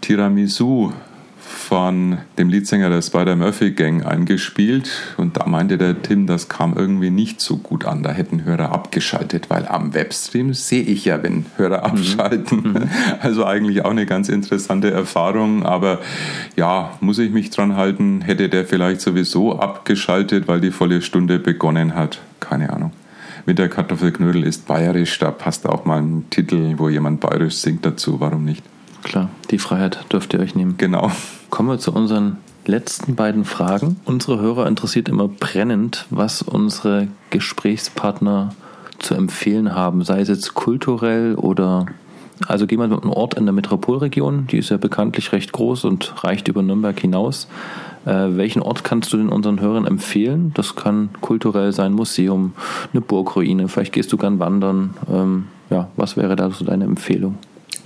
Tiramisu 0.00 0.92
von 1.40 2.18
dem 2.38 2.48
Leadsänger 2.48 2.90
der 2.90 3.02
Spider-Murphy 3.02 3.72
Gang 3.72 4.04
eingespielt 4.04 4.90
und 5.16 5.36
da 5.36 5.46
meinte 5.46 5.78
der 5.78 6.00
Tim, 6.00 6.26
das 6.26 6.48
kam 6.48 6.76
irgendwie 6.76 7.10
nicht 7.10 7.40
so 7.40 7.56
gut 7.56 7.84
an. 7.84 8.02
Da 8.02 8.10
hätten 8.10 8.44
Hörer 8.44 8.72
abgeschaltet, 8.72 9.50
weil 9.50 9.66
am 9.66 9.94
Webstream 9.94 10.54
sehe 10.54 10.82
ich 10.82 11.04
ja, 11.04 11.22
wenn 11.22 11.46
Hörer 11.56 11.84
abschalten. 11.84 12.72
Mhm. 12.72 12.90
Also 13.20 13.44
eigentlich 13.44 13.84
auch 13.84 13.90
eine 13.90 14.06
ganz 14.06 14.28
interessante 14.28 14.90
Erfahrung, 14.90 15.64
aber 15.64 15.98
ja, 16.56 16.92
muss 17.00 17.18
ich 17.18 17.30
mich 17.30 17.50
dran 17.50 17.76
halten, 17.76 18.22
hätte 18.22 18.48
der 18.48 18.64
vielleicht 18.64 19.00
sowieso 19.00 19.58
abgeschaltet, 19.58 20.48
weil 20.48 20.60
die 20.60 20.70
volle 20.70 21.02
Stunde 21.02 21.38
begonnen 21.38 21.94
hat. 21.94 22.20
Keine 22.40 22.72
Ahnung 22.72 22.92
mit 23.46 23.58
der 23.58 23.68
Kartoffelknödel 23.68 24.44
ist 24.44 24.66
bayerisch, 24.66 25.18
da 25.18 25.30
passt 25.30 25.66
auch 25.66 25.84
mal 25.84 26.00
ein 26.00 26.26
Titel, 26.30 26.74
wo 26.76 26.88
jemand 26.88 27.20
bayerisch 27.20 27.56
singt 27.56 27.84
dazu, 27.84 28.20
warum 28.20 28.44
nicht? 28.44 28.62
Klar, 29.02 29.30
die 29.50 29.58
Freiheit 29.58 30.04
dürft 30.12 30.34
ihr 30.34 30.40
euch 30.40 30.54
nehmen. 30.54 30.76
Genau. 30.78 31.10
Kommen 31.50 31.68
wir 31.68 31.78
zu 31.78 31.92
unseren 31.92 32.38
letzten 32.66 33.16
beiden 33.16 33.44
Fragen. 33.44 33.96
Unsere 34.04 34.40
Hörer 34.40 34.66
interessiert 34.66 35.08
immer 35.08 35.28
brennend, 35.28 36.06
was 36.10 36.42
unsere 36.42 37.08
Gesprächspartner 37.30 38.54
zu 38.98 39.14
empfehlen 39.14 39.74
haben, 39.74 40.04
sei 40.04 40.20
es 40.20 40.28
jetzt 40.28 40.54
kulturell 40.54 41.34
oder 41.34 41.86
also 42.46 42.66
gehen 42.66 42.78
wir 42.78 42.88
mit 42.88 43.02
einem 43.02 43.12
Ort 43.12 43.34
in 43.34 43.44
der 43.44 43.52
Metropolregion, 43.52 44.46
die 44.46 44.58
ist 44.58 44.70
ja 44.70 44.78
bekanntlich 44.78 45.32
recht 45.32 45.52
groß 45.52 45.84
und 45.84 46.24
reicht 46.24 46.48
über 46.48 46.62
Nürnberg 46.62 46.98
hinaus. 46.98 47.48
Äh, 48.06 48.28
welchen 48.30 48.62
Ort 48.62 48.82
kannst 48.82 49.12
du 49.12 49.18
den 49.18 49.28
unseren 49.28 49.60
Hörern 49.60 49.86
empfehlen? 49.86 50.52
Das 50.54 50.74
kann 50.74 51.10
kulturell 51.20 51.72
sein, 51.72 51.92
Museum, 51.92 52.54
eine 52.92 53.02
Burgruine, 53.02 53.68
vielleicht 53.68 53.92
gehst 53.92 54.10
du 54.12 54.16
gern 54.16 54.38
wandern. 54.38 54.94
Ähm, 55.12 55.46
ja, 55.68 55.88
was 55.96 56.16
wäre 56.16 56.34
da 56.34 56.50
so 56.50 56.64
deine 56.64 56.84
Empfehlung? 56.84 57.36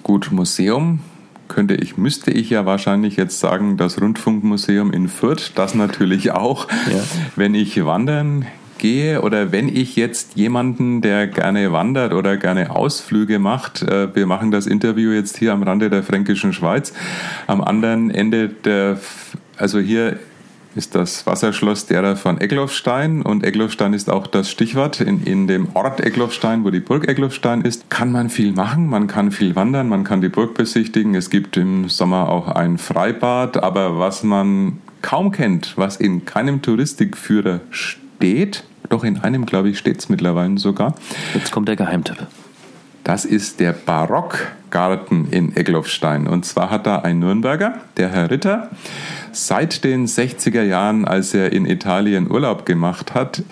Gut, 0.04 0.30
Museum 0.30 1.00
könnte 1.48 1.74
ich, 1.74 1.96
müsste 1.96 2.30
ich 2.30 2.50
ja 2.50 2.66
wahrscheinlich 2.66 3.16
jetzt 3.16 3.40
sagen, 3.40 3.78
das 3.78 4.00
Rundfunkmuseum 4.00 4.92
in 4.92 5.08
Fürth, 5.08 5.52
das 5.54 5.74
natürlich 5.74 6.30
auch. 6.30 6.68
Ja. 6.92 7.02
Wenn 7.36 7.54
ich 7.54 7.84
wandern 7.86 8.44
gehe 8.76 9.22
oder 9.22 9.50
wenn 9.50 9.74
ich 9.74 9.96
jetzt 9.96 10.36
jemanden, 10.36 11.00
der 11.00 11.26
gerne 11.26 11.72
wandert 11.72 12.12
oder 12.12 12.36
gerne 12.36 12.70
Ausflüge 12.70 13.38
macht, 13.38 13.80
äh, 13.80 14.14
wir 14.14 14.26
machen 14.26 14.50
das 14.50 14.66
Interview 14.66 15.10
jetzt 15.10 15.38
hier 15.38 15.54
am 15.54 15.62
Rande 15.62 15.88
der 15.88 16.02
fränkischen 16.02 16.52
Schweiz, 16.52 16.92
am 17.46 17.62
anderen 17.62 18.10
Ende 18.10 18.50
der, 18.50 19.00
also 19.56 19.78
hier 19.78 20.18
ist 20.76 20.94
das 20.94 21.26
Wasserschloss 21.26 21.86
derer 21.86 22.16
von 22.16 22.40
Egloffstein 22.40 23.22
und 23.22 23.44
Egloffstein 23.44 23.92
ist 23.92 24.10
auch 24.10 24.26
das 24.26 24.50
Stichwort. 24.50 25.00
In, 25.00 25.22
in 25.24 25.46
dem 25.46 25.68
Ort 25.74 26.00
Egloffstein, 26.00 26.64
wo 26.64 26.70
die 26.70 26.80
Burg 26.80 27.08
Egloffstein 27.08 27.62
ist, 27.62 27.88
kann 27.90 28.12
man 28.12 28.30
viel 28.30 28.52
machen, 28.52 28.88
man 28.88 29.06
kann 29.06 29.30
viel 29.30 29.54
wandern, 29.54 29.88
man 29.88 30.04
kann 30.04 30.20
die 30.20 30.28
Burg 30.28 30.54
besichtigen. 30.54 31.14
Es 31.14 31.30
gibt 31.30 31.56
im 31.56 31.88
Sommer 31.88 32.28
auch 32.28 32.48
ein 32.48 32.78
Freibad, 32.78 33.62
aber 33.62 33.98
was 33.98 34.22
man 34.22 34.78
kaum 35.02 35.32
kennt, 35.32 35.74
was 35.76 35.96
in 35.96 36.24
keinem 36.24 36.62
Touristikführer 36.62 37.60
steht, 37.70 38.64
doch 38.88 39.04
in 39.04 39.18
einem, 39.18 39.46
glaube 39.46 39.70
ich, 39.70 39.78
steht 39.78 39.98
es 39.98 40.08
mittlerweile 40.08 40.58
sogar. 40.58 40.94
Jetzt 41.34 41.52
kommt 41.52 41.68
der 41.68 41.76
Geheimtipp. 41.76 42.26
Das 43.04 43.26
ist 43.26 43.60
der 43.60 43.74
Barockgarten 43.74 45.28
in 45.30 45.54
Egloffstein. 45.54 46.26
Und 46.26 46.46
zwar 46.46 46.70
hat 46.70 46.86
da 46.86 47.00
ein 47.00 47.18
Nürnberger, 47.18 47.74
der 47.98 48.08
Herr 48.08 48.30
Ritter, 48.30 48.70
seit 49.30 49.84
den 49.84 50.06
60er 50.06 50.62
Jahren, 50.62 51.04
als 51.04 51.34
er 51.34 51.52
in 51.52 51.66
Italien 51.66 52.30
Urlaub 52.30 52.64
gemacht 52.64 53.12
hat 53.12 53.42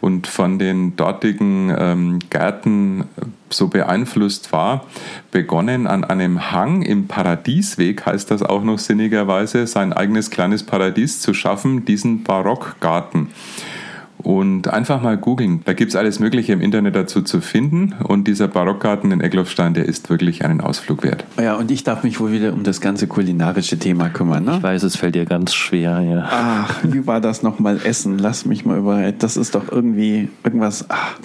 und 0.00 0.26
von 0.26 0.58
den 0.58 0.96
dortigen 0.96 1.72
ähm, 1.78 2.18
Gärten 2.30 3.04
so 3.48 3.68
beeinflusst 3.68 4.52
war, 4.52 4.84
begonnen 5.30 5.86
an 5.86 6.02
einem 6.02 6.50
Hang 6.50 6.82
im 6.82 7.06
Paradiesweg, 7.06 8.06
heißt 8.06 8.32
das 8.32 8.42
auch 8.42 8.64
noch 8.64 8.80
sinnigerweise, 8.80 9.68
sein 9.68 9.92
eigenes 9.92 10.30
kleines 10.30 10.64
Paradies 10.64 11.20
zu 11.20 11.32
schaffen, 11.32 11.84
diesen 11.84 12.24
Barockgarten 12.24 13.28
und 14.18 14.68
einfach 14.68 15.02
mal 15.02 15.16
googeln. 15.16 15.62
Da 15.64 15.72
gibt 15.72 15.90
es 15.90 15.96
alles 15.96 16.20
Mögliche 16.20 16.52
im 16.52 16.60
Internet 16.60 16.96
dazu 16.96 17.22
zu 17.22 17.40
finden. 17.40 17.94
Und 18.02 18.26
dieser 18.26 18.48
Barockgarten 18.48 19.12
in 19.12 19.20
Egloffstein, 19.20 19.74
der 19.74 19.84
ist 19.84 20.10
wirklich 20.10 20.44
einen 20.44 20.60
Ausflug 20.60 21.02
wert. 21.02 21.24
Ja, 21.38 21.54
und 21.56 21.70
ich 21.70 21.84
darf 21.84 22.02
mich 22.02 22.20
wohl 22.20 22.32
wieder 22.32 22.52
um 22.52 22.62
das 22.62 22.80
ganze 22.80 23.06
kulinarische 23.06 23.78
Thema 23.78 24.08
kümmern. 24.08 24.44
Ne? 24.44 24.56
Ich 24.56 24.62
weiß, 24.62 24.82
es 24.82 24.96
fällt 24.96 25.14
dir 25.14 25.26
ganz 25.26 25.54
schwer. 25.54 26.00
Ja. 26.00 26.28
Ach, 26.30 26.80
wie 26.82 27.06
war 27.06 27.20
das 27.20 27.42
nochmal 27.42 27.78
Essen? 27.84 28.18
Lass 28.18 28.46
mich 28.46 28.64
mal 28.64 28.78
über. 28.78 29.12
Das 29.12 29.36
ist 29.36 29.54
doch 29.54 29.70
irgendwie 29.70 30.28
irgendwas. 30.44 30.86
Ach. 30.88 31.18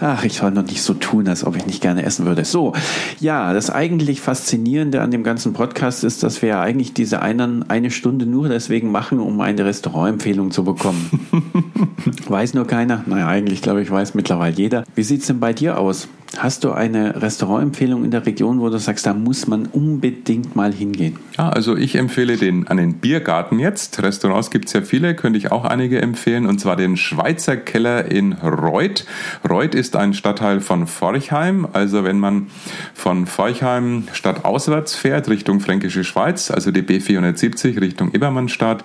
Ach, 0.00 0.24
ich 0.24 0.34
soll 0.34 0.52
noch 0.52 0.64
nicht 0.64 0.82
so 0.82 0.94
tun, 0.94 1.26
als 1.26 1.44
ob 1.44 1.56
ich 1.56 1.66
nicht 1.66 1.82
gerne 1.82 2.04
essen 2.04 2.24
würde. 2.24 2.44
So, 2.44 2.72
ja, 3.18 3.52
das 3.52 3.68
eigentlich 3.68 4.20
Faszinierende 4.20 5.02
an 5.02 5.10
dem 5.10 5.24
ganzen 5.24 5.52
Podcast 5.52 6.04
ist, 6.04 6.22
dass 6.22 6.40
wir 6.40 6.50
ja 6.50 6.60
eigentlich 6.60 6.94
diese 6.94 7.20
einen, 7.20 7.68
eine 7.68 7.90
Stunde 7.90 8.24
nur 8.24 8.48
deswegen 8.48 8.92
machen, 8.92 9.18
um 9.18 9.40
eine 9.40 9.64
Restaurantempfehlung 9.64 10.52
zu 10.52 10.62
bekommen. 10.62 11.28
weiß 12.28 12.54
nur 12.54 12.66
keiner? 12.66 13.02
Naja, 13.06 13.26
eigentlich 13.26 13.60
glaube 13.60 13.82
ich, 13.82 13.90
weiß 13.90 14.14
mittlerweile 14.14 14.54
jeder. 14.54 14.84
Wie 14.94 15.02
sieht 15.02 15.22
es 15.22 15.26
denn 15.26 15.40
bei 15.40 15.52
dir 15.52 15.78
aus? 15.78 16.08
Hast 16.36 16.62
du 16.62 16.72
eine 16.72 17.20
Restaurantempfehlung 17.22 18.04
in 18.04 18.10
der 18.10 18.26
Region, 18.26 18.60
wo 18.60 18.68
du 18.68 18.78
sagst, 18.78 19.06
da 19.06 19.14
muss 19.14 19.46
man 19.46 19.66
unbedingt 19.66 20.54
mal 20.54 20.72
hingehen? 20.72 21.16
Ja, 21.38 21.48
also 21.48 21.74
ich 21.74 21.96
empfehle 21.96 22.36
den 22.36 22.68
an 22.68 22.76
den 22.76 22.94
Biergarten 22.98 23.58
jetzt. 23.58 24.02
Restaurants 24.02 24.50
gibt 24.50 24.66
es 24.66 24.74
ja 24.74 24.82
viele, 24.82 25.14
könnte 25.14 25.38
ich 25.38 25.50
auch 25.50 25.64
einige 25.64 26.02
empfehlen, 26.02 26.46
und 26.46 26.60
zwar 26.60 26.76
den 26.76 26.96
Schweizer 26.96 27.56
Keller 27.56 28.04
in 28.10 28.34
Reuth. 28.34 29.06
Reuth 29.48 29.74
ist 29.74 29.96
ein 29.96 30.12
Stadtteil 30.12 30.60
von 30.60 30.86
Forchheim. 30.86 31.66
Also 31.72 32.04
wenn 32.04 32.18
man 32.18 32.48
von 32.94 33.26
Forchheim 33.26 34.04
stadtauswärts 34.12 34.96
fährt, 34.96 35.28
Richtung 35.28 35.60
Fränkische 35.60 36.04
Schweiz, 36.04 36.50
also 36.50 36.70
die 36.70 36.82
B470 36.82 37.80
Richtung 37.80 38.12
Ebermannstadt, 38.12 38.84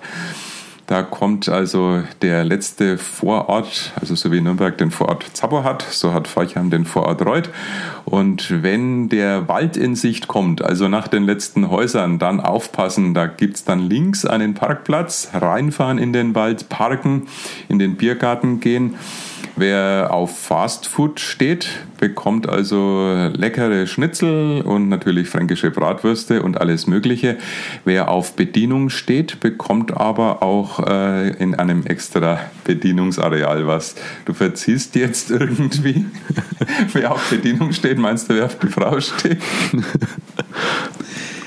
da 0.86 1.02
kommt 1.02 1.48
also 1.48 2.02
der 2.20 2.44
letzte 2.44 2.98
Vorort, 2.98 3.92
also 3.98 4.14
so 4.14 4.30
wie 4.30 4.40
Nürnberg 4.40 4.76
den 4.76 4.90
Vorort 4.90 5.24
Zappo 5.32 5.64
hat, 5.64 5.82
so 5.82 6.12
hat 6.12 6.28
Forchheim 6.28 6.68
den 6.68 6.84
Vorort 6.84 7.24
Reuth. 7.24 7.48
Und 8.04 8.62
wenn 8.62 9.08
der 9.08 9.48
Wald 9.48 9.76
in 9.78 9.96
Sicht 9.96 10.28
kommt, 10.28 10.62
also 10.62 10.88
nach 10.88 11.08
den 11.08 11.24
letzten 11.24 11.70
Häusern, 11.70 12.18
dann 12.18 12.40
aufpassen, 12.40 13.14
da 13.14 13.26
gibt 13.26 13.56
es 13.56 13.64
dann 13.64 13.80
links 13.80 14.26
einen 14.26 14.54
Parkplatz, 14.54 15.30
reinfahren 15.32 15.98
in 15.98 16.12
den 16.12 16.34
Wald, 16.34 16.68
parken, 16.68 17.28
in 17.68 17.78
den 17.78 17.96
Biergarten 17.96 18.60
gehen. 18.60 18.96
Wer 19.56 20.08
auf 20.10 20.36
Fast 20.36 20.88
Food 20.88 21.20
steht, 21.20 21.68
bekommt 22.00 22.48
also 22.48 23.30
leckere 23.34 23.86
Schnitzel 23.86 24.62
und 24.62 24.88
natürlich 24.88 25.28
fränkische 25.28 25.70
Bratwürste 25.70 26.42
und 26.42 26.60
alles 26.60 26.88
Mögliche. 26.88 27.38
Wer 27.84 28.08
auf 28.08 28.34
Bedienung 28.34 28.90
steht, 28.90 29.38
bekommt 29.38 29.96
aber 29.96 30.42
auch 30.42 30.84
äh, 30.84 31.30
in 31.36 31.54
einem 31.54 31.86
extra 31.86 32.40
Bedienungsareal 32.64 33.68
was. 33.68 33.94
Du 34.24 34.34
verziehst 34.34 34.96
jetzt 34.96 35.30
irgendwie. 35.30 36.04
wer 36.92 37.12
auf 37.12 37.30
Bedienung 37.30 37.72
steht, 37.72 37.98
meinst 37.98 38.28
du, 38.28 38.34
wer 38.34 38.46
auf 38.46 38.58
die 38.58 38.66
Frau 38.66 38.98
steht? 39.00 39.38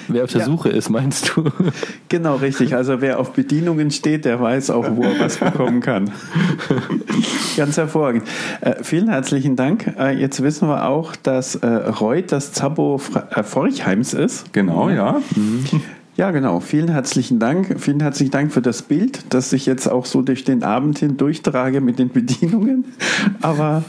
Wer 0.07 0.23
auf 0.23 0.31
der 0.31 0.41
ja. 0.41 0.45
Suche 0.45 0.69
ist, 0.69 0.89
meinst 0.89 1.33
du? 1.35 1.45
Genau, 2.09 2.35
richtig. 2.37 2.73
Also 2.73 3.01
wer 3.01 3.19
auf 3.19 3.33
Bedienungen 3.33 3.91
steht, 3.91 4.23
der 4.23 4.39
weiß 4.39 4.69
auch, 4.69 4.85
wo 4.95 5.03
er 5.03 5.19
was 5.19 5.37
bekommen 5.37 5.81
kann. 5.81 6.11
Ganz 7.57 7.75
hervorragend. 7.75 8.23
Äh, 8.61 8.81
vielen 8.81 9.09
herzlichen 9.09 9.57
Dank. 9.57 9.93
Äh, 9.99 10.17
jetzt 10.17 10.41
wissen 10.41 10.69
wir 10.69 10.87
auch, 10.87 11.17
dass 11.17 11.55
äh, 11.55 11.67
Reut 11.67 12.31
das 12.31 12.53
Zabo 12.53 13.01
äh, 13.31 13.43
Forchheims 13.43 14.13
ist. 14.13 14.53
Genau, 14.53 14.89
ja. 14.89 15.19
Mhm. 15.35 15.65
Ja, 16.17 16.31
genau. 16.31 16.59
Vielen 16.59 16.89
herzlichen 16.89 17.37
Dank. 17.37 17.79
Vielen 17.79 17.99
herzlichen 17.99 18.31
Dank 18.31 18.51
für 18.51 18.63
das 18.63 18.81
Bild, 18.81 19.25
das 19.29 19.53
ich 19.53 19.67
jetzt 19.67 19.87
auch 19.87 20.05
so 20.05 20.23
durch 20.23 20.43
den 20.43 20.63
Abend 20.63 20.97
hin 20.97 21.15
durchtrage 21.15 21.79
mit 21.79 21.99
den 21.99 22.09
Bedienungen. 22.09 22.85
Aber 23.41 23.83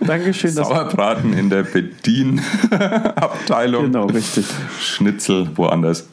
Dankeschön. 0.00 0.50
Sauerbraten 0.50 1.34
in 1.34 1.50
der 1.50 1.64
Bedienabteilung. 1.64 3.84
Genau, 3.84 4.06
richtig. 4.06 4.46
Schnitzel 4.80 5.50
woanders. 5.56 6.08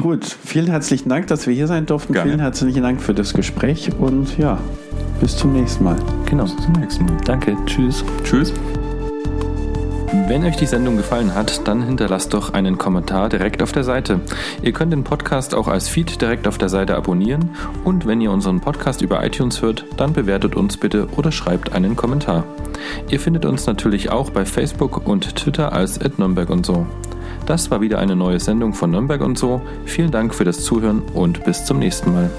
Gut. 0.00 0.24
Vielen 0.44 0.66
herzlichen 0.66 1.08
Dank, 1.08 1.28
dass 1.28 1.46
wir 1.46 1.54
hier 1.54 1.68
sein 1.68 1.86
durften. 1.86 2.14
Gerne. 2.14 2.28
Vielen 2.28 2.40
herzlichen 2.40 2.82
Dank 2.82 3.00
für 3.00 3.14
das 3.14 3.32
Gespräch 3.32 3.90
und 3.96 4.36
ja, 4.38 4.58
bis 5.20 5.36
zum 5.36 5.52
nächsten 5.52 5.84
Mal. 5.84 5.98
Genau. 6.26 6.42
Bis 6.44 6.56
zum 6.56 6.72
nächsten 6.72 7.04
Mal. 7.04 7.16
Danke. 7.24 7.56
Tschüss. 7.66 8.04
Tschüss. 8.24 8.52
Wenn 10.14 10.44
euch 10.44 10.56
die 10.56 10.66
Sendung 10.66 10.98
gefallen 10.98 11.34
hat, 11.34 11.66
dann 11.66 11.82
hinterlasst 11.82 12.34
doch 12.34 12.52
einen 12.52 12.76
Kommentar 12.76 13.30
direkt 13.30 13.62
auf 13.62 13.72
der 13.72 13.82
Seite. 13.82 14.20
Ihr 14.60 14.72
könnt 14.72 14.92
den 14.92 15.04
Podcast 15.04 15.54
auch 15.54 15.68
als 15.68 15.88
Feed 15.88 16.20
direkt 16.20 16.46
auf 16.46 16.58
der 16.58 16.68
Seite 16.68 16.96
abonnieren 16.96 17.56
und 17.84 18.06
wenn 18.06 18.20
ihr 18.20 18.30
unseren 18.30 18.60
Podcast 18.60 19.00
über 19.00 19.24
iTunes 19.24 19.62
hört, 19.62 19.86
dann 19.96 20.12
bewertet 20.12 20.54
uns 20.54 20.76
bitte 20.76 21.08
oder 21.16 21.32
schreibt 21.32 21.72
einen 21.72 21.96
Kommentar. 21.96 22.44
Ihr 23.08 23.20
findet 23.20 23.46
uns 23.46 23.66
natürlich 23.66 24.10
auch 24.10 24.28
bei 24.28 24.44
Facebook 24.44 25.06
und 25.06 25.34
Twitter 25.34 25.72
als 25.72 25.98
Nürnberg 26.18 26.50
und 26.50 26.66
so. 26.66 26.86
Das 27.46 27.70
war 27.70 27.80
wieder 27.80 27.98
eine 27.98 28.14
neue 28.14 28.38
Sendung 28.38 28.74
von 28.74 28.90
Nürnberg 28.90 29.22
und 29.22 29.38
so. 29.38 29.62
Vielen 29.86 30.10
Dank 30.10 30.34
für 30.34 30.44
das 30.44 30.62
Zuhören 30.62 31.00
und 31.14 31.42
bis 31.44 31.64
zum 31.64 31.78
nächsten 31.78 32.12
Mal. 32.12 32.30